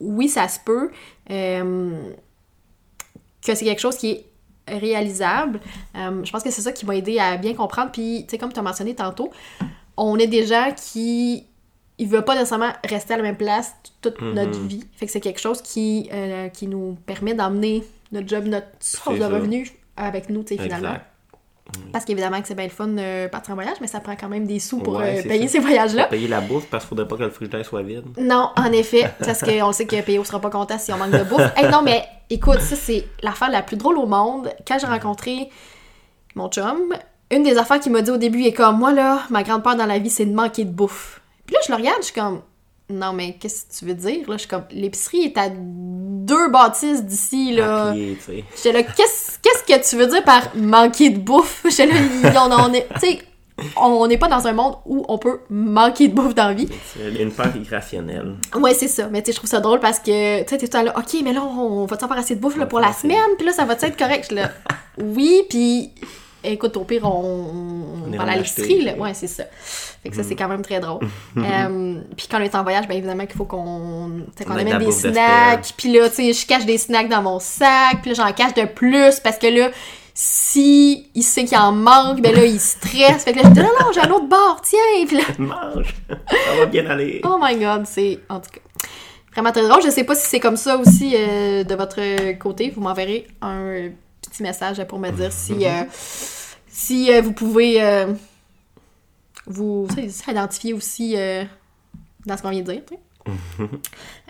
oui, 0.00 0.28
ça 0.28 0.48
se 0.48 0.58
peut, 0.64 0.90
euh, 1.30 2.12
que 3.44 3.54
c'est 3.54 3.64
quelque 3.64 3.80
chose 3.80 3.96
qui 3.96 4.10
est 4.10 4.26
réalisable. 4.68 5.60
je 5.94 6.30
pense 6.30 6.42
que 6.42 6.50
c'est 6.50 6.62
ça 6.62 6.72
qui 6.72 6.86
m'a 6.86 6.96
aidé 6.96 7.18
à 7.18 7.36
bien 7.36 7.54
comprendre. 7.54 7.92
Puis, 7.92 8.24
tu 8.26 8.32
sais, 8.32 8.38
comme 8.38 8.52
tu 8.52 8.58
as 8.58 8.62
mentionné 8.62 8.94
tantôt, 8.94 9.30
on 9.96 10.18
est 10.18 10.26
des 10.26 10.46
gens 10.46 10.72
qui 10.74 11.46
ils 11.98 12.08
veulent 12.08 12.24
pas 12.24 12.34
nécessairement 12.34 12.72
rester 12.84 13.14
à 13.14 13.16
la 13.16 13.22
même 13.22 13.38
place 13.38 13.74
toute 14.02 14.20
mm-hmm. 14.20 14.32
notre 14.34 14.58
vie. 14.60 14.84
Fait 14.96 15.06
que 15.06 15.12
c'est 15.12 15.20
quelque 15.20 15.40
chose 15.40 15.62
qui, 15.62 16.10
qui 16.52 16.66
nous 16.66 16.96
permet 17.06 17.34
d'emmener 17.34 17.84
notre 18.12 18.28
job, 18.28 18.44
notre 18.46 18.68
source 18.80 19.18
de 19.18 19.24
revenus 19.24 19.72
avec 19.96 20.28
nous, 20.28 20.42
tu 20.42 20.56
sais, 20.56 20.62
finalement. 20.62 20.96
Parce 21.92 22.04
qu'évidemment 22.04 22.40
que 22.40 22.48
c'est 22.48 22.54
bien 22.54 22.64
le 22.64 22.70
fun 22.70 22.88
de 22.88 23.26
partir 23.28 23.52
en 23.52 23.54
voyage, 23.54 23.76
mais 23.80 23.86
ça 23.86 24.00
prend 24.00 24.14
quand 24.16 24.28
même 24.28 24.46
des 24.46 24.58
sous 24.58 24.78
pour 24.78 25.00
euh, 25.00 25.22
payer 25.22 25.48
ces 25.48 25.58
voyages-là. 25.58 26.04
Payer 26.04 26.28
la 26.28 26.40
bouffe 26.40 26.66
parce 26.66 26.84
qu'il 26.84 26.90
faudrait 26.90 27.08
pas 27.08 27.16
que 27.16 27.22
le 27.22 27.30
frigidaire 27.30 27.64
soit 27.64 27.82
vide. 27.82 28.04
Non, 28.18 28.50
en 28.56 28.72
effet, 28.72 29.10
parce 29.18 29.40
qu'on 29.40 29.72
sait 29.72 29.86
que 29.86 30.00
PO 30.00 30.24
sera 30.24 30.40
pas 30.40 30.50
content 30.50 30.78
si 30.78 30.92
on 30.92 30.96
manque 30.98 31.10
de 31.10 31.24
bouffe. 31.24 31.52
hey, 31.56 31.68
non, 31.70 31.82
mais 31.82 32.04
écoute, 32.30 32.60
ça 32.60 32.76
c'est 32.76 33.06
l'affaire 33.22 33.50
la 33.50 33.62
plus 33.62 33.76
drôle 33.76 33.98
au 33.98 34.06
monde. 34.06 34.50
Quand 34.66 34.78
j'ai 34.78 34.86
rencontré 34.86 35.50
mon 36.34 36.48
chum, 36.48 36.94
une 37.30 37.42
des 37.42 37.58
affaires 37.58 37.80
qu'il 37.80 37.92
m'a 37.92 38.02
dit 38.02 38.10
au 38.10 38.18
début 38.18 38.44
est 38.44 38.52
comme 38.52 38.78
moi 38.78 38.92
là, 38.92 39.22
ma 39.30 39.42
grande 39.42 39.62
peur 39.62 39.74
dans 39.74 39.86
la 39.86 39.98
vie 39.98 40.10
c'est 40.10 40.26
de 40.26 40.34
manquer 40.34 40.64
de 40.64 40.70
bouffe. 40.70 41.20
Puis 41.46 41.54
là 41.54 41.60
je 41.66 41.72
le 41.72 41.76
regarde, 41.76 41.98
je 42.00 42.06
suis 42.06 42.14
comme 42.14 42.42
non, 42.88 43.12
mais 43.12 43.34
qu'est-ce 43.34 43.64
que 43.64 43.78
tu 43.78 43.84
veux 43.84 43.94
dire? 43.94 44.28
Là, 44.28 44.36
je 44.36 44.40
suis 44.40 44.48
comme, 44.48 44.64
l'épicerie 44.70 45.24
est 45.24 45.38
à 45.38 45.48
deux 45.50 46.48
bâtisses 46.50 47.04
d'ici, 47.04 47.52
là. 47.52 47.94
J'étais 47.94 48.72
là, 48.72 48.82
qu'est-ce, 48.84 49.38
que 49.38 49.88
tu 49.88 49.96
veux 49.96 50.06
dire 50.06 50.22
par 50.22 50.54
manquer 50.54 51.10
de 51.10 51.18
bouffe? 51.18 51.64
J'étais 51.64 51.86
là, 51.86 52.46
on, 52.46 52.70
on 52.70 52.72
est, 52.72 52.86
tu 53.00 53.00
sais, 53.00 53.18
on 53.76 54.06
n'est 54.06 54.18
pas 54.18 54.28
dans 54.28 54.46
un 54.46 54.52
monde 54.52 54.76
où 54.84 55.04
on 55.08 55.18
peut 55.18 55.40
manquer 55.50 56.08
de 56.08 56.14
bouffe 56.14 56.34
dans 56.34 56.48
la 56.48 56.54
vie. 56.54 56.68
C'est 56.94 57.22
une 57.22 57.32
peur 57.32 57.48
irrationnelle. 57.56 58.34
Ouais, 58.54 58.74
c'est 58.74 58.88
ça. 58.88 59.08
Mais 59.10 59.22
tu 59.22 59.26
sais, 59.26 59.32
je 59.32 59.36
trouve 59.38 59.50
ça 59.50 59.60
drôle 59.60 59.80
parce 59.80 59.98
que, 59.98 60.42
tu 60.42 60.48
sais, 60.48 60.58
t'es 60.58 60.68
tout 60.68 60.84
là, 60.84 60.96
OK, 60.96 61.16
mais 61.24 61.32
là, 61.32 61.42
on 61.42 61.86
va-tu 61.86 62.04
avoir 62.04 62.18
assez 62.18 62.36
de 62.36 62.40
bouffe 62.40 62.56
là, 62.56 62.66
pour 62.66 62.80
la 62.80 62.92
semaine? 62.92 63.18
Puis 63.36 63.46
là, 63.46 63.52
ça 63.52 63.64
va-tu 63.64 63.86
être 63.86 63.96
correct? 63.96 64.30
Là, 64.30 64.50
oui, 64.98 65.42
puis 65.48 65.90
écoute, 66.52 66.76
au 66.76 66.84
pire, 66.84 67.04
on, 67.04 68.06
on, 68.06 68.16
va 68.16 68.32
à 68.32 68.36
l'épicerie, 68.36 68.82
là. 68.82 68.94
Ouais, 68.96 69.14
c'est 69.14 69.26
ça. 69.26 69.44
Fait 70.02 70.10
que 70.10 70.16
ça, 70.16 70.22
c'est 70.22 70.34
mm. 70.34 70.38
quand 70.38 70.48
même 70.48 70.62
très 70.62 70.80
drôle. 70.80 71.00
Euh, 71.36 72.00
puis 72.16 72.26
quand 72.30 72.38
on 72.38 72.42
est 72.42 72.54
en 72.54 72.62
voyage, 72.62 72.88
bien 72.88 72.96
évidemment 72.96 73.24
qu'il 73.26 73.36
faut 73.36 73.44
qu'on 73.44 74.22
qu'on 74.44 74.52
amène 74.52 74.78
des 74.78 74.90
snacks. 74.90 75.74
Puis 75.76 75.92
là, 75.92 76.08
tu 76.08 76.16
sais, 76.16 76.32
je 76.32 76.46
cache 76.46 76.66
des 76.66 76.78
snacks 76.78 77.08
dans 77.08 77.22
mon 77.22 77.38
sac. 77.38 78.00
Puis 78.02 78.10
là, 78.10 78.24
j'en 78.26 78.32
cache 78.32 78.54
de 78.54 78.64
plus 78.64 79.20
parce 79.20 79.38
que 79.38 79.46
là, 79.46 79.70
si 80.14 81.08
il 81.14 81.22
sait 81.22 81.44
qu'il 81.44 81.58
en 81.58 81.72
manque, 81.72 82.20
ben 82.20 82.34
là, 82.34 82.44
il 82.44 82.58
stresse. 82.58 83.24
Fait 83.24 83.32
que 83.32 83.38
là, 83.38 83.44
je 83.44 83.50
dis, 83.50 83.60
non, 83.60 83.68
non, 83.80 83.92
j'ai 83.92 84.00
un 84.00 84.10
autre 84.10 84.26
bord, 84.26 84.60
tiens. 84.62 85.06
Puis 85.06 85.18
là... 85.18 85.24
Mange. 85.38 85.94
Ça 86.08 86.56
va 86.58 86.66
bien 86.66 86.86
aller. 86.86 87.20
oh 87.24 87.38
my 87.40 87.56
God, 87.56 87.84
c'est... 87.86 88.18
En 88.28 88.40
tout 88.40 88.50
cas 88.50 88.60
vraiment 89.36 89.52
très 89.52 89.68
drôle. 89.68 89.82
Je 89.84 89.90
sais 89.90 90.04
pas 90.04 90.14
si 90.14 90.26
c'est 90.26 90.40
comme 90.40 90.56
ça 90.56 90.78
aussi 90.78 91.14
euh, 91.14 91.62
de 91.62 91.74
votre 91.74 92.00
côté. 92.38 92.72
Vous 92.74 92.80
m'enverrez 92.80 93.26
un 93.42 93.90
petit 94.22 94.42
message 94.42 94.82
pour 94.84 94.98
me 94.98 95.10
dire 95.10 95.30
si, 95.30 95.66
euh, 95.66 95.82
si 96.76 97.20
vous 97.20 97.32
pouvez 97.32 97.80
vous 99.46 99.86
identifier 100.28 100.72
aussi 100.72 101.14
euh, 101.16 101.44
dans 102.26 102.36
ce 102.36 102.42
qu'on 102.42 102.50
vient 102.50 102.62
de 102.62 102.72
dire. 102.72 102.82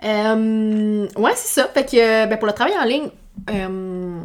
euh, 0.05 1.09
ouais, 1.17 1.33
c'est 1.35 1.61
ça. 1.61 1.69
Fait 1.69 1.85
que 1.85 2.27
ben, 2.27 2.39
pour 2.39 2.47
le 2.47 2.53
travail 2.53 2.75
en 2.79 2.85
ligne, 2.85 3.09
euh, 3.51 4.21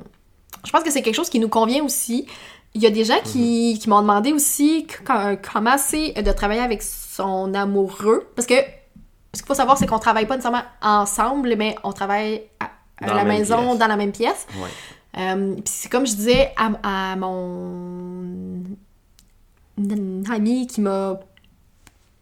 je 0.66 0.72
pense 0.72 0.84
que 0.84 0.92
c'est 0.92 1.02
quelque 1.02 1.16
chose 1.16 1.30
qui 1.30 1.40
nous 1.40 1.50
convient 1.50 1.84
aussi. 1.84 2.28
Il 2.74 2.82
y 2.82 2.88
a 2.88 2.90
des 2.90 3.04
gens 3.04 3.20
qui, 3.24 3.78
qui 3.82 3.90
m'ont 3.90 4.02
demandé 4.02 4.32
aussi 4.32 4.88
comment 5.06 5.78
c'est 5.78 6.14
de 6.14 6.32
travailler 6.32 6.62
avec 6.62 6.82
son 6.82 7.54
amoureux. 7.54 8.30
Parce 8.36 8.48
que 8.48 8.56
ce 9.34 9.42
qu'il 9.42 9.48
faut 9.48 9.54
savoir, 9.54 9.78
c'est 9.78 9.88
qu'on 9.88 10.00
travaille 10.00 10.26
pas 10.26 10.36
nécessairement 10.36 10.64
ensemble, 10.82 11.56
mais 11.58 11.76
on 11.84 11.92
travaille 11.92 12.44
à, 12.62 13.14
la, 13.14 13.26
maison, 13.26 13.76
dans 13.76 13.88
la 13.88 13.98
même 13.98 14.14
pièce. 14.14 14.48
Euh, 15.18 15.56
puis 15.56 15.64
c'est 15.66 15.90
comme 15.90 16.08
je 16.08 16.16
disais 16.16 16.54
à, 16.56 17.12
à 17.12 17.16
mon 17.16 18.64
amie 20.32 20.68
qui 20.68 20.82
m'a 20.82 21.20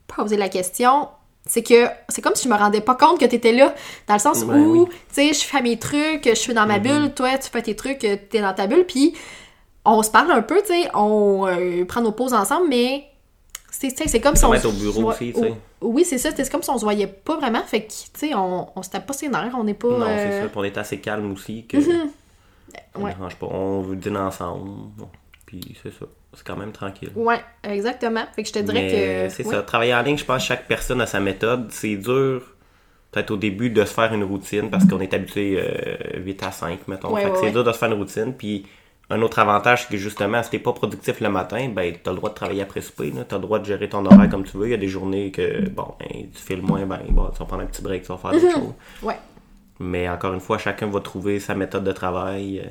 posé 0.08 0.38
la 0.38 0.50
question, 0.50 1.08
c'est 1.46 1.64
que 1.64 1.88
c'est 2.10 2.22
comme 2.22 2.36
si 2.36 2.48
je 2.48 2.54
me 2.54 2.58
rendais 2.58 2.82
pas 2.82 2.96
compte 2.96 3.20
que 3.20 3.26
tu 3.26 3.36
étais 3.36 3.52
là, 3.52 3.74
dans 4.08 4.16
le 4.16 4.20
sens 4.20 4.44
ben 4.44 4.60
où, 4.60 4.86
tu 4.88 4.94
sais, 5.12 5.34
je 5.34 5.44
fais 5.44 5.62
mes 5.62 5.78
trucs, 5.78 6.28
je 6.28 6.34
suis 6.34 6.54
dans 6.54 6.66
ma 6.66 6.80
mm-hmm. 6.80 7.02
bulle, 7.02 7.14
toi, 7.14 7.38
tu 7.38 7.50
fais 7.50 7.62
tes 7.62 7.76
trucs, 7.76 8.00
tu 8.00 8.08
es 8.08 8.42
dans 8.42 8.54
ta 8.54 8.68
bulle, 8.68 8.86
puis 8.86 9.14
on 9.86 10.04
se 10.04 10.12
parle 10.12 10.32
un 10.32 10.42
peu, 10.42 10.62
tu 10.62 10.68
sais, 10.68 10.90
on 10.94 11.48
euh, 11.48 11.86
prend 11.86 12.02
nos 12.02 12.12
pauses 12.12 12.34
ensemble, 12.34 12.68
mais 12.70 13.06
c'est 13.72 14.20
comme 14.20 14.36
si 14.36 14.46
on... 14.46 14.52
au 14.52 14.72
bureau 14.72 15.12
aussi, 15.12 15.34
tu 15.34 15.40
sais. 15.40 15.54
Oui, 15.82 16.04
c'est 16.04 16.18
ça, 16.18 16.30
c'est 16.36 16.52
comme 16.52 16.64
si 16.64 16.70
on 16.70 16.78
se 16.78 16.84
voyait 16.84 17.08
pas 17.08 17.38
vraiment, 17.38 17.64
fait 17.64 17.84
que, 17.84 17.92
tu 17.92 18.10
sais, 18.14 18.36
on, 18.36 18.68
on 18.76 18.84
se 18.84 18.90
tape 18.90 19.08
pas 19.08 19.14
ses 19.14 19.30
nerfs, 19.30 19.56
on 19.58 19.64
n'est 19.64 19.74
pas... 19.74 19.88
Non, 19.88 20.06
c'est 20.06 20.28
euh, 20.28 20.44
ça, 20.44 20.52
on 20.56 20.64
est 20.64 20.78
assez 20.78 21.00
calme 21.00 21.32
aussi 21.32 21.66
que... 21.66 21.78
Mm-hmm. 21.78 22.10
Ça 22.74 23.00
ouais. 23.00 23.14
dérange 23.14 23.36
pas. 23.36 23.48
On 23.48 23.82
veut 23.82 23.96
dîner 23.96 24.20
ensemble. 24.20 24.70
Puis 25.46 25.76
c'est 25.82 25.92
ça. 25.92 26.06
C'est 26.34 26.46
quand 26.46 26.58
même 26.58 26.72
tranquille. 26.72 27.10
Ouais, 27.16 27.42
exactement. 27.64 28.24
Fait 28.36 28.44
que 28.44 28.48
je 28.48 28.54
te 28.54 28.60
dirais 28.60 28.88
que. 29.28 29.34
C'est 29.34 29.44
ça. 29.44 29.62
Travailler 29.64 29.96
en 29.96 30.02
ligne, 30.02 30.18
je 30.18 30.26
pense 30.26 30.44
que 30.44 30.48
chaque 30.48 30.68
personne 30.68 31.02
a 31.02 31.08
sa 31.08 31.20
méthode. 31.20 31.68
C'est 31.72 31.96
dur, 31.96 32.44
peut-être 33.12 33.32
au 33.32 33.38
début, 33.38 33.70
de 33.70 33.84
se 33.84 33.94
faire 33.94 34.14
une 34.14 34.24
routine 34.24 34.70
parce 34.70 34.86
qu'on 34.86 35.00
est 35.00 35.14
habitué 35.14 35.60
8 36.18 36.44
euh, 36.44 36.48
à 36.48 36.52
5, 36.52 36.88
mettons. 36.88 37.16
fait 37.16 37.32
que 37.32 37.38
c'est 37.40 37.52
dur 37.52 37.64
de 37.64 37.72
se 37.72 37.78
faire 37.78 37.92
une 37.92 37.98
routine. 37.98 38.34
Puis 38.34 38.66
un 39.10 39.22
autre 39.24 39.40
avantage, 39.40 39.84
c'est 39.84 39.90
que 39.90 39.98
justement, 39.98 40.44
si 40.44 40.52
t'es 40.52 40.60
pas 40.60 40.74
productif 40.74 41.20
le 41.20 41.30
matin, 41.30 41.70
ben 41.70 41.96
t'as 42.04 42.12
le 42.12 42.18
droit 42.18 42.30
de 42.30 42.36
travailler 42.36 42.62
après 42.62 42.82
souper, 42.82 43.12
t'as 43.28 43.38
le 43.38 43.42
droit 43.42 43.58
de 43.58 43.66
gérer 43.66 43.90
ton 43.90 44.06
horaire 44.06 44.30
comme 44.30 44.44
tu 44.44 44.56
veux. 44.56 44.68
Il 44.68 44.72
y 44.72 44.76
a 44.76 44.78
des 44.78 44.88
journées 44.88 45.32
que, 45.32 45.68
bon, 45.70 45.96
ben, 46.00 46.28
tu 46.32 46.42
files 46.42 46.62
moins, 46.62 46.86
ben, 46.86 47.00
bon, 47.10 47.30
tu 47.32 47.40
vas 47.40 47.46
prendre 47.46 47.64
un 47.64 47.66
petit 47.66 47.82
break, 47.82 48.04
tu 48.04 48.10
vas 48.10 48.18
faire 48.18 48.32
d'autres 48.32 48.52
choses. 48.52 48.74
Ouais. 49.02 49.18
Mais 49.80 50.10
encore 50.10 50.34
une 50.34 50.42
fois, 50.42 50.58
chacun 50.58 50.88
va 50.88 51.00
trouver 51.00 51.40
sa 51.40 51.56
méthode 51.56 51.86
de 51.86 51.92
travail. 51.94 52.60
Euh, 52.60 52.70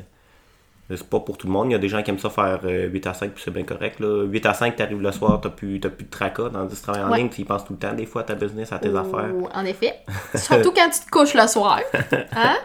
c'est 0.90 1.08
pas 1.08 1.20
pour 1.20 1.38
tout 1.38 1.46
le 1.46 1.52
monde. 1.52 1.68
Il 1.68 1.72
y 1.72 1.74
a 1.74 1.78
des 1.78 1.88
gens 1.88 2.02
qui 2.02 2.10
aiment 2.10 2.18
ça 2.18 2.30
faire 2.30 2.60
8 2.62 2.68
euh, 3.06 3.10
à 3.10 3.14
5, 3.14 3.32
puis 3.32 3.42
c'est 3.42 3.50
bien 3.50 3.64
correct. 3.64 3.98
Là. 4.00 4.24
8 4.24 4.46
à 4.46 4.54
5, 4.54 4.76
t'arrives 4.76 5.00
le 5.00 5.12
soir, 5.12 5.40
t'as 5.40 5.48
plus, 5.48 5.80
plus 5.80 6.04
de 6.04 6.10
tracas. 6.10 6.50
Dans 6.50 6.64
du 6.64 6.76
travail 6.76 7.02
en 7.02 7.14
ligne, 7.14 7.28
tu 7.30 7.40
y 7.40 7.44
penses 7.44 7.64
tout 7.64 7.72
le 7.72 7.78
temps, 7.78 7.94
des 7.94 8.06
fois, 8.06 8.22
à 8.22 8.24
ta 8.24 8.34
business, 8.34 8.72
à 8.72 8.78
tes 8.78 8.94
affaires. 8.94 9.30
En 9.54 9.64
effet. 9.64 9.94
Surtout 10.34 10.72
quand 10.72 10.88
tu 10.90 11.00
te 11.00 11.10
couches 11.10 11.34
le 11.34 11.46
soir. 11.46 11.80
Hein? 12.32 12.56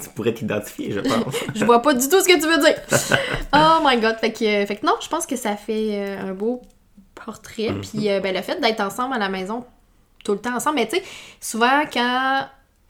tu 0.00 0.08
pourrais 0.10 0.32
t'identifier, 0.32 0.92
je 0.92 1.00
pense. 1.00 1.34
je 1.54 1.64
vois 1.64 1.80
pas 1.80 1.94
du 1.94 2.08
tout 2.08 2.20
ce 2.20 2.28
que 2.28 2.34
tu 2.34 2.46
veux 2.46 2.58
dire. 2.58 2.76
oh 3.52 3.78
my 3.84 4.00
god. 4.00 4.16
Fait 4.16 4.32
que, 4.32 4.66
fait 4.66 4.76
que 4.76 4.86
non, 4.86 4.94
je 5.00 5.08
pense 5.08 5.26
que 5.26 5.36
ça 5.36 5.56
fait 5.56 5.90
euh, 5.92 6.28
un 6.28 6.32
beau 6.32 6.60
portrait. 7.14 7.70
Mm-hmm. 7.70 7.90
Puis 7.90 8.08
ben, 8.20 8.34
le 8.34 8.42
fait 8.42 8.60
d'être 8.60 8.80
ensemble 8.80 9.14
à 9.14 9.18
la 9.18 9.28
maison 9.28 9.64
tout 10.24 10.32
le 10.32 10.38
temps 10.38 10.54
ensemble. 10.54 10.76
Mais 10.76 10.88
tu 10.88 10.96
sais, 10.96 11.02
souvent 11.40 11.82
quand 11.92 12.46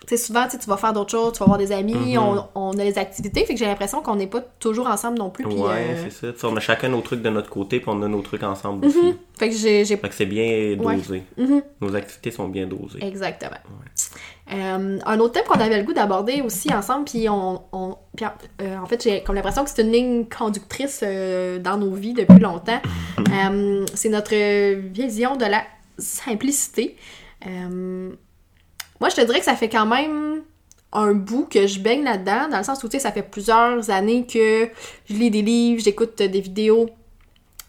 sais, 0.09 0.17
souvent, 0.17 0.47
tu 0.49 0.57
vas 0.69 0.77
faire 0.77 0.93
d'autres 0.93 1.11
choses, 1.11 1.33
tu 1.33 1.39
vas 1.41 1.47
voir 1.47 1.59
des 1.59 1.73
amis, 1.73 2.17
mm-hmm. 2.17 2.47
on, 2.55 2.71
a 2.73 2.85
des 2.85 2.99
activités, 2.99 3.45
fait 3.45 3.55
que 3.55 3.59
j'ai 3.59 3.67
l'impression 3.67 4.03
qu'on 4.03 4.17
n'est 4.17 4.27
pas 4.27 4.41
toujours 4.41 4.87
ensemble 4.87 5.19
non 5.19 5.31
plus. 5.31 5.45
ouais, 5.45 5.71
euh, 5.71 6.09
c'est 6.21 6.37
ça. 6.39 6.49
on 6.49 6.57
a 6.57 6.61
chacun 6.61 6.89
nos 6.89 7.01
trucs 7.01 7.23
de 7.23 7.31
notre 7.31 7.51
côté, 7.51 7.81
puis 7.81 7.89
on 7.89 8.03
a 8.03 8.09
nos 8.09 8.23
trucs 8.23 8.43
ensemble 8.43 8.87
aussi. 8.87 8.99
Mm-hmm. 8.99 9.39
Fait 9.39 9.49
que 9.51 9.57
j'ai... 9.57 9.85
Fait 9.85 10.09
que 10.09 10.15
c'est 10.15 10.27
bien 10.27 10.77
dosé. 10.77 11.23
Mm-hmm. 11.39 11.63
Nos 11.81 11.95
activités 11.95 12.31
sont 12.31 12.49
bien 12.49 12.67
dosées. 12.67 12.99
Exactement. 13.03 13.57
Euh, 14.53 14.99
un 15.05 15.21
autre 15.21 15.33
thème 15.33 15.45
qu'on 15.47 15.61
avait 15.61 15.79
le 15.79 15.85
goût 15.85 15.95
d'aborder 15.95 16.43
aussi 16.43 16.73
ensemble, 16.75 17.05
puis 17.05 17.29
on... 17.29 17.63
on 17.73 17.97
euh, 18.61 18.77
en 18.79 18.87
fait, 18.87 19.03
j'ai 19.03 19.23
comme 19.23 19.37
l'impression 19.37 19.65
que 19.65 19.71
c'est 19.71 19.83
une 19.83 19.93
ligne 19.93 20.25
conductrice 20.27 21.03
dans 21.03 21.77
nos 21.79 21.95
vies 21.95 22.15
depuis 22.15 22.41
longtemps. 22.41 22.81
c'est 23.95 24.09
notre 24.09 24.75
vision 24.75 25.37
de 25.37 25.47
la 25.47 25.63
simplicité. 25.99 26.97
Moi, 29.03 29.09
je 29.09 29.17
te 29.17 29.21
dirais 29.23 29.41
que 29.41 29.45
ça 29.45 29.57
fait 29.57 29.69
quand 29.69 29.85
même 29.85 30.45
un 30.93 31.13
bout 31.13 31.49
que 31.51 31.67
je 31.67 31.81
baigne 31.81 32.05
là-dedans, 32.05 32.47
dans 32.49 32.59
le 32.59 32.63
sens 32.63 32.85
où, 32.85 32.89
tu 32.89 32.99
sais, 32.99 33.03
ça 33.03 33.11
fait 33.11 33.25
plusieurs 33.25 33.91
années 33.91 34.25
que 34.25 34.69
je 35.11 35.15
lis 35.15 35.29
des 35.29 35.43
livres, 35.43 35.83
j'écoute 35.83 36.19
des 36.19 36.41
vidéos. 36.41 36.89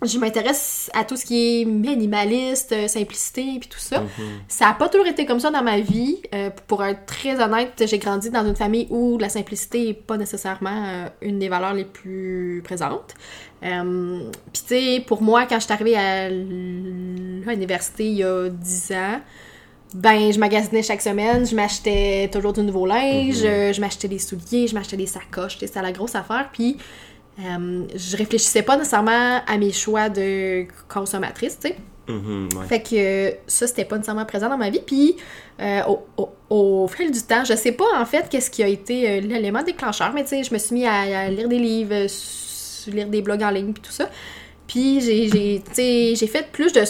Je 0.03 0.19
m'intéresse 0.19 0.91
à 0.93 1.03
tout 1.05 1.17
ce 1.17 1.25
qui 1.25 1.61
est 1.61 1.65
minimaliste, 1.65 2.87
simplicité, 2.87 3.57
puis 3.59 3.67
tout 3.67 3.79
ça. 3.79 4.01
Mhm. 4.01 4.09
Ça 4.47 4.65
n'a 4.65 4.73
pas 4.73 4.89
toujours 4.89 5.07
été 5.07 5.25
comme 5.25 5.39
ça 5.39 5.49
dans 5.49 5.63
ma 5.63 5.79
vie. 5.79 6.21
Euh, 6.35 6.51
pour 6.67 6.83
être 6.83 7.07
très 7.07 7.41
honnête, 7.41 7.83
j'ai 7.83 7.97
grandi 7.97 8.29
dans 8.29 8.45
une 8.45 8.55
famille 8.55 8.85
où 8.91 9.17
la 9.17 9.29
simplicité 9.29 9.87
n'est 9.87 9.93
pas 9.95 10.17
nécessairement 10.17 10.85
euh, 10.85 11.07
une 11.23 11.39
des 11.39 11.49
valeurs 11.49 11.73
les 11.73 11.85
plus 11.85 12.61
présentes. 12.63 13.15
Euh, 13.63 14.29
puis 14.51 14.61
tu 14.67 14.75
sais, 14.75 15.03
pour 15.07 15.23
moi, 15.23 15.47
quand 15.47 15.59
je 15.59 15.63
suis 15.63 15.73
arrivée 15.73 15.97
à 15.97 16.29
l'université 16.29 18.05
il 18.05 18.17
y 18.17 18.23
a 18.23 18.49
10 18.49 18.91
ans, 18.91 19.19
ben 19.93 20.31
je 20.31 20.39
magasinais 20.39 20.83
chaque 20.83 21.01
semaine, 21.01 21.45
je 21.45 21.55
m'achetais 21.55 22.29
toujours 22.31 22.53
du 22.53 22.61
nouveau 22.61 22.85
linge, 22.85 23.43
mhm. 23.43 23.73
je 23.73 23.81
m'achetais 23.81 24.07
des 24.07 24.19
souliers, 24.19 24.67
je 24.67 24.73
m'achetais 24.73 24.97
des 24.97 25.05
sacoches, 25.05 25.57
c'était 25.59 25.81
la 25.81 25.91
grosse 25.91 26.15
affaire. 26.15 26.49
Puis 26.51 26.77
euh, 27.39 27.85
je 27.95 28.17
réfléchissais 28.17 28.61
pas 28.61 28.77
nécessairement 28.77 29.41
à 29.45 29.57
mes 29.57 29.71
choix 29.71 30.09
de 30.09 30.65
consommatrice, 30.87 31.59
tu 31.59 31.69
sais. 31.69 31.77
Mhm, 32.07 32.49
fait 32.67 32.81
que 32.81 33.33
ça, 33.47 33.65
c'était 33.65 33.85
pas 33.85 33.95
nécessairement 33.95 34.25
présent 34.25 34.49
dans 34.49 34.57
ma 34.57 34.69
vie. 34.69 34.81
Puis 34.85 35.15
euh, 35.61 35.81
au, 36.49 36.87
fil 36.87 37.11
du 37.11 37.21
temps, 37.21 37.45
je 37.45 37.55
sais 37.55 37.71
pas 37.71 37.85
en 37.95 38.05
fait 38.05 38.27
qu'est-ce 38.29 38.51
qui 38.51 38.61
a 38.61 38.67
été 38.67 39.09
euh, 39.09 39.19
l'élément 39.21 39.63
déclencheur, 39.63 40.11
mais 40.13 40.23
tu 40.23 40.29
sais, 40.29 40.43
je 40.43 40.53
me 40.53 40.59
suis 40.59 40.75
mis 40.75 40.85
à, 40.85 41.29
lire 41.29 41.47
des 41.47 41.59
livres, 41.59 42.07
lire 42.87 43.07
des 43.07 43.21
blogs 43.21 43.43
en 43.43 43.49
ligne, 43.49 43.73
puis 43.73 43.81
tout 43.81 43.91
ça. 43.91 44.09
Puis 44.67 45.01
j'ai 45.01 46.27
fait 46.27 46.51
plus 46.51 46.73
de, 46.73 46.83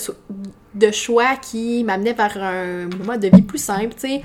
de 0.75 0.91
choix 0.91 1.35
qui 1.35 1.83
m'amenaient 1.83 2.13
vers 2.13 2.37
un 2.37 2.89
mode 3.03 3.21
de 3.21 3.29
vie 3.35 3.41
plus 3.41 3.61
simple, 3.61 3.93
tu 3.95 4.07
sais. 4.07 4.21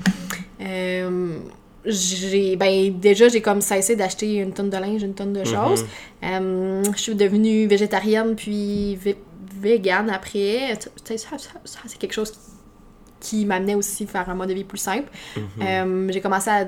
Euh, 0.61 1.39
j'ai 1.85 2.57
ben 2.57 2.99
déjà 2.99 3.29
j'ai 3.29 3.41
comme 3.41 3.61
cessé 3.61 3.95
d'acheter 3.95 4.35
une 4.35 4.51
tonne 4.51 4.69
de 4.69 4.75
linge 4.75 5.01
une 5.01 5.13
tonne 5.13 5.33
de 5.33 5.43
choses. 5.43 5.85
Euh, 6.23 6.83
je 6.95 7.01
suis 7.01 7.15
devenue 7.15 7.67
végétarienne 7.67 8.35
puis 8.35 8.99
végane 9.59 10.09
après. 10.09 10.77
Ça, 11.05 11.37
c'est 11.85 11.97
quelque 11.97 12.13
chose 12.13 12.33
qui 13.19 13.45
m'amenait 13.45 13.75
aussi 13.75 14.05
vers 14.05 14.29
un 14.29 14.35
mode 14.35 14.49
de 14.49 14.53
vie 14.53 14.63
plus 14.63 14.77
simple. 14.77 15.09
Mm-hmm. 15.35 15.41
euh, 15.61 16.11
j'ai 16.11 16.21
commencé 16.21 16.49
à 16.49 16.67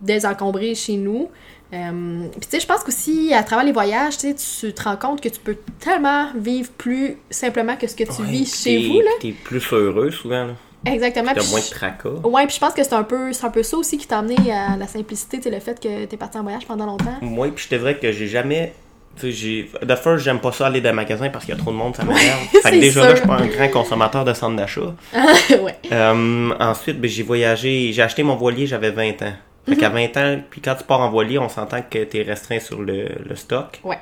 désencombrer 0.00 0.74
chez 0.74 0.96
nous 0.96 1.28
euh, 1.72 2.28
puis 2.30 2.40
tu 2.40 2.48
sais, 2.50 2.60
je 2.60 2.66
pense 2.66 2.82
qu'aussi, 2.82 3.32
à 3.34 3.42
travers 3.42 3.64
les 3.64 3.72
voyages, 3.72 4.16
tu 4.18 4.34
te 4.72 4.82
rends 4.82 4.96
compte 4.96 5.20
que 5.20 5.28
tu 5.28 5.40
peux 5.40 5.56
tellement 5.80 6.28
vivre 6.34 6.70
plus 6.76 7.18
simplement 7.30 7.76
que 7.76 7.86
ce 7.86 7.94
que 7.94 8.04
tu 8.04 8.22
vis 8.24 8.62
chez 8.62 8.88
vous. 8.88 9.00
là. 9.00 9.10
T'es 9.20 9.32
plus 9.32 9.62
heureux 9.72 10.10
souvent. 10.10 10.46
Là. 10.46 10.54
Exactement. 10.86 11.32
T'as 11.34 11.48
moins 11.50 11.60
de 11.60 11.70
tracas. 11.70 12.08
Ouais, 12.24 12.46
puis 12.46 12.54
je 12.54 12.60
pense 12.60 12.72
que 12.72 12.82
c'est 12.82 12.94
un, 12.94 13.02
peu, 13.02 13.30
un 13.42 13.50
peu 13.50 13.62
ça 13.62 13.76
aussi 13.76 13.98
qui 13.98 14.06
t'a 14.06 14.18
amené 14.18 14.36
à 14.52 14.76
la 14.76 14.86
simplicité, 14.86 15.40
le 15.50 15.60
fait 15.60 15.78
que 15.78 16.06
t'es 16.06 16.16
parti 16.16 16.38
en 16.38 16.42
voyage 16.42 16.66
pendant 16.66 16.86
longtemps. 16.86 17.18
Moi, 17.20 17.48
puis 17.54 17.64
je 17.64 17.68
te 17.68 17.74
dirais 17.74 17.98
que 17.98 18.12
j'ai 18.12 18.28
jamais 18.28 18.72
de 19.20 19.94
first 19.96 20.24
j'aime 20.24 20.38
pas 20.38 20.52
ça 20.52 20.68
aller 20.68 20.80
dans 20.80 20.90
les 20.90 20.94
magasins 20.94 21.28
parce 21.28 21.44
qu'il 21.44 21.52
y 21.52 21.58
a 21.58 21.60
trop 21.60 21.72
de 21.72 21.76
monde 21.76 21.96
ça 21.96 22.04
m'énerve 22.04 22.38
fait 22.62 22.70
que 22.70 22.76
déjà 22.76 23.02
là 23.02 23.10
je 23.10 23.16
suis 23.16 23.26
pas 23.26 23.34
un 23.34 23.46
grand 23.46 23.68
consommateur 23.68 24.24
de 24.24 24.32
centres 24.32 24.54
d'achat 24.54 24.94
ouais. 25.50 25.74
Euh, 25.90 26.50
ensuite 26.60 27.00
ben, 27.00 27.10
j'ai 27.10 27.24
voyagé 27.24 27.92
j'ai 27.92 28.02
acheté 28.02 28.22
mon 28.22 28.36
voilier 28.36 28.68
j'avais 28.68 28.92
20 28.92 29.22
ans 29.22 29.32
fait 29.68 29.76
qu'à 29.76 29.88
20 29.88 30.16
mhm. 30.16 30.22
ans, 30.22 30.42
puis 30.50 30.60
quand 30.60 30.74
tu 30.74 30.84
pars 30.84 31.00
en 31.00 31.10
voilier, 31.10 31.38
on 31.38 31.48
s'entend 31.48 31.82
que 31.82 32.04
tu 32.04 32.18
es 32.18 32.22
restreint 32.22 32.60
sur 32.60 32.80
le, 32.82 33.08
stock. 33.34 33.80
Ouais. 33.84 33.98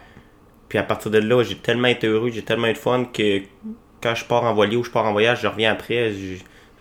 Puis 0.68 0.78
à 0.78 0.82
partir 0.82 1.10
de 1.10 1.18
là, 1.18 1.42
j'ai 1.42 1.56
tellement 1.56 1.88
été 1.88 2.06
heureux, 2.06 2.30
j'ai 2.30 2.42
tellement 2.42 2.66
eu 2.68 2.72
de 2.72 2.78
fun 2.78 3.04
que 3.12 3.42
quand 4.02 4.14
je 4.14 4.24
pars 4.24 4.44
en 4.44 4.54
voilier 4.54 4.76
ou 4.76 4.84
je 4.84 4.90
pars 4.90 5.06
en 5.06 5.12
voyage, 5.12 5.40
je 5.42 5.46
reviens 5.46 5.72
après, 5.72 6.12
je, 6.12 6.36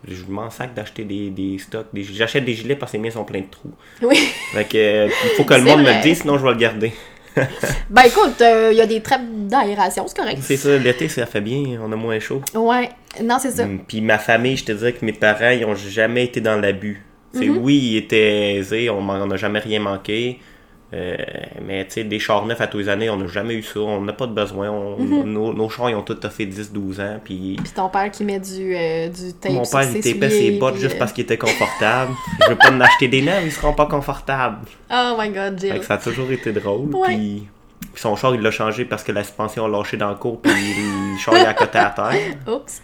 je 0.08 0.24
m'en 0.28 0.50
sac 0.50 0.74
d'acheter 0.74 1.04
des, 1.04 1.30
des 1.30 1.58
stocks. 1.58 1.88
J'achète 1.94 2.46
des 2.46 2.54
gilets 2.54 2.76
parce 2.76 2.92
que 2.92 2.98
les 2.98 3.04
miens 3.04 3.12
sont 3.12 3.24
pleins 3.24 3.42
de 3.42 3.50
trous. 3.50 3.74
Oui. 4.02 4.18
Fait 4.54 4.66
que, 4.66 5.06
il 5.08 5.36
faut 5.36 5.44
que 5.44 5.54
le 5.54 5.62
monde 5.62 5.82
me 5.82 5.94
le 5.94 6.02
dise, 6.02 6.22
sinon 6.22 6.38
je 6.38 6.44
vais 6.44 6.52
le 6.52 6.58
garder. 6.58 6.94
ben 7.90 8.04
écoute, 8.04 8.36
il 8.40 8.46
euh, 8.46 8.74
y 8.74 8.82
a 8.82 8.86
des 8.86 9.02
trappes 9.02 9.26
d'aération, 9.30 10.06
c'est 10.08 10.18
correct. 10.18 10.40
C'est 10.42 10.58
ça, 10.58 10.78
l'été, 10.78 11.10
ça 11.10 11.26
fait 11.26 11.42
bien, 11.42 11.80
on 11.84 11.92
a 11.92 11.96
moins 11.96 12.20
chaud. 12.20 12.42
Ouais, 12.54 12.90
non, 13.22 13.38
c'est 13.40 13.52
ça. 13.52 13.64
Hum, 13.64 13.80
puis 13.86 14.02
ma 14.02 14.18
famille, 14.18 14.58
je 14.58 14.66
te 14.66 14.72
dirais 14.72 14.94
que 14.94 15.04
mes 15.06 15.14
parents, 15.14 15.50
ils 15.50 15.66
ont 15.66 15.76
jamais 15.76 16.26
été 16.26 16.40
dans 16.40 16.56
l'abus. 16.60 17.05
Mhm. 17.36 17.58
Oui, 17.58 17.78
il 17.78 17.98
était 17.98 18.56
aisé, 18.56 18.90
on 18.90 19.02
n'a 19.04 19.38
jamais 19.38 19.60
rien 19.60 19.80
manqué. 19.80 20.40
Euh, 20.94 21.16
mais 21.66 21.84
tu 21.86 21.94
sais, 21.94 22.04
des 22.04 22.20
chars 22.20 22.46
neufs 22.46 22.62
à 22.62 22.68
tous 22.68 22.78
les 22.78 22.90
années, 22.90 23.10
on 23.10 23.18
n'a 23.18 23.28
jamais 23.28 23.56
eu 23.56 23.64
ça, 23.64 23.80
on 23.80 24.02
n'a 24.02 24.14
pas 24.14 24.28
de 24.28 24.34
besoin. 24.34 24.70
Mhm. 24.98 25.34
nos, 25.34 25.70
chars, 25.70 25.90
ils 25.90 25.96
ont 25.96 26.04
tous 26.04 26.16
fait 26.30 26.46
10-12 26.46 27.02
ans. 27.02 27.20
Puis... 27.24 27.58
puis 27.62 27.74
ton 27.74 27.90
père 27.90 28.10
qui 28.12 28.24
met 28.24 28.40
du, 28.40 28.76
euh, 28.76 29.10
du 29.10 29.34
tape 29.34 29.52
Mon 29.52 29.64
père, 29.64 29.84
il 29.94 30.02
tapait 30.02 30.30
ses 30.30 30.52
bottes 30.52 30.78
juste 30.78 30.96
euh, 30.96 31.00
parce 31.00 31.12
qu'il 31.12 31.24
était 31.24 31.38
confortable. 31.38 32.14
Je 32.44 32.50
veux 32.50 32.56
pas 32.56 32.72
en 32.72 32.80
acheter 32.80 33.08
des 33.08 33.22
neufs, 33.24 33.44
ils 33.44 33.52
seront 33.52 33.74
pas 33.74 33.88
confortables. 33.88 34.60
Oh 34.92 35.16
my 35.20 35.30
god, 35.30 35.60
Jill. 35.60 35.84
ça 35.84 35.96
a 35.96 35.98
toujours 35.98 36.32
été 36.32 36.52
drôle. 36.54 36.90
Puis... 37.06 37.48
son 37.96 38.16
char, 38.16 38.36
il 38.36 38.42
l'a 38.42 38.52
changé 38.52 38.86
parce 38.86 39.04
que 39.04 39.12
la 39.12 39.24
suspension 39.24 39.66
a 39.66 39.68
lâché 39.68 39.98
dans 39.98 40.10
le 40.10 40.16
cours, 40.16 40.40
puis 40.40 40.52
le 40.52 41.18
char, 41.20 41.36
est 41.36 41.46
à 41.46 41.54
côté 41.56 41.80
à 41.80 41.90
terre. 41.90 42.36
Oups. 42.48 42.82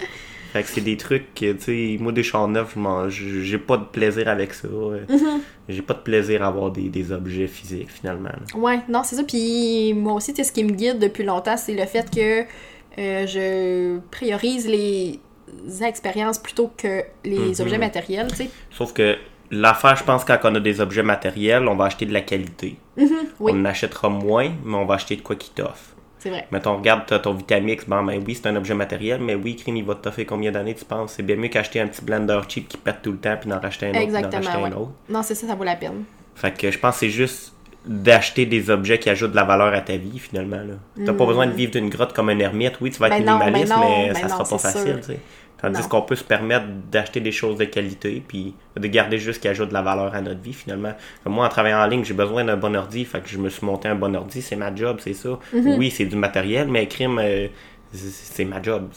Fait 0.51 0.63
que 0.63 0.69
c'est 0.69 0.81
des 0.81 0.97
trucs 0.97 1.33
que, 1.33 1.53
tu 1.53 1.61
sais, 1.61 1.97
moi, 2.01 2.11
des 2.11 2.23
chars 2.23 2.47
neufs, 2.47 2.75
j'ai 3.07 3.57
pas 3.57 3.77
de 3.77 3.85
plaisir 3.85 4.27
avec 4.27 4.53
ça. 4.53 4.67
Mm-hmm. 4.67 5.39
J'ai 5.69 5.81
pas 5.81 5.93
de 5.93 5.99
plaisir 5.99 6.43
à 6.43 6.47
avoir 6.47 6.71
des, 6.71 7.11
objets 7.13 7.47
physiques, 7.47 7.89
finalement. 7.89 8.29
Ouais, 8.55 8.79
non, 8.89 9.03
c'est 9.03 9.15
ça. 9.15 9.23
Puis 9.23 9.93
moi 9.93 10.13
aussi, 10.13 10.33
ce 10.35 10.51
qui 10.51 10.63
me 10.65 10.71
guide 10.71 10.99
depuis 10.99 11.23
longtemps, 11.23 11.55
c'est 11.55 11.73
le 11.73 11.85
fait 11.85 12.09
que 12.13 12.41
euh, 12.97 13.25
je 13.27 13.99
priorise 14.11 14.67
les 14.67 15.19
expériences 15.81 16.37
plutôt 16.37 16.71
que 16.75 17.03
les 17.23 17.53
mm-hmm. 17.53 17.61
objets 17.61 17.77
matériels, 17.77 18.27
tu 18.31 18.35
sais. 18.35 18.49
Sauf 18.71 18.91
que 18.91 19.15
l'affaire, 19.51 19.95
je 19.95 20.03
pense, 20.03 20.25
quand 20.25 20.37
on 20.43 20.55
a 20.55 20.59
des 20.59 20.81
objets 20.81 21.03
matériels, 21.03 21.67
on 21.67 21.75
va 21.75 21.85
acheter 21.85 22.05
de 22.05 22.13
la 22.13 22.21
qualité. 22.21 22.75
Oui. 23.39 23.53
On 23.55 23.63
achètera 23.65 24.09
moins, 24.09 24.51
mais 24.65 24.75
on 24.75 24.85
va 24.85 24.95
acheter 24.95 25.15
de 25.15 25.21
quoi 25.21 25.35
qui 25.35 25.51
t'offre. 25.51 25.90
C'est 26.21 26.29
vrai. 26.29 26.45
Mettons, 26.51 26.77
regarde 26.77 27.19
ton 27.23 27.33
Vitamix, 27.33 27.83
bon, 27.85 28.03
ben 28.03 28.21
oui, 28.23 28.35
c'est 28.35 28.47
un 28.47 28.55
objet 28.55 28.75
matériel, 28.75 29.19
mais 29.21 29.33
oui, 29.33 29.55
crime, 29.55 29.77
il 29.77 29.83
va 29.83 29.95
te 29.95 30.11
faire 30.11 30.25
combien 30.27 30.51
d'années, 30.51 30.75
tu 30.75 30.85
penses? 30.85 31.13
C'est 31.13 31.23
bien 31.23 31.35
mieux 31.35 31.47
qu'acheter 31.47 31.79
un 31.79 31.87
petit 31.87 32.05
blender 32.05 32.39
cheap 32.47 32.67
qui 32.67 32.77
pète 32.77 33.01
tout 33.01 33.13
le 33.13 33.17
temps, 33.17 33.35
puis 33.41 33.49
d'en 33.49 33.59
racheter 33.59 33.87
un 33.87 33.89
autre. 33.89 34.01
Exactement. 34.01 34.65
Un 34.65 34.71
autre. 34.73 34.91
Non, 35.09 35.23
c'est 35.23 35.33
ça, 35.33 35.47
ça 35.47 35.55
vaut 35.55 35.63
la 35.63 35.75
peine. 35.75 36.03
Fait 36.35 36.55
que 36.55 36.69
je 36.69 36.77
pense 36.77 36.93
que 36.93 36.99
c'est 36.99 37.09
juste 37.09 37.53
d'acheter 37.87 38.45
des 38.45 38.69
objets 38.69 38.99
qui 38.99 39.09
ajoutent 39.09 39.31
de 39.31 39.35
la 39.35 39.45
valeur 39.45 39.73
à 39.73 39.81
ta 39.81 39.97
vie, 39.97 40.19
finalement. 40.19 40.61
T'as 41.03 41.11
pas 41.11 41.23
mm. 41.23 41.27
besoin 41.27 41.47
de 41.47 41.53
vivre 41.53 41.71
d'une 41.71 41.89
grotte 41.89 42.13
comme 42.13 42.29
un 42.29 42.37
ermite. 42.37 42.79
Oui, 42.81 42.91
tu 42.91 42.99
vas 42.99 43.07
être 43.07 43.25
ben 43.25 43.39
minimaliste, 43.39 43.73
mais, 43.79 44.11
ben 44.13 44.15
ça 44.15 44.29
sera 44.29 44.43
pas 44.43 44.57
facile, 44.59 44.97
tu 44.97 45.13
sais. 45.13 45.19
Tandis 45.61 45.87
qu'on 45.87 46.01
peut 46.01 46.15
se 46.15 46.23
permettre 46.23 46.65
d'acheter 46.91 47.19
des 47.19 47.31
choses 47.31 47.57
de 47.57 47.65
qualité, 47.65 48.23
puis 48.27 48.55
de 48.75 48.87
garder 48.87 49.17
juste 49.17 49.37
ce 49.37 49.41
qui 49.41 49.47
ajoute 49.47 49.69
de 49.69 49.73
la 49.73 49.81
valeur 49.81 50.13
à 50.13 50.21
notre 50.21 50.41
vie, 50.41 50.53
finalement. 50.53 50.93
moi, 51.25 51.45
en 51.45 51.49
travaillant 51.49 51.79
en 51.79 51.85
ligne, 51.85 52.03
j'ai 52.03 52.13
besoin 52.13 52.43
d'un 52.43 52.57
bon 52.57 52.75
ordi, 52.75 53.05
fait 53.05 53.21
que 53.21 53.29
je 53.29 53.37
me 53.37 53.49
suis 53.49 53.65
monté 53.65 53.87
un 53.87 53.95
bon 53.95 54.15
ordi, 54.15 54.41
c'est 54.41 54.55
ma 54.55 54.73
job, 54.73 54.97
c'est 55.01 55.13
ça. 55.13 55.39
Mm-hmm. 55.53 55.77
Oui, 55.77 55.91
c'est 55.91 56.05
du 56.05 56.15
matériel, 56.15 56.67
mais 56.67 56.87
crime, 56.87 57.19
euh, 57.19 57.47
c'est 57.93 58.45
ma 58.45 58.61
job. 58.61 58.89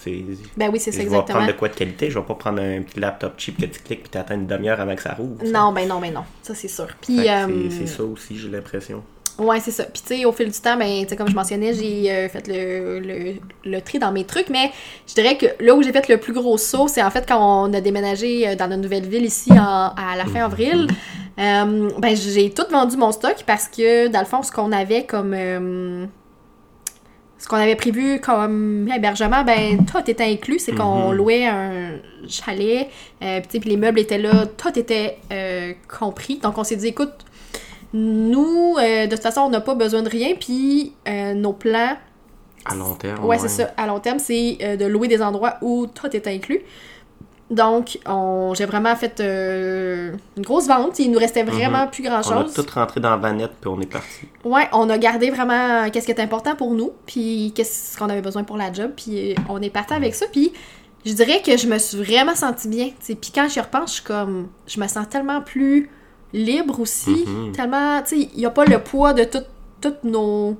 Ben 0.57 0.71
oui, 0.73 0.79
c'est 0.79 0.93
ça, 0.93 1.03
je 1.03 1.09
vais 1.09 1.23
prendre 1.23 1.47
de 1.47 1.53
quoi 1.53 1.69
de 1.69 1.75
qualité, 1.75 2.11
je 2.11 2.19
vais 2.19 2.25
pas 2.25 2.35
prendre 2.35 2.63
un 2.63 2.83
petit 2.83 3.01
laptop 3.01 3.35
cheap 3.37 3.61
que 3.61 3.67
tu 3.67 3.81
cliques 3.81 4.03
puis 4.03 4.11
t'attends 4.11 4.35
une 4.35 4.47
demi-heure 4.47 4.81
avant 4.81 4.95
que 4.95 5.03
ça 5.03 5.15
rouvre. 5.15 5.45
Non, 5.45 5.73
ben 5.73 5.89
non, 5.89 6.01
ben 6.01 6.13
non, 6.13 6.25
ça 6.43 6.55
c'est 6.55 6.69
sûr. 6.69 6.89
Puis, 7.01 7.29
euh, 7.29 7.71
c'est 7.71 7.87
ça 7.87 8.05
aussi, 8.05 8.39
j'ai 8.39 8.49
l'impression. 8.49 9.03
Ouais, 9.39 9.59
c'est 9.59 9.73
ça. 9.73 9.85
Puis, 9.85 10.03
tu 10.07 10.17
sais, 10.17 10.25
au 10.25 10.33
fil 10.33 10.51
du 10.51 10.59
temps, 10.61 10.77
ben, 10.77 11.05
comme 11.17 11.29
je 11.29 11.35
mentionnais, 11.35 11.75
j'ai 11.75 12.11
euh, 12.11 12.29
fait 12.29 12.47
le, 12.47 13.01
le, 13.01 13.35
le, 13.65 13.81
tri 13.81 13.99
dans 13.99 14.13
mes 14.13 14.25
trucs, 14.25 14.49
mais 14.49 14.71
je 15.09 15.15
dirais 15.15 15.37
que 15.37 15.47
là 15.61 15.75
où 15.75 15.83
j'ai 15.83 15.93
fait 15.93 16.09
le 16.09 16.19
plus 16.19 16.33
gros 16.33 16.57
saut, 16.57 16.87
c'est 16.87 17.03
en 17.03 17.11
fait 17.11 17.27
quand 17.27 17.67
on 17.67 17.73
a 17.75 17.81
déménagé 17.81 18.49
euh, 18.49 18.55
dans 18.55 18.69
notre 18.69 18.83
nouvelle 18.83 19.09
ville 19.09 19.25
ici 19.25 19.51
à 19.51 20.15
la 20.17 20.25
fin 20.27 20.45
avril. 20.45 20.87
Euh, 21.41 21.91
ben, 21.99 22.15
j'ai 22.17 22.51
tout 22.51 22.67
vendu 22.71 22.97
mon 22.97 23.11
stock 23.11 23.43
parce 23.45 23.67
que, 23.67 24.07
dans 24.07 24.21
le 24.21 24.27
fond, 24.27 24.45
ce 24.45 24.53
qu'on 24.53 24.71
avait 24.71 25.05
comme. 25.05 25.35
ce 27.37 27.49
qu'on 27.49 27.57
avait 27.57 27.75
prévu 27.75 28.21
comme 28.21 28.89
hébergement, 28.95 29.43
ben, 29.43 29.85
tout 29.85 30.09
était 30.09 30.25
inclus. 30.25 30.61
C'est 30.61 30.77
qu'on 30.77 31.11
mhm. 31.11 31.17
louait 31.17 31.47
un 31.47 31.99
chalet, 32.29 32.89
puis 33.49 33.61
les 33.65 33.77
meubles 33.77 33.99
étaient 33.99 34.19
là, 34.19 34.47
tout 34.47 34.79
était 34.79 35.19
compris. 35.99 36.37
Donc, 36.37 36.57
on 36.57 36.63
s'est 36.63 36.77
dit, 36.77 36.87
écoute, 36.87 37.25
nous, 37.95 38.77
euh, 38.77 39.07
de 39.07 39.15
toute 39.15 39.23
façon, 39.23 39.43
on 39.43 39.51
n'a 39.51 39.61
pas 39.61 39.77
besoin 39.77 40.03
de 40.03 40.09
rien, 40.09 40.35
puis 40.35 40.93
euh, 41.09 41.33
nos 41.33 41.53
plans. 41.53 41.97
À 42.65 42.75
long 42.75 42.95
terme. 42.95 43.25
Ouais, 43.25 43.39
c'est 43.39 43.49
ça. 43.49 43.71
À 43.77 43.87
long 43.87 44.01
terme, 44.01 44.19
c'est 44.19 44.59
euh, 44.63 44.77
de 44.77 44.85
louer 44.85 45.07
des 45.07 45.23
endroits 45.23 45.55
où 45.63 45.87
tout 45.87 46.09
est 46.15 46.27
inclus. 46.27 46.63
Donc, 47.51 47.99
j'ai 48.55 48.65
vraiment 48.65 48.97
fait 48.97 49.21
une 49.21 50.43
grosse 50.43 50.67
vente. 50.67 50.99
Il 50.99 51.13
nous 51.13 51.19
restait 51.21 51.45
vraiment 51.45 51.85
mhm. 51.85 51.91
plus 51.91 52.03
grand-chose. 52.03 52.53
On 52.57 52.61
a 52.61 52.65
tout 52.65 52.75
rentré 52.75 53.01
dans 53.01 53.11
la 53.11 53.17
vanette, 53.17 53.53
puis 53.61 53.71
on 53.71 53.81
est 53.81 53.91
parti. 53.91 54.27
Ouais, 54.45 54.67
on 54.73 54.91
a 54.91 54.99
gardé 54.99 55.31
vraiment 55.31 55.89
qu'est-ce 55.91 56.07
qui 56.07 56.13
était 56.13 56.23
important 56.23 56.57
pour 56.57 56.73
nous, 56.73 56.93
puis 57.07 57.53
qu'est-ce 57.55 57.97
qu'on 57.97 58.09
avait 58.09 58.23
besoin 58.23 58.43
pour 58.43 58.57
la 58.57 58.73
job, 58.73 58.93
puis 58.97 59.37
on 59.49 59.63
est 59.63 59.71
parti 59.71 59.93
avec 59.95 60.15
ça. 60.17 60.27
Puis 60.33 60.53
je 61.05 61.13
dirais 61.13 61.43
que 61.45 61.57
je 61.57 61.69
me 61.69 61.79
suis 61.79 61.99
vraiment 61.99 62.35
sentie 62.35 62.67
bien. 62.67 62.89
Puis 62.99 63.31
quand 63.33 63.47
j'y 63.49 63.61
repense, 63.61 63.91
je 63.91 63.95
suis 63.97 64.05
comme... 64.05 64.49
Je 64.67 64.81
me 64.81 64.89
sens 64.89 65.07
tellement 65.09 65.43
plus 65.43 65.91
libre 66.35 66.81
aussi. 66.81 67.25
Mhm. 67.27 67.53
Tellement, 67.53 68.03
tu 68.03 68.09
sais, 68.09 68.29
il 68.35 68.39
n'y 68.39 68.45
a 68.45 68.51
pas 68.51 68.67
le 68.67 68.79
poids 68.81 69.15
de 69.15 69.25
tous 69.25 69.95
nos... 70.03 70.57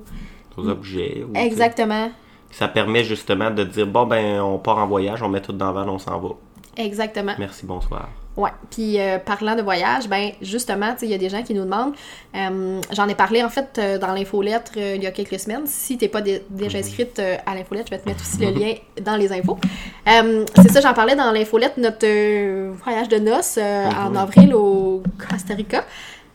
objets. 0.57 1.25
Exactement. 1.35 2.11
Ça 2.49 2.69
permet 2.69 3.03
justement 3.03 3.51
de 3.51 3.65
dire, 3.65 3.85
bon, 3.85 4.07
ben, 4.07 4.39
on 4.39 4.57
part 4.57 4.77
en 4.77 4.87
voyage, 4.87 5.21
on 5.21 5.29
met 5.29 5.41
tout 5.41 5.51
dans 5.51 5.67
le 5.67 5.73
van, 5.73 5.89
on 5.89 5.99
s'en 5.99 6.19
va. 6.19 6.29
Exactement. 6.77 7.33
Merci, 7.37 7.65
bonsoir. 7.65 8.09
Ouais. 8.37 8.49
Puis 8.69 8.99
euh, 8.99 9.17
parlant 9.17 9.55
de 9.55 9.61
voyage, 9.61 10.09
ben 10.09 10.31
justement, 10.41 10.93
il 11.01 11.09
y 11.09 11.13
a 11.13 11.17
des 11.17 11.29
gens 11.29 11.41
qui 11.41 11.53
nous 11.53 11.63
demandent. 11.63 11.93
Euh, 12.35 12.81
j'en 12.91 13.07
ai 13.07 13.15
parlé 13.15 13.41
en 13.41 13.49
fait 13.49 13.77
euh, 13.77 13.97
dans 13.97 14.13
l'infolettre 14.13 14.73
il 14.75 15.01
y 15.01 15.07
a 15.07 15.11
quelques 15.11 15.39
semaines. 15.39 15.65
Si 15.65 15.97
t'es 15.97 16.09
pas 16.09 16.21
déjà 16.21 16.77
mhm. 16.77 16.83
inscrite 16.83 17.19
à 17.19 17.55
l'infolettre, 17.55 17.87
je 17.89 17.95
vais 17.95 18.01
te 18.01 18.09
mettre 18.09 18.21
aussi 18.21 18.39
le 18.39 18.51
lien 18.51 18.73
dans 19.01 19.15
les 19.15 19.31
infos. 19.31 19.57
c'est 20.05 20.71
ça, 20.71 20.81
j'en 20.81 20.93
parlais 20.93 21.15
dans 21.15 21.31
l'infolettre 21.31 21.79
notre 21.79 22.71
voyage 22.83 23.07
de 23.07 23.17
noces 23.17 23.57
en 23.57 24.09
mhm. 24.09 24.17
avril 24.17 24.53
au 24.53 25.01
Costa 25.17 25.53
Rica. 25.53 25.85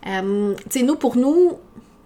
tu 0.03 0.11
sais, 0.71 0.83
nous 0.83 0.97
pour 0.97 1.17
nous, 1.17 1.59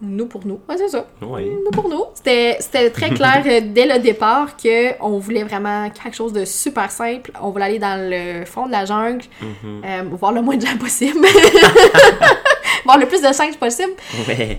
nous 0.05 0.27
pour 0.27 0.47
nous. 0.47 0.61
Ouais, 0.69 0.77
c'est 0.77 0.89
ça. 0.89 1.07
Oui. 1.23 1.51
Nous 1.65 1.71
pour 1.71 1.89
nous. 1.89 2.05
C'était 2.15 2.91
très 2.91 3.11
clair 3.15 3.43
euh, 3.47 3.61
dès 3.65 3.87
le 3.87 3.99
départ 3.99 4.57
qu'on 4.57 5.19
voulait 5.19 5.45
vraiment 5.45 5.91
quelque 5.91 6.15
chose 6.15 6.33
de 6.33 6.45
super 6.45 6.91
simple. 6.91 7.33
On 7.41 7.51
voulait 7.51 7.65
aller 7.65 7.79
dans 7.79 7.99
le 7.99 8.45
fond 8.45 8.67
de 8.67 8.73
la 8.73 8.85
jungle, 8.85 9.25
mhm. 9.41 9.83
euh, 9.85 10.03
voir 10.13 10.33
le 10.33 10.43
moins 10.43 10.57
de 10.57 10.67
gens 10.67 10.77
possible. 10.79 11.19
voir 12.85 12.99
le 12.99 13.07
plus 13.07 13.23
de 13.23 13.33
singes 13.33 13.57
possible. 13.57 13.93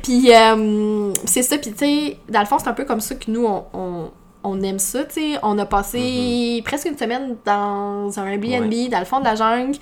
Puis 0.03 0.33
euh, 0.33 1.11
c'est 1.25 1.43
ça. 1.43 1.57
Puis 1.57 1.71
tu 1.71 1.77
sais, 1.77 2.17
dans 2.29 2.39
le 2.39 2.45
fond, 2.45 2.57
c'est 2.59 2.67
un 2.67 2.73
peu 2.73 2.85
comme 2.85 3.01
ça 3.01 3.15
que 3.15 3.29
nous, 3.29 3.45
on, 3.45 4.11
on, 4.43 4.61
aime 4.61 4.79
ça. 4.79 5.03
Tu 5.05 5.13
sais, 5.13 5.39
on 5.43 5.57
a 5.57 5.65
passé 5.65 6.57
mhm. 6.57 6.63
presque 6.63 6.87
une 6.87 6.97
semaine 6.97 7.37
dans 7.45 8.19
un 8.19 8.25
Airbnb, 8.25 8.73
dans 8.89 8.99
le 8.99 9.05
fond 9.05 9.19
de 9.19 9.25
la 9.25 9.35
jungle. 9.35 9.77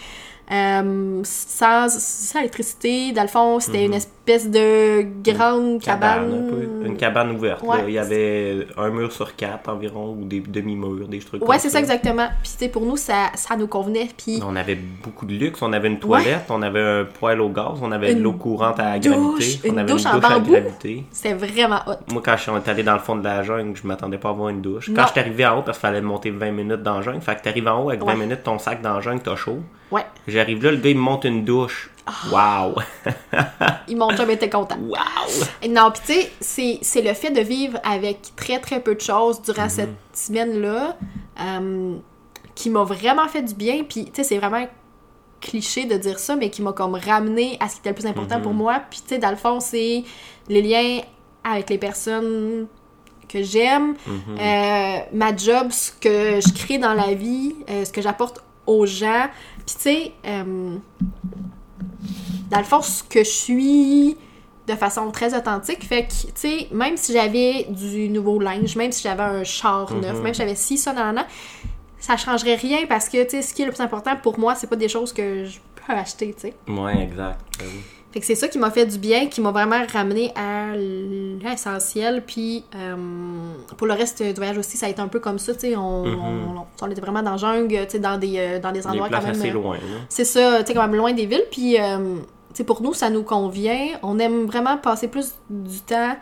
Euh, 0.52 1.22
sans, 1.24 1.88
sans, 1.90 2.40
électricité. 2.40 3.12
Dans 3.14 3.22
le 3.22 3.28
fond, 3.28 3.60
c'était 3.60 3.86
une 3.86 3.92
mhm. 3.92 3.96
Espèce 4.26 4.50
de 4.50 5.06
grande 5.22 5.82
cabane. 5.82 6.52
Une 6.86 6.96
cabane 6.96 7.32
ouverte. 7.32 7.64
Il 7.88 7.94
y 7.94 8.00
avait 8.00 8.68
un 8.78 8.90
mur 8.90 9.12
sur 9.12 9.36
quatre 9.36 9.70
environ, 9.70 10.18
ou 10.20 10.26
des 10.26 10.40
demi-murs, 10.40 11.08
des 11.08 11.20
trucs 11.20 11.48
Ouais, 11.48 11.60
c'est 11.60 11.70
ça. 11.70 11.80
exactement. 11.80 12.28
Puis, 12.42 12.70
pour 12.70 12.86
nous, 12.86 12.98
ça, 12.98 13.32
ça 13.36 13.56
nous 13.56 13.68
convenait. 13.68 14.08
Puis... 14.18 14.42
On 14.46 14.56
avait 14.56 14.76
beaucoup 14.76 15.26
de 15.26 15.34
luxe. 15.34 15.62
On 15.62 15.74
avait 15.74 15.88
une 15.88 16.00
toilette, 16.00 16.46
on 16.50 16.62
avait 16.62 16.82
un 16.82 17.06
poêle 17.06 17.42
au 17.42 17.50
gaz, 17.50 17.80
on 17.82 17.92
avait 17.92 18.16
de 18.16 18.22
l'eau 18.22 18.34
courante 18.34 18.80
à 18.80 18.98
gravité. 19.00 19.68
Une 19.68 19.74
on 19.74 19.78
avait 19.78 19.92
douche, 19.92 20.06
une 20.06 20.12
douche 20.12 20.26
en 20.26 20.36
à 20.36 20.40
gravité. 20.40 21.04
C'était 21.12 21.34
vraiment 21.34 21.82
hot. 21.88 22.12
Moi, 22.12 22.22
quand 22.24 22.38
je 22.38 22.42
suis 22.44 22.52
allé 22.52 22.84
dans 22.84 22.94
le 22.94 23.00
fond 23.00 23.16
de 23.16 23.24
la 23.24 23.44
jungle, 23.44 23.76
je 23.76 23.86
m'attendais 23.88 24.18
pas 24.18 24.30
à 24.30 24.32
avoir 24.32 24.50
une 24.50 24.62
douche. 24.62 24.90
Quand 24.96 25.06
je 25.08 25.12
suis 25.12 25.20
arrivé 25.20 25.46
en 25.46 25.60
haut, 25.60 25.62
parce 25.64 25.78
qu'il 25.78 25.88
fallait 25.88 26.02
monter 26.02 26.32
20 26.32 26.52
minutes 26.52 26.84
dans 26.84 26.96
la 26.96 27.02
jungle, 27.02 27.22
fait 27.22 27.36
que 27.36 27.42
t'arrives 27.42 27.68
en 27.68 27.84
haut 27.84 27.90
avec 27.90 28.04
20 28.04 28.16
minutes, 28.16 28.44
ton 28.44 28.58
sac 28.60 28.82
dans 28.82 28.94
la 28.94 29.02
jungle, 29.02 29.22
t'as 29.22 29.36
chaud. 29.36 29.60
Ouais. 29.92 30.06
J'arrive 30.28 30.64
là, 30.64 30.72
le 30.72 30.78
gars, 30.78 30.90
il 30.90 30.98
me 30.98 31.02
monte 31.02 31.26
une 31.26 31.44
douche. 31.44 31.90
Ah. 32.06 32.74
Wow! 32.76 32.76
il 33.88 33.98
monte 33.98 34.18
jamais 34.18 34.34
été 34.34 34.50
content. 34.50 34.78
Wow! 34.78 35.70
Non, 35.70 35.92
puis 35.92 36.02
tu 36.06 36.46
sais, 36.46 36.80
c'est 36.82 37.02
le 37.02 37.14
fait 37.14 37.32
de 37.32 37.42
vivre 37.42 37.80
avec 37.84 38.36
très 38.36 38.60
très 38.60 38.82
peu 38.82 38.96
de 38.96 39.02
choses 39.02 39.42
durant 39.42 39.70
cette 39.70 39.90
mhm. 39.90 39.96
semaine-là 40.14 40.98
euh, 41.40 41.96
qui 42.56 42.70
m'a 42.70 42.84
vraiment 42.84 43.28
fait 43.28 43.42
du 43.42 43.54
bien. 43.54 43.84
Puis 43.88 44.06
tu 44.06 44.12
sais, 44.16 44.24
c'est 44.24 44.38
vraiment 44.38 44.68
cliché 45.40 45.86
de 45.86 45.96
dire 45.96 46.20
ça, 46.20 46.36
mais 46.36 46.50
qui 46.50 46.62
m'a 46.62 46.74
comme 46.74 46.96
ramené 46.96 47.58
à 47.60 47.70
ce 47.70 47.76
qui 47.76 47.80
était 47.80 47.90
le 47.90 47.96
plus 47.96 48.06
important 48.06 48.42
pour 48.42 48.52
mhm. 48.52 48.58
moi. 48.58 48.82
Puis 48.90 49.02
tu 49.02 49.10
sais, 49.10 49.18
dans 49.18 49.32
le 49.32 49.38
fond, 49.38 49.60
c'est 49.60 50.04
les 50.50 50.62
liens 50.62 51.02
avec 51.44 51.70
les 51.70 51.78
personnes 51.78 52.68
que 53.30 53.42
j'aime, 53.42 53.96
mhm. 54.06 54.38
euh, 54.40 54.98
ma 55.14 55.36
job, 55.36 55.72
ce 55.72 55.92
que 55.92 56.42
je 56.42 56.54
crée 56.54 56.78
dans 56.78 56.94
la 56.94 57.14
vie, 57.14 57.56
euh, 57.70 57.86
ce 57.86 57.92
que 57.92 58.02
j'apporte 58.02 58.44
aux 58.68 58.86
gens. 58.86 59.28
Puis 59.66 59.76
tu 59.76 59.82
sais, 59.82 60.12
dans 62.54 62.60
le 62.60 62.66
fond, 62.66 62.82
ce 62.82 63.04
que 63.04 63.24
je 63.24 63.30
suis 63.30 64.18
de 64.68 64.74
façon 64.76 65.12
très 65.12 65.36
authentique, 65.36 65.84
fait 65.84 66.04
que, 66.04 66.12
tu 66.12 66.32
sais, 66.36 66.68
même 66.72 66.96
si 66.96 67.12
j'avais 67.12 67.66
du 67.70 68.08
nouveau 68.10 68.40
linge, 68.40 68.76
même 68.76 68.92
si 68.92 69.04
j'avais 69.04 69.24
un 69.24 69.44
char 69.44 69.94
neuf, 69.94 70.16
mhm. 70.16 70.24
même 70.24 70.34
si 70.34 70.40
j'avais 70.40 70.56
six 70.56 70.78
ça 70.78 70.94
dans 70.94 71.26
ça 72.00 72.18
changerait 72.18 72.56
rien 72.56 72.86
parce 72.88 73.08
que, 73.08 73.24
tu 73.24 73.32
sais, 73.32 73.42
ce 73.42 73.54
qui 73.54 73.62
est 73.62 73.66
le 73.66 73.72
plus 73.72 73.82
important 73.82 74.16
pour 74.22 74.38
moi, 74.38 74.56
c'est 74.56 74.68
pas 74.68 74.76
des 74.76 74.90
choses 74.90 75.14
que 75.14 75.46
je 75.46 75.60
peux 75.76 75.94
acheter, 75.94 76.34
tu 76.34 76.50
sais. 76.50 76.54
Ouais, 76.68 77.02
exact. 77.02 77.40
Ben 77.60 77.66
fait 78.14 78.20
que 78.20 78.28
c'est 78.28 78.36
ça 78.36 78.48
qui 78.48 78.60
m'a 78.60 78.70
fait 78.70 78.86
du 78.86 79.00
bien, 79.00 79.26
qui 79.26 79.42
m'a 79.42 79.50
vraiment 79.50 79.82
ramené 79.92 80.32
à 80.36 80.76
l'essentiel. 80.76 82.22
Puis 82.22 82.64
euh, 82.76 82.96
pour 83.76 83.88
le 83.88 83.94
reste 83.94 84.22
du 84.22 84.34
voyage 84.34 84.60
aussi, 84.60 84.78
ça 84.78 84.86
a 84.86 84.90
été 84.90 85.02
un 85.02 85.08
peu 85.08 85.20
comme 85.20 85.40
ça, 85.40 85.56
tu 85.56 85.62
sais. 85.62 85.76
On, 85.76 86.06
mm-hmm. 86.06 86.66
on, 86.84 86.92
était 86.92 87.02
vraiment 87.02 87.24
dans 87.24 87.32
la 87.32 87.38
jungle, 87.38 87.70
tu 87.70 87.90
sais, 87.90 88.00
dans 88.00 88.20
des, 88.20 88.36
euh, 88.38 88.60
dans 88.60 88.72
des 88.72 88.86
endroits 88.86 89.10
quand 89.10 89.24
même. 89.24 89.32
assez 89.32 89.50
loin, 89.50 89.78
C'est 90.10 90.26
ça, 90.26 90.60
tu 90.60 90.68
sais, 90.68 90.74
quand 90.76 90.84
même 90.84 90.96
loin 90.96 91.12
des 91.14 91.26
villes. 91.26 91.46
Puis, 91.50 91.80
euh, 91.80 92.18
pour 92.62 92.84
nous, 92.84 92.94
ça 92.94 93.10
nous 93.10 93.24
convient. 93.24 93.98
On 94.04 94.20
aime 94.20 94.46
vraiment 94.46 94.78
passer 94.78 95.08
plus 95.08 95.34
du 95.50 95.80
temps 95.80 96.16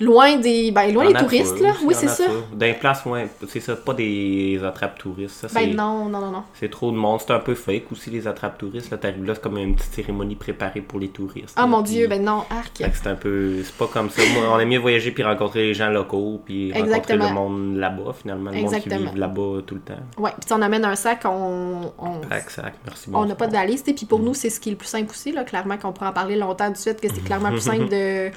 Loin 0.00 0.36
des, 0.38 0.70
ben, 0.70 0.92
loin 0.94 1.06
des 1.06 1.14
touristes, 1.14 1.60
là. 1.60 1.74
Oui, 1.84 1.94
c'est 1.96 2.08
ça. 2.08 2.24
D'un 2.54 2.72
place, 2.72 3.04
ouais, 3.04 3.28
c'est 3.48 3.60
ça, 3.60 3.76
pas 3.76 3.92
des 3.92 4.58
attrapes 4.64 4.98
touristes. 4.98 5.46
Ça, 5.46 5.48
ben 5.52 5.74
non, 5.76 6.08
non, 6.08 6.20
non, 6.20 6.30
non. 6.30 6.42
C'est 6.54 6.70
trop 6.70 6.90
de 6.90 6.96
monde. 6.96 7.20
C'est 7.20 7.32
un 7.32 7.38
peu 7.38 7.54
fake 7.54 7.92
aussi, 7.92 8.08
les 8.08 8.26
attrapes 8.26 8.56
touristes. 8.56 8.90
Là, 8.90 8.96
t'arrives 8.96 9.24
là, 9.24 9.34
c'est 9.34 9.42
comme 9.42 9.58
une 9.58 9.74
petite 9.74 9.92
cérémonie 9.92 10.36
préparée 10.36 10.80
pour 10.80 10.98
les 10.98 11.08
touristes. 11.08 11.54
Ah 11.56 11.66
mon 11.66 11.82
dieu, 11.82 12.06
ben 12.06 12.24
non, 12.24 12.44
arc. 12.50 12.82
C'est 12.92 13.06
un 13.06 13.14
peu, 13.14 13.62
c'est 13.62 13.74
pas 13.74 13.88
comme 13.88 14.08
ça. 14.08 14.22
Moi, 14.34 14.44
on 14.50 14.58
aime 14.58 14.68
mieux 14.68 14.78
voyager 14.78 15.10
puis 15.10 15.22
rencontrer 15.22 15.64
les 15.64 15.74
gens 15.74 15.90
locaux 15.90 16.40
puis 16.44 16.72
rencontrer 16.72 17.16
le 17.16 17.28
monde 17.32 17.76
là-bas, 17.76 18.14
finalement. 18.20 18.50
Le 18.50 18.56
Exactement. 18.56 18.96
monde 18.96 19.08
qui 19.08 19.14
vit 19.14 19.20
là-bas 19.20 19.62
tout 19.66 19.74
le 19.74 19.80
temps. 19.82 20.00
Ouais, 20.16 20.30
puis 20.40 20.50
on 20.52 20.62
amène 20.62 20.84
un 20.84 20.96
sac, 20.96 21.22
on. 21.26 21.92
on... 21.98 22.22
sac, 22.48 22.74
merci 22.86 23.10
On 23.12 23.26
n'a 23.26 23.34
pas 23.34 23.46
de 23.46 23.52
valise, 23.52 23.82
puis 23.82 24.06
pour 24.06 24.20
mm. 24.20 24.24
nous, 24.24 24.34
c'est 24.34 24.50
ce 24.50 24.60
qui 24.60 24.70
est 24.70 24.72
le 24.72 24.78
plus 24.78 24.88
simple 24.88 25.10
aussi, 25.10 25.32
là. 25.32 25.44
Clairement 25.44 25.76
qu'on 25.76 25.92
pourra 25.92 26.10
en 26.10 26.12
parler 26.14 26.36
longtemps 26.36 26.70
du 26.70 26.80
fait 26.80 26.98
que 26.98 27.08
c'est 27.12 27.22
clairement 27.22 27.50
plus 27.50 27.60
simple 27.60 27.88
de 27.88 28.30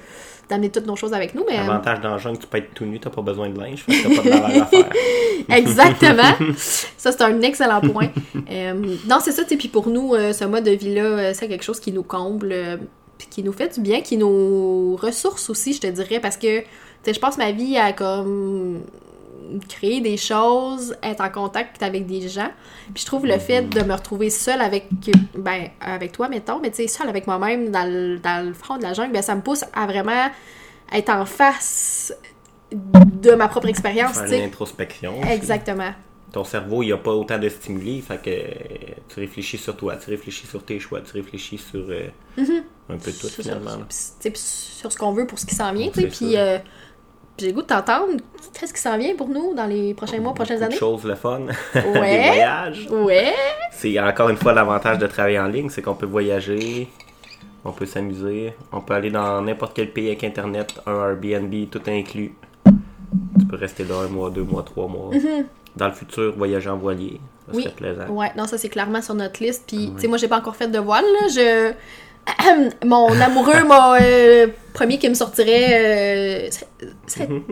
d'amener 0.50 0.70
toutes 0.70 0.86
nos 0.86 0.96
choses 0.96 1.14
avec 1.14 1.36
nous. 1.36 1.46
Mais, 1.48 1.53
L'avantage 1.58 2.02
dans 2.02 2.14
le 2.14 2.20
jungle, 2.20 2.40
tu 2.40 2.48
peux 2.48 2.58
être 2.58 2.74
tout 2.74 2.86
nu, 2.86 3.00
t'as 3.00 3.10
pas 3.10 3.22
besoin 3.22 3.50
de 3.50 3.60
linge, 3.60 3.86
t'as 3.88 4.16
pas 4.16 4.24
de 4.24 4.30
lavage 4.30 4.58
à 4.58 4.66
faire. 4.66 4.90
Exactement. 5.50 6.54
ça, 6.58 7.12
c'est 7.12 7.22
un 7.22 7.42
excellent 7.42 7.82
point. 7.82 8.10
euh, 8.52 8.74
non, 9.08 9.18
c'est 9.22 9.32
ça, 9.32 9.44
tu 9.44 9.58
puis 9.58 9.68
pour 9.68 9.90
nous, 9.90 10.14
euh, 10.14 10.34
ce 10.34 10.46
mode 10.46 10.64
de 10.64 10.72
vie-là, 10.72 11.04
euh, 11.04 11.32
c'est 11.34 11.48
quelque 11.48 11.64
chose 11.64 11.80
qui 11.80 11.92
nous 11.92 12.04
comble, 12.04 12.56
qui 13.30 13.44
nous 13.44 13.54
fait 13.54 13.74
du 13.74 13.82
bien, 13.82 14.02
qui 14.02 14.18
nous 14.18 14.96
ressource 14.96 15.50
aussi, 15.50 15.74
je 15.74 15.82
te 15.82 15.88
dirais, 15.88 16.20
parce 16.20 16.38
que, 16.38 16.60
tu 16.60 16.66
sais, 17.04 17.14
je 17.14 17.20
pense 17.20 17.38
ma 17.38 17.52
vie 17.52 17.78
a 17.78 17.94
comme 17.94 18.82
créer 19.68 20.02
des 20.02 20.18
choses, 20.18 20.96
être 21.04 21.22
en 21.22 21.30
contact 21.30 21.82
avec 21.84 22.06
des 22.06 22.28
gens. 22.28 22.50
Puis 22.94 23.02
je 23.02 23.06
trouve 23.06 23.26
le 23.26 23.38
fait 23.38 23.64
de 23.64 23.84
me 23.84 23.94
retrouver 23.94 24.30
seule 24.30 24.62
avec, 24.62 24.88
ben, 25.38 25.70
avec 25.82 26.12
toi, 26.12 26.30
mettons, 26.30 26.60
mais 26.60 26.70
tu 26.72 26.78
sais, 26.78 26.88
seule 26.88 27.10
avec 27.10 27.28
moi-même 27.28 27.72
dans 27.72 27.90
le, 27.90 28.20
dans 28.20 28.46
le 28.46 28.54
fond 28.54 28.78
de 28.78 28.84
la 28.84 28.94
jungle, 28.94 29.12
ben, 29.12 29.22
ça 29.22 29.36
me 29.36 29.42
pousse 29.42 29.64
à 29.74 29.86
vraiment 29.86 30.30
être 30.94 31.10
en 31.10 31.26
face 31.26 32.14
de 32.72 33.32
ma 33.36 33.48
propre 33.48 33.68
expérience. 33.68 34.18
Faire 34.18 34.32
une 34.32 34.46
introspection. 34.46 35.22
Exactement. 35.24 35.92
ton 36.32 36.44
cerveau, 36.44 36.82
il 36.82 36.88
n'y 36.88 36.92
a 36.94 36.98
pas 36.98 37.12
autant 37.12 37.38
de 37.38 37.50
stimuli, 37.50 38.02
fait 38.02 38.18
que 38.18 39.14
tu 39.14 39.20
réfléchis 39.20 39.58
sur 39.58 39.76
toi, 39.76 39.96
tu 39.98 40.10
réfléchis 40.10 40.48
sur 40.48 40.64
tes 40.64 40.80
choix, 40.80 41.02
tu 41.02 41.14
réfléchis 41.14 41.60
sur 41.60 41.86
euh, 41.90 42.08
mm-hmm. 42.38 42.64
un 42.90 42.98
peu 42.98 43.12
tout, 43.12 43.28
finalement. 43.28 43.78
Sur, 43.90 44.32
sur 44.36 44.92
ce 44.92 44.98
qu'on 44.98 45.12
veut 45.12 45.28
pour 45.28 45.38
ce 45.38 45.46
qui 45.46 45.56
s'en 45.56 45.72
vient, 45.74 45.90
tu 45.90 46.02
sais, 46.02 46.08
puis... 46.08 46.38
Euh, 46.38 46.58
j'ai 47.38 47.48
le 47.48 47.54
goût 47.54 47.62
de 47.62 47.68
t'entendre. 47.68 48.14
Qu'est-ce 48.54 48.74
qui 48.74 48.82
s'en 48.82 48.98
vient 48.98 49.16
pour 49.16 49.28
nous 49.28 49.54
dans 49.56 49.66
les 49.66 49.94
prochains 49.94 50.20
mois, 50.20 50.34
prochaines 50.34 50.62
années? 50.62 50.76
chose 50.76 51.04
le 51.04 51.16
fun. 51.16 51.42
Ouais. 51.74 51.82
Des 52.18 52.28
voyages. 52.28 52.88
Ouais. 52.92 53.34
C'est 53.72 54.00
encore 54.00 54.30
une 54.30 54.38
fois 54.38 54.54
l'avantage 54.54 55.00
de 55.00 55.08
travailler 55.08 55.40
en 55.40 55.48
ligne, 55.48 55.70
c'est 55.70 55.82
qu'on 55.82 55.96
peut 55.96 56.06
voyager, 56.06 56.90
on 57.66 57.72
peut 57.72 57.86
s'amuser, 57.86 58.54
on 58.72 58.82
peut 58.82 58.94
aller 58.94 59.12
dans 59.12 59.42
n'importe 59.42 59.74
quel 59.76 59.92
pays 59.92 60.08
avec 60.08 60.24
Internet, 60.24 60.82
un 60.86 61.10
Airbnb, 61.10 61.70
tout 61.70 61.82
inclus. 61.88 62.34
Tu 63.40 63.46
peux 63.46 63.56
rester 63.56 63.84
là 63.84 63.96
un 64.06 64.08
mois, 64.08 64.30
deux 64.30 64.44
mois, 64.44 64.64
trois 64.64 64.88
mois. 64.88 65.12
Mm-hmm. 65.12 65.46
Dans 65.76 65.88
le 65.88 65.94
futur, 65.94 66.36
voyager 66.36 66.70
en 66.70 66.78
voilier. 66.78 67.20
Ça 67.48 67.56
oui. 67.56 67.64
serait 67.64 67.76
plaisant. 67.76 68.08
Ouais, 68.10 68.32
non, 68.38 68.46
ça 68.46 68.58
c'est 68.58 68.70
clairement 68.70 69.02
sur 69.02 69.16
notre 69.16 69.44
liste. 69.44 69.64
Puis, 69.68 69.92
tu 69.96 70.02
sais, 70.02 70.08
moi 70.08 70.18
j'ai 70.18 70.28
pas 70.28 70.38
encore 70.38 70.56
fait 70.56 70.68
de 70.68 70.80
voile, 70.80 71.06
là. 71.22 71.28
Je 71.28 71.74
mon 72.86 73.10
amoureux 73.20 73.64
m'a 73.64 74.02
euh, 74.02 74.48
promis 74.74 74.98
qu'il 74.98 75.10
me 75.10 75.16
sortirait 75.16 76.48
euh, 76.48 76.50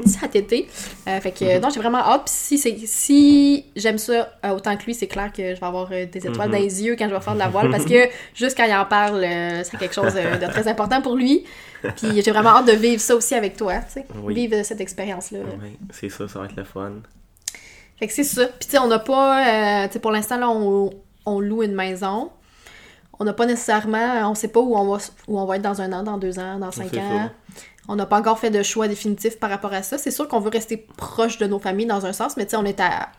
cet 0.06 0.36
été. 0.36 0.68
Euh, 1.08 1.20
fait 1.20 1.32
que 1.32 1.60
non, 1.60 1.70
j'ai 1.70 1.80
vraiment 1.80 2.00
hâte. 2.00 2.24
Puis 2.26 2.58
si, 2.58 2.88
si 2.88 3.66
j'aime 3.76 3.98
ça 3.98 4.34
autant 4.52 4.76
que 4.78 4.86
lui, 4.86 4.94
c'est 4.94 5.08
clair 5.08 5.32
que 5.32 5.56
je 5.56 5.60
vais 5.60 5.66
avoir 5.66 5.90
des 5.90 6.06
étoiles 6.16 6.48
mhm. 6.48 6.54
dans 6.54 6.62
les 6.62 6.84
yeux 6.84 6.96
quand 6.98 7.10
je 7.10 7.14
vais 7.14 7.22
faire 7.22 7.34
de 7.34 7.40
la 7.40 7.50
voile 7.50 7.70
parce 7.70 7.86
que 7.86 8.08
juste 8.34 8.58
quand 8.58 8.66
il 8.66 8.74
en 8.74 8.86
parle, 8.86 9.26
c'est 9.64 9.78
quelque 9.78 9.96
chose 9.96 10.14
de 10.14 10.46
très 10.48 10.68
important 10.68 11.02
pour 11.02 11.16
lui. 11.16 11.44
Puis 11.98 12.22
j'ai 12.22 12.32
vraiment 12.32 12.58
hâte 12.58 12.68
de 12.68 12.74
vivre 12.74 13.02
ça 13.02 13.16
aussi 13.16 13.36
avec 13.36 13.58
toi, 13.58 13.80
tu 13.80 13.94
sais. 13.94 14.06
Vivre 14.28 14.64
cette 14.64 14.82
expérience-là. 14.82 15.40
Oui, 15.62 15.78
c'est 15.92 16.10
ça, 16.10 16.28
ça 16.28 16.40
va 16.40 16.46
être 16.46 16.56
le 16.56 16.64
fun. 16.64 16.94
Fait 17.98 18.08
que 18.08 18.14
c'est 18.14 18.24
ça. 18.24 18.46
Puis 18.46 18.68
tu 18.68 18.72
sais, 18.72 18.80
on 18.80 18.88
n'a 18.88 19.00
pas, 19.00 19.88
tu 19.88 19.94
sais, 19.94 20.00
pour 20.00 20.12
l'instant, 20.12 20.38
là, 20.38 20.50
on, 20.50 20.92
on 21.26 21.40
loue 21.40 21.64
une 21.64 21.74
maison 21.74 22.32
on 23.22 23.24
n'a 23.24 23.34
pas 23.34 23.46
nécessairement, 23.46 24.32
on 24.32 24.34
sait 24.34 24.48
pas 24.48 24.60
où 24.60 24.76
on 24.76 24.96
va 24.96 24.98
où 25.28 25.40
on 25.40 25.46
va 25.46 25.58
être 25.58 25.62
dans 25.62 25.80
un 25.80 25.94
an, 25.94 26.02
dans 26.02 26.18
deux 26.18 26.40
ans, 26.40 26.58
dans 26.58 26.72
cinq 26.72 26.96
ans. 26.96 27.30
On 27.88 27.96
n'a 27.96 28.08
pas 28.08 28.18
encore 28.18 28.40
fait 28.40 28.50
de 28.50 28.64
choix 28.64 28.88
définitif 28.88 29.38
par 29.40 29.52
rapport 29.52 29.72
à 29.74 29.84
ça. 29.84 30.00
C'est 30.00 30.10
sûr 30.10 30.28
qu'on 30.28 30.40
veut 30.40 30.50
rester 30.50 30.78
proche 30.98 31.38
de 31.38 31.46
nos 31.46 31.60
familles 31.60 31.86
dans 31.86 32.08
un 32.08 32.14
sens, 32.14 32.36
mais 32.36 32.46
tu 32.46 32.52
sais, 32.52 32.58
on 32.58 32.66
est 32.66 32.80
à 32.80 33.10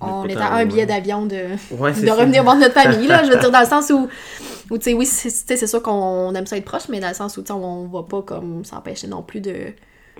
on 0.00 0.26
est 0.26 0.36
à 0.36 0.54
un 0.54 0.64
billet 0.64 0.86
d'avion 0.86 1.26
de, 1.26 1.36
de 1.36 2.10
revenir 2.10 2.42
voir 2.44 2.56
notre 2.56 2.72
famille, 2.72 3.06
là. 3.08 3.24
Je 3.24 3.30
veux 3.30 3.38
dire, 3.38 3.50
dans 3.50 3.60
le 3.60 3.66
sens 3.66 3.90
où, 3.90 4.08
où 4.70 4.78
tu 4.78 4.84
sais, 4.84 4.94
oui, 4.94 5.04
c'est 5.04 5.66
sûr 5.66 5.82
qu'on 5.82 6.34
aime 6.34 6.46
ça 6.46 6.56
être 6.56 6.64
proche, 6.64 6.88
mais 6.88 6.98
dans 6.98 7.08
le 7.08 7.14
sens 7.14 7.36
où, 7.36 7.42
tu 7.42 7.48
sais, 7.48 7.52
on 7.52 7.88
va 7.88 8.04
pas 8.04 8.22
comme 8.22 8.64
s'empêcher 8.64 9.06
non 9.06 9.22
plus 9.22 9.42
de... 9.42 9.66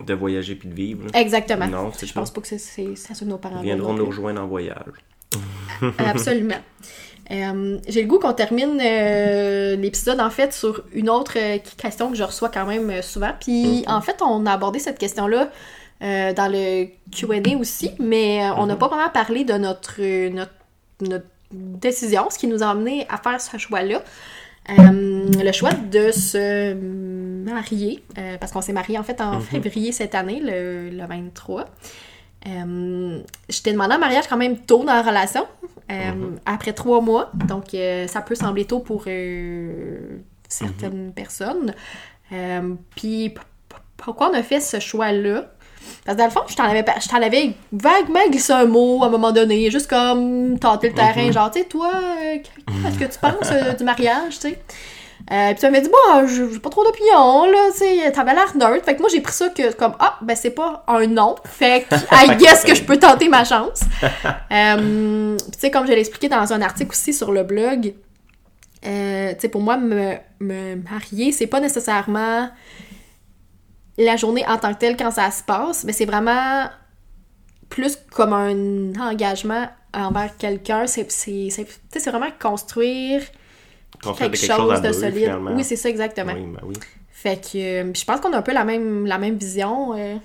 De 0.07 0.15
voyager 0.15 0.57
puis 0.57 0.69
de 0.69 0.75
vivre. 0.75 1.05
Exactement. 1.15 1.67
Non, 1.67 1.91
Je 2.01 2.13
pense 2.13 2.31
pas 2.31 2.43
que 2.43 2.49
c'est 2.49 2.59
ça 2.59 3.15
que 3.19 3.25
nos 3.25 3.39
parents 3.39 3.61
Ils 3.61 3.65
viendront 3.65 3.95
nous 3.95 4.07
rejoindre 4.07 4.43
en 4.43 4.47
voyage. 4.47 4.93
Absolument. 5.99 6.61
Euh, 7.33 7.79
j'ai 7.89 8.03
le 8.03 8.09
goût 8.09 8.19
qu'on 8.19 8.35
termine 8.35 8.79
euh, 8.85 9.75
l'épisode 9.77 10.21
en 10.21 10.29
fait 10.29 10.53
sur 10.53 10.83
une 10.93 11.09
autre 11.09 11.35
euh, 11.39 11.59
question 11.79 12.11
que 12.11 12.17
je 12.17 12.23
reçois 12.23 12.51
quand 12.51 12.67
même 12.67 13.01
souvent. 13.03 13.33
Puis 13.41 13.83
mm-hmm. 13.83 13.93
en 13.93 14.01
fait, 14.03 14.21
on 14.21 14.45
a 14.47 14.53
abordé 14.53 14.79
cette 14.79 14.99
question-là 14.99 15.51
dans 16.01 16.51
le 16.51 16.87
QA 17.13 17.57
aussi, 17.61 17.93
mais 18.01 18.41
on 18.57 18.67
n'a 18.67 18.75
mm-hmm. 18.75 18.79
pas 18.79 18.89
vraiment 18.89 19.09
parlé 19.09 19.45
de 19.45 19.55
notre, 19.55 20.01
notre, 21.01 21.25
décision, 21.53 22.29
ce 22.31 22.39
qui 22.39 22.47
nous 22.47 22.63
a 22.63 22.71
amené 22.71 23.07
à 23.11 23.19
faire 23.19 23.41
ce 23.41 23.57
choix-là. 23.57 24.03
le 24.69 25.53
choix 25.53 25.73
de 25.73 26.11
se 26.11 26.75
marier, 26.75 28.03
parce 28.41 28.51
qu'on 28.51 28.63
s'est 28.63 28.73
marié 28.73 28.99
en 28.99 29.05
fait 29.05 29.21
en 29.21 29.39
mm-hmm. 29.39 29.43
février 29.43 29.93
cette 29.93 30.17
année, 30.17 30.41
le, 30.43 30.91
le 30.91 31.07
23. 31.07 31.67
Euh, 32.47 33.21
je 33.49 33.63
t'ai 33.63 33.73
demandé 33.73 33.95
un 33.95 33.99
mariage 33.99 34.27
quand 34.29 34.37
même 34.37 34.59
tôt 34.59 34.85
dans 34.85 34.95
la 34.95 35.03
relation, 35.03 35.47
euh, 35.91 36.13
mhm. 36.13 36.39
après 36.45 36.73
trois 36.73 37.01
mois. 37.01 37.31
Donc, 37.47 37.75
euh, 37.75 38.07
ça 38.07 38.21
peut 38.23 38.35
sembler 38.35 38.65
tôt 38.65 38.81
pour 38.81 39.05
certaines 40.49 41.07
mhm. 41.07 41.13
personnes. 41.13 41.75
Puis, 42.97 43.35
pourquoi 43.97 44.31
on 44.31 44.35
a 44.35 44.43
fait 44.43 44.61
ce 44.61 44.81
choix-là? 44.81 45.53
Parce 46.05 46.17
que 46.17 46.23
dans 46.23 46.27
le 46.27 46.31
fond, 46.31 46.41
je 46.49 46.55
t'en 46.55 46.65
avais, 46.65 46.85
je 47.01 47.17
avais 47.17 47.55
vaguement 47.73 48.29
glissé 48.29 48.53
un 48.53 48.67
mot 48.67 49.03
à 49.03 49.07
un 49.07 49.11
moment 49.11 49.33
donné, 49.33 49.71
juste 49.71 49.89
comme 49.89 50.59
tenter 50.59 50.89
le 50.89 50.95
terrain, 50.95 51.27
mhm. 51.27 51.33
genre, 51.33 51.51
tu 51.51 51.61
sais, 51.61 51.65
toi, 51.67 51.93
qu'est-ce 52.43 52.99
que 52.99 53.13
tu 53.13 53.19
penses 53.19 53.77
du 53.77 53.85
mariage, 53.85 54.39
tu 54.39 54.49
sais? 54.49 54.63
Euh, 55.31 55.51
puis 55.53 55.61
tu 55.61 55.67
m'avais 55.67 55.81
dit, 55.81 55.89
bon, 55.89 56.27
j'ai 56.27 56.59
pas 56.59 56.71
trop 56.71 56.85
d'opinion, 56.85 57.47
là, 57.47 57.71
tu 57.71 57.79
sais, 57.79 58.11
t'avais 58.13 58.35
l'air 58.35 58.57
nerd. 58.57 58.85
Fait 58.85 58.97
que 58.97 59.01
moi, 59.01 59.09
j'ai 59.11 59.21
pris 59.21 59.33
ça 59.33 59.49
que, 59.51 59.73
comme, 59.73 59.95
ah, 59.99 60.19
ben 60.21 60.35
c'est 60.37 60.51
pas 60.51 60.85
un 60.89 61.07
non. 61.07 61.37
Fait 61.45 61.87
que, 61.89 61.95
I 62.13 62.37
guess 62.37 62.65
que 62.65 62.75
je 62.75 62.83
peux 62.83 62.99
tenter 62.99 63.29
ma 63.29 63.45
chance. 63.45 63.83
euh, 64.53 65.37
tu 65.37 65.59
sais, 65.59 65.71
comme 65.71 65.87
je 65.87 65.93
l'ai 65.93 66.01
expliqué 66.01 66.29
dans 66.29 66.53
un 66.53 66.61
article 66.61 66.91
aussi 66.91 67.13
sur 67.13 67.33
le 67.33 67.45
blog, 67.45 67.95
euh, 68.85 69.33
tu 69.35 69.41
sais, 69.41 69.49
pour 69.49 69.63
moi, 69.63 69.77
me, 69.77 70.17
me 70.41 70.77
marier, 70.77 71.31
c'est 71.33 71.47
pas 71.47 71.61
nécessairement 71.61 72.51
la 73.99 74.17
journée 74.17 74.45
en 74.49 74.59
tant 74.59 74.75
que 74.75 74.79
telle 74.79 74.97
quand 74.97 75.13
ça 75.13 75.31
se 75.31 75.43
passe, 75.43 75.85
mais 75.85 75.93
c'est 75.93 76.07
vraiment 76.07 76.67
plus 77.69 77.97
comme 78.11 78.33
un 78.33 78.93
engagement 79.01 79.69
envers 79.95 80.37
quelqu'un. 80.37 80.87
C'est 80.87 82.11
vraiment 82.11 82.31
construire 82.41 83.23
quelque, 84.17 84.37
chose, 84.37 84.81
de 84.83 84.93
solide. 84.93 85.39
Oui, 85.55 85.65
c'est 85.65 85.77
ça 85.77 85.89
exactement. 85.89 86.33
Oui, 86.35 86.47
ben 86.53 86.61
oui. 86.65 86.75
Fait 87.11 87.37
que 87.37 87.59
euh, 87.59 87.93
je 87.95 88.05
pense 88.05 88.21
qu'on 88.21 88.33
a 88.33 88.39
un 88.39 88.43
peu 88.43 88.53
la 88.53 88.65
même, 88.65 89.07
la 89.07 89.19
même 89.19 89.37
vision. 89.37 89.95
Euh, 89.97 90.17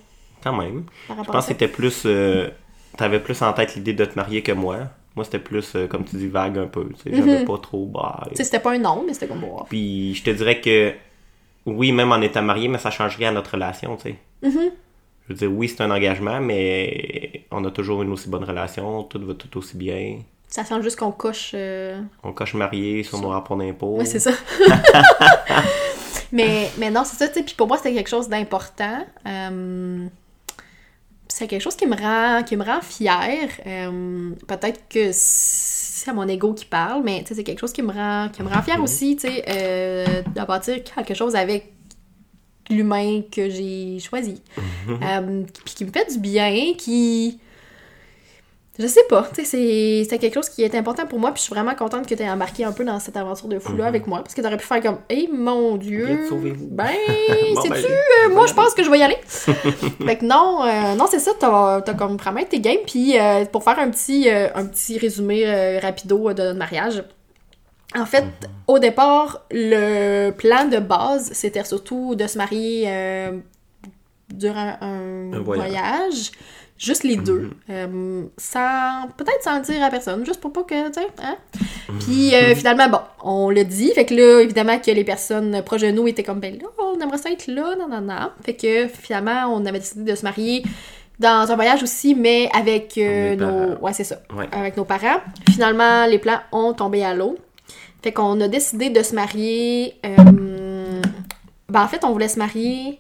Quand 0.44 0.56
même. 0.56 0.86
Je 1.10 1.14
pense 1.24 1.46
que 1.46 1.52
c'était 1.52 1.68
plus. 1.68 2.04
Euh, 2.06 2.50
T'avais 2.98 3.20
plus 3.20 3.40
en 3.44 3.54
tête 3.54 3.76
l'idée 3.76 3.94
de 3.94 4.06
te 4.06 4.16
marier 4.16 4.42
que 4.42 4.52
moi. 4.52 4.80
Moi, 5.16 5.24
c'était 5.24 5.40
plus, 5.40 5.76
comme 5.90 6.04
tu 6.06 6.16
dis, 6.16 6.28
vague 6.28 6.58
un 6.58 6.66
peu. 6.66 6.90
J'avais 7.06 7.40
mhm. 7.40 7.46
pas 7.46 7.58
trop. 7.60 7.86
Bah, 7.86 8.28
c'était 8.34 8.60
pas 8.60 8.72
un 8.72 8.80
nom, 8.80 9.04
mais 9.06 9.14
c'était 9.14 9.28
comme 9.28 9.42
bon. 9.42 9.64
Puis 9.70 10.16
je 10.16 10.24
te 10.24 10.32
dirais 10.32 10.60
que. 10.60 10.94
Oui, 11.68 11.92
même 11.92 12.12
en 12.12 12.22
étant 12.22 12.42
marié, 12.42 12.68
mais 12.68 12.78
ça 12.80 12.90
changerait 12.90 13.26
à 13.26 13.32
notre 13.32 13.52
relation, 13.52 13.96
tu 13.98 14.10
sais. 14.10 14.16
Mhm. 14.42 14.72
Je 15.28 15.34
veux 15.34 15.36
dire, 15.36 15.52
oui, 15.52 15.68
c'est 15.68 15.82
un 15.82 15.92
engagement, 15.92 16.40
mais 16.40 17.46
on 17.52 17.64
a 17.66 17.72
toujours 17.72 18.02
une 18.02 18.12
aussi 18.12 18.30
bonne 18.30 18.46
relation, 18.46 19.04
tout 19.04 19.24
va 19.24 19.34
tout 19.34 19.56
aussi 19.58 19.76
bien. 19.76 20.20
Ça 20.50 20.64
sent 20.64 20.82
juste 20.82 20.98
qu'on 20.98 21.12
coche. 21.12 21.52
Euh, 21.54 22.02
on 22.24 22.32
coche 22.32 22.54
marié 22.54 23.04
sur 23.04 23.20
mon 23.20 23.30
rapport 23.30 23.58
d'impôt. 23.58 23.98
Oui, 24.00 24.06
c'est 24.06 24.20
ça. 24.20 24.32
mais, 26.32 26.72
mais 26.78 26.90
non, 26.90 27.04
c'est 27.04 27.18
ça, 27.18 27.28
tu 27.28 27.36
sais. 27.36 27.44
Puis 27.44 27.56
pour 27.56 27.68
moi, 27.68 27.78
c'est 27.82 27.94
quelque 27.94 28.10
chose 28.10 28.30
d'important. 28.30 29.06
Euh, 29.28 30.08
c'est 31.28 31.48
quelque 31.48 31.62
chose 31.62 31.76
qui 31.76 31.86
me 31.86 31.96
rend, 31.96 32.44
qui 32.44 32.56
me 32.56 32.64
rend 32.64 32.82
fière. 32.82 33.50
Euh, 33.66 34.32
peut-être 34.48 34.88
que 34.88 35.10
c'est 35.12 36.14
mon 36.14 36.28
ego 36.28 36.54
qui 36.54 36.66
parle, 36.66 37.04
mais 37.04 37.26
c'est 37.28 37.44
quelque 37.44 37.60
chose 37.60 37.74
qui 37.74 37.82
me 37.82 37.92
rend, 37.92 38.30
qui 38.30 38.42
me 38.42 38.48
rend 38.48 38.62
fière 38.62 38.82
aussi, 38.84 39.18
tu 39.18 39.28
sais, 39.28 40.24
de 40.34 40.46
bâtir 40.46 40.82
quelque 40.82 41.14
chose 41.14 41.36
avec 41.36 41.74
l'humain 42.70 43.22
que 43.30 43.50
j'ai 43.50 44.00
choisi. 44.00 44.42
puis 44.86 45.74
qui 45.76 45.84
me 45.84 45.92
fait 45.92 46.10
du 46.10 46.20
bien, 46.20 46.74
qui 46.78 47.42
je 48.80 48.86
sais 48.86 49.04
pas, 49.10 49.28
tu 49.34 49.44
sais, 49.44 50.06
c'est 50.08 50.18
quelque 50.20 50.36
chose 50.36 50.50
qui 50.50 50.64
est 50.64 50.76
important 50.76 51.08
pour 51.08 51.20
moi, 51.20 51.32
puis 51.32 51.40
je 51.40 51.46
suis 51.46 51.54
vraiment 51.54 51.74
contente 51.74 52.06
que 52.06 52.14
tu 52.14 52.22
aies 52.22 52.30
embarqué 52.30 52.64
un 52.64 52.72
peu 52.72 52.86
dans 52.86 53.00
cette 53.00 53.18
aventure 53.18 53.48
de 53.48 53.58
fou-là 53.58 53.84
mhm. 53.84 53.88
avec 53.88 54.08
moi, 54.08 54.20
parce 54.20 54.36
que 54.36 54.42
t'aurais 54.42 54.58
pu 54.58 54.66
faire 54.66 54.82
comme, 54.82 55.00
hey 55.10 55.28
mon 55.32 55.78
dieu, 55.78 56.28
ben, 56.70 56.88
sais-tu, 57.08 57.70
ben, 57.70 57.76
euh, 57.76 58.34
moi 58.34 58.46
je 58.46 58.54
pense 58.54 58.76
que 58.76 58.84
je 58.84 58.92
vais 58.92 59.00
y 59.00 59.04
aller. 59.04 59.18
fait 59.26 60.18
que 60.18 60.26
non, 60.26 60.64
euh, 60.64 60.96
non, 60.96 61.06
c'est 61.10 61.20
ça, 61.20 61.32
t'as 61.40 61.78
as 61.78 61.94
comme 61.96 62.18
vraiment 62.18 62.44
tes 62.44 62.60
games, 62.60 62.78
puis 62.86 63.20
euh, 63.20 63.46
pour 63.46 63.64
faire 63.64 63.80
un 63.80 63.90
petit, 63.90 64.30
un 64.30 64.66
petit 64.66 65.00
résumé 65.00 65.80
rapido 65.80 66.34
de 66.34 66.44
notre 66.44 66.60
mariage, 66.60 67.04
en 67.96 68.06
fait, 68.06 68.24
mhm. 68.24 68.50
au 68.68 68.78
départ, 68.78 69.46
le 69.50 70.30
plan 70.32 70.66
de 70.66 70.78
base, 70.78 71.32
c'était 71.34 71.64
surtout 71.64 72.14
de 72.14 72.28
se 72.28 72.38
marier 72.38 73.32
durant 74.30 74.78
un, 74.82 75.40
voyage 75.40 76.32
Juste 76.78 77.04
les 77.04 77.16
deux. 77.16 77.40
Mhm. 77.40 77.52
Euh, 77.72 78.24
sans, 78.38 79.08
peut-être 79.18 79.44
sans 79.44 79.60
dire 79.62 79.84
à 79.84 79.90
personne, 79.90 80.24
juste 80.26 80.40
pour 80.40 80.54
pas 80.54 80.64
que, 80.64 80.88
tu 80.90 80.94
sais, 80.94 81.08
hein? 81.24 81.36
Puis 82.02 82.36
euh, 82.36 82.54
finalement, 82.54 82.88
bon, 82.88 83.00
on 83.24 83.50
l'a 83.50 83.64
dit. 83.64 83.92
Fait 83.94 84.06
que 84.06 84.14
là, 84.14 84.42
évidemment 84.42 84.78
que 84.78 84.92
les 84.92 85.04
personnes 85.04 85.64
proches 85.64 85.82
de 85.82 85.90
nous 85.90 86.08
étaient 86.08 86.24
comme, 86.24 86.40
ben 86.40 86.56
là, 86.62 86.68
on 86.78 87.00
aimerait 87.00 87.18
ça 87.18 87.32
être 87.32 87.48
là, 87.48 87.76
non, 87.80 87.88
non, 87.88 88.02
non. 88.02 88.30
Fait 88.46 88.54
que 88.54 88.88
finalement, 88.88 89.48
on 89.52 89.66
avait 89.66 89.80
décidé 89.80 90.12
de 90.12 90.16
se 90.16 90.24
marier 90.24 90.64
dans 91.18 91.52
un 91.52 91.56
voyage 91.56 91.82
aussi, 91.82 92.14
mais 92.14 92.48
avec 92.54 92.96
euh, 93.00 93.36
nos... 93.36 93.82
Ouais, 93.82 93.94
c'est 93.94 94.04
ça. 94.04 94.18
Avec 94.52 94.78
nos 94.78 94.86
parents. 94.86 95.20
Finalement, 95.50 96.06
les 96.06 96.20
plans 96.20 96.42
ont 96.52 96.74
tombé 96.74 97.04
à 97.04 97.16
l'eau. 97.16 97.40
Fait 98.04 98.12
qu'on 98.12 98.40
a 98.40 98.48
décidé 98.48 98.92
de 98.92 99.02
se 99.02 99.16
marier... 99.16 99.96
Ben, 101.70 101.82
en 101.82 101.88
fait, 101.88 102.06
on 102.06 102.12
voulait 102.12 102.28
se 102.28 102.38
marier 102.38 103.00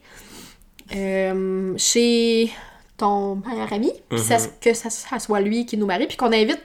chez 0.90 2.52
ton 2.98 3.36
meilleur 3.36 3.72
ami, 3.72 3.92
puis 4.10 4.20
mhm. 4.20 4.38
que 4.60 4.74
ça, 4.74 5.20
soit 5.20 5.40
lui 5.40 5.66
qui 5.66 5.78
nous 5.78 5.86
marie, 5.86 6.08
puis 6.08 6.18
qu'on 6.18 6.34
invite 6.34 6.62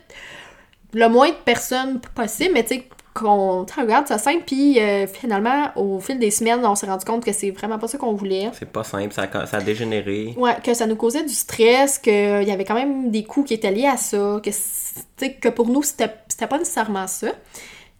le 0.94 1.08
moins 1.08 1.28
de 1.28 1.36
personnes 1.44 2.00
possible, 2.14 2.50
mais 2.54 2.64
tu 2.64 2.76
sais, 2.76 2.88
qu'on 3.14 3.66
regarde 3.76 4.06
ça 4.08 4.16
simple, 4.16 4.44
puis 4.46 4.80
euh, 4.80 5.06
finalement, 5.06 5.70
au 5.76 6.00
fil 6.00 6.18
des 6.18 6.30
semaines, 6.30 6.64
on 6.64 6.74
s'est 6.74 6.86
rendu 6.86 7.04
compte 7.04 7.24
que 7.24 7.32
c'est 7.32 7.50
vraiment 7.50 7.78
pas 7.78 7.86
ça 7.86 7.98
qu'on 7.98 8.14
voulait. 8.14 8.50
C'est 8.54 8.70
pas 8.70 8.84
simple, 8.84 9.12
ça 9.12 9.28
a, 9.32 9.46
ça 9.46 9.58
a 9.58 9.60
dégénéré. 9.60 10.34
Ouais, 10.36 10.56
que 10.64 10.72
ça 10.72 10.86
nous 10.86 10.96
causait 10.96 11.22
du 11.22 11.34
stress, 11.34 11.98
qu'il 11.98 12.12
y 12.12 12.50
avait 12.50 12.64
quand 12.64 12.74
même 12.74 13.10
des 13.10 13.24
coûts 13.24 13.44
qui 13.44 13.54
étaient 13.54 13.70
liés 13.70 13.86
à 13.86 13.98
ça, 13.98 14.40
que, 14.42 15.26
que 15.40 15.48
pour 15.48 15.68
nous, 15.68 15.82
c'était 15.82 16.46
pas 16.48 16.58
nécessairement 16.58 17.06
ça. 17.06 17.28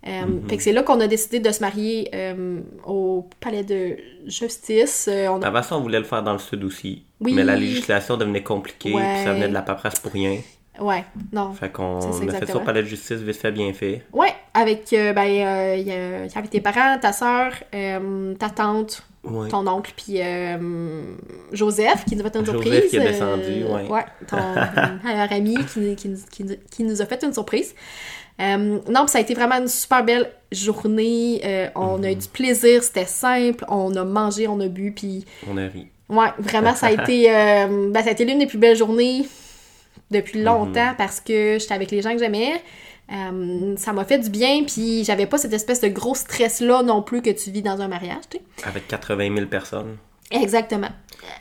Euh, 0.07 0.23
mm-hmm. 0.23 0.49
Fait 0.49 0.57
que 0.57 0.63
c'est 0.63 0.73
là 0.73 0.83
qu'on 0.83 1.01
a 1.01 1.07
décidé 1.07 1.39
de 1.39 1.51
se 1.51 1.61
marier 1.61 2.11
euh, 2.15 2.61
au 2.87 3.29
palais 3.41 3.63
de 3.63 3.97
justice. 4.27 5.09
on 5.09 5.41
a... 5.43 5.47
Avant 5.47 5.63
ça, 5.63 5.77
on 5.77 5.81
voulait 5.81 5.99
le 5.99 6.05
faire 6.05 6.23
dans 6.23 6.33
le 6.33 6.39
sud 6.39 6.65
aussi. 6.65 7.05
Oui. 7.21 7.35
Mais 7.35 7.45
la 7.45 7.57
législation 7.57 8.17
devenait 8.17 8.43
compliquée, 8.43 8.93
puis 8.93 9.25
ça 9.25 9.33
venait 9.33 9.49
de 9.49 9.55
la 9.55 9.63
paperasse 9.63 10.01
pour 10.01 10.13
rien. 10.13 10.39
Ouais, 10.81 11.05
non. 11.33 11.53
Fait 11.53 11.71
qu'on 11.71 11.99
a 11.99 12.33
fait 12.33 12.47
ça 12.47 12.57
au 12.57 12.61
palais 12.61 12.83
de 12.83 12.89
justice, 12.89 13.19
vite 13.19 13.37
fait, 13.37 13.53
bien 13.53 13.73
fait. 13.73 14.03
Ouais, 14.13 14.35
avec, 14.55 14.93
euh, 14.93 15.13
ben, 15.13 15.29
euh, 15.29 15.77
y 15.77 16.39
avait 16.39 16.49
tes 16.49 16.61
parents, 16.61 16.99
ta 16.99 17.13
soeur, 17.13 17.53
euh, 17.75 18.35
ta 18.35 18.49
tante, 18.49 19.03
ton 19.23 19.67
oncle, 19.67 19.93
puis 19.95 20.19
Joseph, 21.53 22.05
qui 22.07 22.17
nous 22.17 22.27
a 22.27 22.31
fait 22.31 22.39
une 22.39 22.47
surprise. 22.47 22.73
Joseph 22.73 22.91
qui 22.91 22.97
est 22.97 23.01
descendu, 23.01 23.65
ouais. 23.65 23.89
ouais, 23.89 24.05
ton 24.27 24.37
meilleur 25.05 25.31
ami 25.31 25.57
qui, 25.67 25.95
qui, 25.95 26.15
qui, 26.31 26.59
qui, 26.71 26.85
nous 26.85 27.03
a 27.03 27.07
fait 27.07 27.23
une 27.23 27.33
surprise. 27.33 27.75
Non, 28.43 29.07
ça 29.07 29.19
a 29.19 29.21
été 29.21 29.35
vraiment 29.35 29.57
une 29.57 29.69
super 29.69 30.05
belle 30.05 30.31
journée. 30.51 31.41
on 31.75 32.03
a 32.03 32.11
eu 32.11 32.17
du 32.17 32.29
plaisir, 32.29 32.83
c'était 32.83 33.07
simple. 33.07 33.65
On 33.69 33.95
a 33.97 34.05
mangé, 34.05 34.49
on 34.49 34.61
a 34.61 34.69
bu, 34.69 34.93
puis... 34.93 35.25
On 35.49 35.57
a 35.57 35.67
ri. 35.67 35.89
Ouais, 36.09 36.29
vraiment, 36.39 36.75
ça 36.75 36.89
a 36.89 36.91
été, 36.91 37.25
ben, 37.93 38.03
ça 38.03 38.09
a 38.09 38.13
été 38.13 38.25
l'une 38.25 38.39
des 38.39 38.47
plus 38.47 38.59
belles 38.59 38.77
journées 38.77 39.25
depuis 40.11 40.39
mhm. 40.39 40.45
longtemps 40.45 40.95
parce 40.97 41.21
que 41.21 41.59
j'étais 41.59 41.75
avec 41.75 41.91
les 41.91 42.03
gens 42.03 42.13
que 42.13 42.19
j'aimais. 42.19 42.63
Euh, 43.13 43.75
ça 43.77 43.93
m'a 43.93 44.05
fait 44.05 44.19
du 44.19 44.31
bien, 44.31 44.65
puis 44.65 45.05
j'avais 45.05 45.27
pas 45.27 45.37
cette 45.37 45.53
espèce 45.53 45.81
de 45.81 45.89
gros 45.89 46.15
stress-là 46.15 46.83
non 46.83 47.03
plus 47.03 47.21
que 47.21 47.31
tu 47.31 47.51
vis 47.51 47.63
dans 47.63 47.81
un 47.81 47.89
mariage, 47.89 48.23
tu 48.31 48.39
sais. 48.39 48.69
Avec 48.69 48.87
80 48.89 49.35
000 49.35 49.47
personnes. 49.47 49.97
Exactement. 50.33 50.89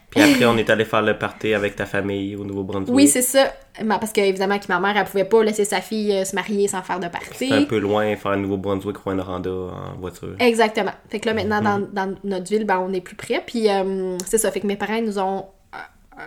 Puis 0.09 0.21
après, 0.21 0.45
on 0.45 0.57
est 0.57 0.69
allé 0.69 0.85
faire 0.85 1.01
le 1.01 1.17
party 1.17 1.53
avec 1.53 1.75
ta 1.75 1.85
famille 1.85 2.35
au 2.35 2.43
Nouveau-Brunswick. 2.43 2.93
Oui, 2.93 3.07
c'est 3.07 3.21
ça. 3.21 3.53
Parce 3.87 4.11
qu'évidemment, 4.11 4.59
que 4.59 4.65
ma 4.67 4.79
mère, 4.79 4.95
elle 4.97 5.05
pouvait 5.05 5.25
pas 5.25 5.43
laisser 5.43 5.65
sa 5.65 5.81
fille 5.81 6.11
euh, 6.11 6.25
se 6.25 6.35
marier 6.35 6.67
sans 6.67 6.81
faire 6.81 6.99
de 6.99 7.07
party. 7.07 7.47
C'est 7.47 7.51
un 7.51 7.63
peu 7.63 7.79
loin, 7.79 8.15
faire 8.15 8.31
le 8.31 8.41
Nouveau-Brunswick, 8.41 8.97
Rouen-Noranda 8.97 9.49
en 9.49 9.99
voiture. 9.99 10.35
Exactement. 10.39 10.91
Fait 11.09 11.19
que 11.19 11.27
là, 11.27 11.33
maintenant, 11.33 11.61
mhm. 11.61 11.89
dans, 11.93 12.07
dans, 12.07 12.15
notre 12.23 12.49
ville, 12.49 12.65
ben, 12.65 12.79
on 12.79 12.93
est 12.93 13.01
plus 13.01 13.15
près. 13.15 13.41
Puis 13.45 13.69
euh, 13.69 14.17
c'est 14.25 14.37
ça. 14.37 14.51
Fait 14.51 14.59
que 14.59 14.67
mes 14.67 14.75
parents 14.75 15.01
nous 15.01 15.17
ont 15.17 15.45
euh, 15.73 15.77
euh, 16.19 16.23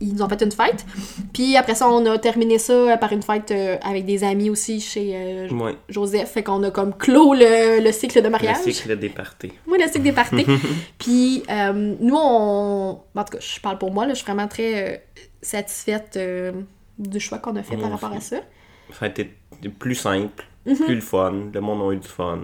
ils 0.00 0.14
nous 0.14 0.22
ont 0.22 0.28
fait 0.28 0.42
une 0.42 0.52
fête. 0.52 0.84
Puis 1.32 1.56
après 1.56 1.74
ça, 1.74 1.88
on 1.88 2.04
a 2.06 2.18
terminé 2.18 2.58
ça 2.58 2.96
par 2.98 3.12
une 3.12 3.22
fête 3.22 3.50
euh, 3.50 3.76
avec 3.82 4.04
des 4.04 4.24
amis 4.24 4.50
aussi 4.50 4.80
chez 4.80 5.48
Joseph. 5.88 6.30
Fait 6.30 6.42
qu'on 6.42 6.62
a 6.62 6.70
comme 6.70 6.96
clos 6.96 7.34
le, 7.34 7.90
cycle 7.92 8.22
de 8.22 8.28
mariage. 8.28 8.58
Le 8.64 8.72
cycle 8.72 8.96
des 8.96 9.08
parties. 9.08 9.52
Oui, 9.66 9.78
le 9.80 9.86
cycle 9.86 10.02
des 10.02 10.12
parties. 10.12 10.46
Puis 10.98 11.42
nous, 11.48 12.16
on... 12.16 13.00
En 13.14 13.24
tout 13.24 13.36
cas, 13.36 13.40
je 13.40 13.60
parle 13.60 13.78
pour 13.78 13.92
moi, 13.92 14.06
là, 14.06 14.14
je 14.14 14.18
suis 14.18 14.26
vraiment 14.26 14.48
très 14.48 15.04
satisfaite 15.42 16.18
du 16.98 17.20
choix 17.20 17.38
qu'on 17.38 17.56
a 17.56 17.62
fait 17.62 17.76
par 17.76 17.90
rapport 17.90 18.12
à 18.12 18.20
ça. 18.20 18.38
Ça 18.92 19.06
a 19.06 19.08
été 19.08 19.36
plus 19.78 19.94
simple, 19.94 20.46
mhm. 20.66 20.76
plus 20.76 20.94
le 20.94 21.00
fun. 21.00 21.50
Le 21.52 21.60
monde 21.60 21.90
a 21.90 21.94
eu 21.94 21.98
du 21.98 22.08
fun. 22.08 22.40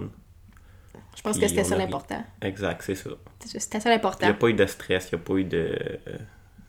Je 1.15 1.21
pense 1.21 1.39
que 1.39 1.47
c'était 1.47 1.63
ça 1.63 1.77
l'important. 1.77 2.23
Exact, 2.41 2.81
c'est 2.85 2.95
ça. 2.95 3.09
C'était 3.45 3.79
ça 3.79 3.89
l'important. 3.89 4.25
Il 4.25 4.29
n'y 4.29 4.35
a 4.35 4.37
pas 4.37 4.49
eu 4.49 4.53
de 4.53 4.65
stress, 4.65 5.09
il 5.11 5.15
n'y 5.15 5.21
a 5.21 5.25
pas 5.25 5.33
eu 5.35 5.43
de 5.43 5.99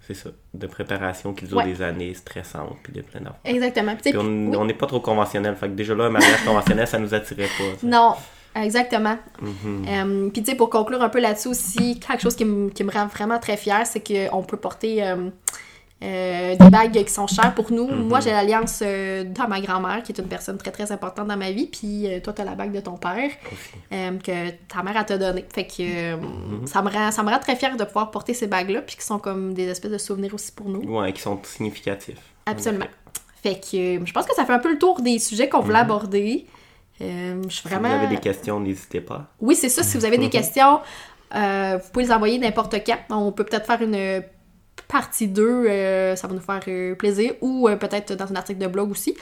c'est 0.06 0.14
ça, 0.14 0.30
de 0.54 0.66
préparation 0.66 1.32
qui 1.34 1.46
dure 1.46 1.62
des 1.62 1.82
années 1.82 2.14
stressantes, 2.14 2.76
puis 2.82 2.92
de 2.92 3.02
plein 3.02 3.20
d'affaires. 3.20 3.40
Exactement. 3.44 3.96
on 4.14 4.64
n'est 4.64 4.74
pas 4.74 4.86
trop 4.86 5.00
conventionnel, 5.00 5.56
fait 5.56 5.68
que 5.68 5.74
déjà 5.74 5.94
là, 5.94 6.04
un 6.04 6.10
mariage 6.10 6.44
conventionnel, 6.44 6.86
ça 6.86 6.98
nous 6.98 7.12
attirait 7.12 7.48
pas. 7.58 7.86
Non, 7.86 8.14
exactement. 8.54 9.18
Mm-hmm. 9.42 10.30
Puis 10.30 10.42
tu 10.42 10.50
sais, 10.50 10.56
pour 10.56 10.70
conclure 10.70 11.02
un 11.02 11.08
peu 11.08 11.20
là-dessus 11.20 11.48
aussi, 11.48 11.98
quelque 11.98 12.22
chose 12.22 12.36
qui, 12.36 12.44
qui 12.74 12.84
me 12.84 12.92
rend 12.92 13.06
vraiment 13.06 13.38
très 13.38 13.56
fière, 13.56 13.86
c'est 13.86 14.02
qu'on 14.02 14.42
peut 14.42 14.56
porter... 14.56 15.02
euh, 16.04 16.56
des 16.56 16.68
bagues 16.68 16.92
qui 16.92 17.12
sont 17.12 17.26
chères 17.26 17.54
pour 17.54 17.72
nous. 17.72 17.86
Moi, 17.86 18.20
j'ai 18.20 18.30
l'alliance 18.30 18.80
euh, 18.82 19.24
de 19.24 19.48
ma 19.48 19.60
grand-mère, 19.62 20.02
qui 20.02 20.12
est 20.12 20.18
une 20.18 20.28
personne 20.28 20.58
très 20.58 20.70
très 20.70 20.92
importante 20.92 21.26
dans 21.26 21.38
ma 21.38 21.50
vie, 21.50 21.68
puis 21.68 22.06
euh, 22.06 22.20
toi, 22.20 22.34
tu 22.34 22.42
as 22.42 22.44
la 22.44 22.54
bague 22.54 22.72
de 22.72 22.80
ton 22.80 22.98
père 22.98 23.30
que 23.90 24.50
ta 24.68 24.82
mère 24.82 24.96
a 24.98 25.04
te 25.04 25.14
donnée. 25.14 25.46
Fait 25.50 25.66
que 25.66 26.16
mhm. 26.16 26.66
ça, 26.66 26.82
me 26.82 26.90
rend, 26.90 27.10
ça 27.10 27.22
me 27.22 27.30
rend 27.30 27.38
très 27.38 27.56
fière 27.56 27.78
de 27.78 27.84
pouvoir 27.84 28.10
porter 28.10 28.34
ces 28.34 28.46
bagues-là, 28.46 28.82
puis 28.82 28.96
qui 28.96 29.04
sont 29.04 29.18
comme 29.18 29.54
des 29.54 29.68
espèces 29.68 29.90
de 29.90 29.98
souvenirs 29.98 30.34
aussi 30.34 30.52
pour 30.52 30.68
nous. 30.68 30.82
Ouais, 30.82 31.14
qui 31.14 31.22
sont 31.22 31.40
significatifs. 31.42 32.20
Absolument. 32.44 32.88
Fait 33.42 33.54
que 33.54 34.04
je 34.04 34.12
pense 34.12 34.26
que 34.26 34.34
ça 34.34 34.44
fait 34.44 34.52
un 34.52 34.58
peu 34.58 34.72
le 34.72 34.78
tour 34.78 35.00
des 35.00 35.18
sujets 35.18 35.48
qu'on 35.48 35.60
voulait 35.60 35.78
mhm. 35.78 35.90
aborder. 35.90 36.46
je 37.00 37.06
suis 37.48 37.68
vraiment... 37.68 37.88
Si 37.88 37.94
vous 37.94 38.04
avez 38.04 38.14
des 38.14 38.20
questions, 38.20 38.60
n'hésitez 38.60 39.00
pas. 39.00 39.28
Oui, 39.40 39.54
c'est 39.56 39.70
ça. 39.70 39.82
Si 39.82 39.96
vous 39.96 40.04
avez 40.04 40.18
des 40.18 40.30
questions, 40.38 40.80
vous 41.32 41.90
pouvez 41.90 42.04
les 42.04 42.12
envoyer 42.12 42.38
n'importe 42.38 42.74
quand. 42.84 42.98
On 43.08 43.32
peut 43.32 43.44
peut-être 43.44 43.64
faire 43.64 43.80
une 43.80 44.22
partie 44.88 45.28
2, 45.28 45.42
euh, 45.42 46.16
ça 46.16 46.28
va 46.28 46.34
nous 46.34 46.40
faire 46.40 46.60
euh, 46.68 46.94
plaisir, 46.94 47.32
ou 47.40 47.68
euh, 47.68 47.76
peut-être 47.76 48.14
dans 48.14 48.30
un 48.30 48.36
article 48.36 48.60
de 48.60 48.66
blog 48.66 48.90
aussi. 48.90 49.14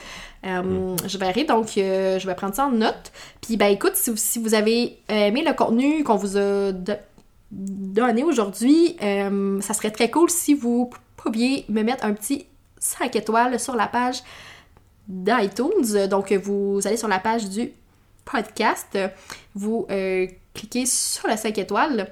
Mm. 0.42 0.96
Je 1.06 1.18
verrai, 1.18 1.44
donc 1.44 1.68
je 1.76 2.26
vais 2.26 2.34
prendre 2.34 2.54
ça 2.54 2.66
en 2.66 2.70
note. 2.70 3.12
Puis 3.40 3.56
ben 3.56 3.68
écoute, 3.68 3.94
si, 3.94 4.38
vous 4.38 4.54
avez 4.54 4.98
aimé 5.08 5.42
le 5.46 5.54
contenu 5.54 6.04
qu'on 6.04 6.16
vous 6.16 6.36
a 6.36 6.72
donné 7.50 8.24
aujourd'hui, 8.24 8.96
ça 9.00 9.72
serait 9.72 9.90
très 9.90 10.10
cool 10.10 10.28
si 10.28 10.52
vous 10.52 10.90
pouviez 11.16 11.64
me 11.70 11.82
mettre 11.82 12.04
un 12.04 12.12
petit 12.12 12.46
5 12.78 13.16
étoiles 13.16 13.58
sur 13.58 13.74
la 13.74 13.86
page 13.86 14.22
d'iTunes. 15.08 16.08
Donc 16.10 16.30
vous 16.32 16.80
allez 16.84 16.98
sur 16.98 17.08
la 17.08 17.20
page 17.20 17.48
du 17.48 17.72
podcast, 18.26 18.98
vous 19.54 19.86
cliquez 20.52 20.84
sur 20.84 21.26
la 21.26 21.38
5 21.38 21.56
étoiles 21.56 22.10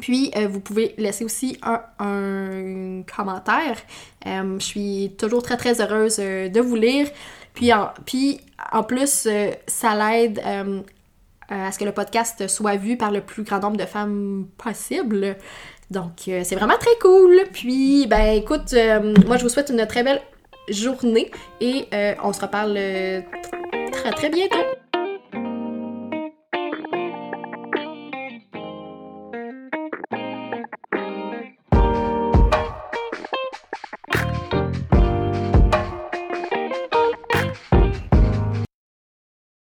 puis, 0.00 0.30
euh, 0.36 0.48
vous 0.48 0.60
pouvez 0.60 0.94
laisser 0.98 1.24
aussi 1.24 1.58
un, 1.62 3.02
commentaire. 3.14 3.78
Euh, 4.26 4.58
je 4.58 4.64
suis 4.64 5.14
toujours 5.18 5.42
très, 5.42 5.56
très 5.56 5.80
heureuse 5.80 6.16
euh, 6.18 6.48
de 6.48 6.60
vous 6.60 6.76
lire. 6.76 7.08
Puis, 7.54 7.72
en, 7.72 7.90
puis, 8.06 8.40
en 8.72 8.82
plus, 8.82 9.28
ça 9.66 9.94
l'aide 9.94 10.40
à 11.48 11.72
ce 11.72 11.78
que 11.78 11.84
le 11.84 11.92
podcast 11.92 12.46
soit 12.46 12.76
vu 12.76 12.96
par 12.96 13.10
le 13.10 13.20
plus 13.20 13.42
grand 13.42 13.58
nombre 13.58 13.76
de 13.76 13.84
femmes 13.84 14.46
possible. 14.56 15.36
Donc, 15.90 16.12
c'est 16.26 16.54
vraiment 16.54 16.78
très 16.78 16.96
cool. 17.00 17.40
Puis, 17.52 18.06
ben, 18.06 18.36
écoute, 18.36 18.72
moi, 19.26 19.36
je 19.36 19.42
vous 19.42 19.48
souhaite 19.48 19.70
une 19.70 19.84
très 19.86 20.04
belle 20.04 20.22
journée 20.68 21.30
et 21.60 21.86
on 22.22 22.32
se 22.32 22.40
reparle 22.40 22.78
très, 23.92 24.12
très 24.12 24.30
bientôt. 24.30 24.79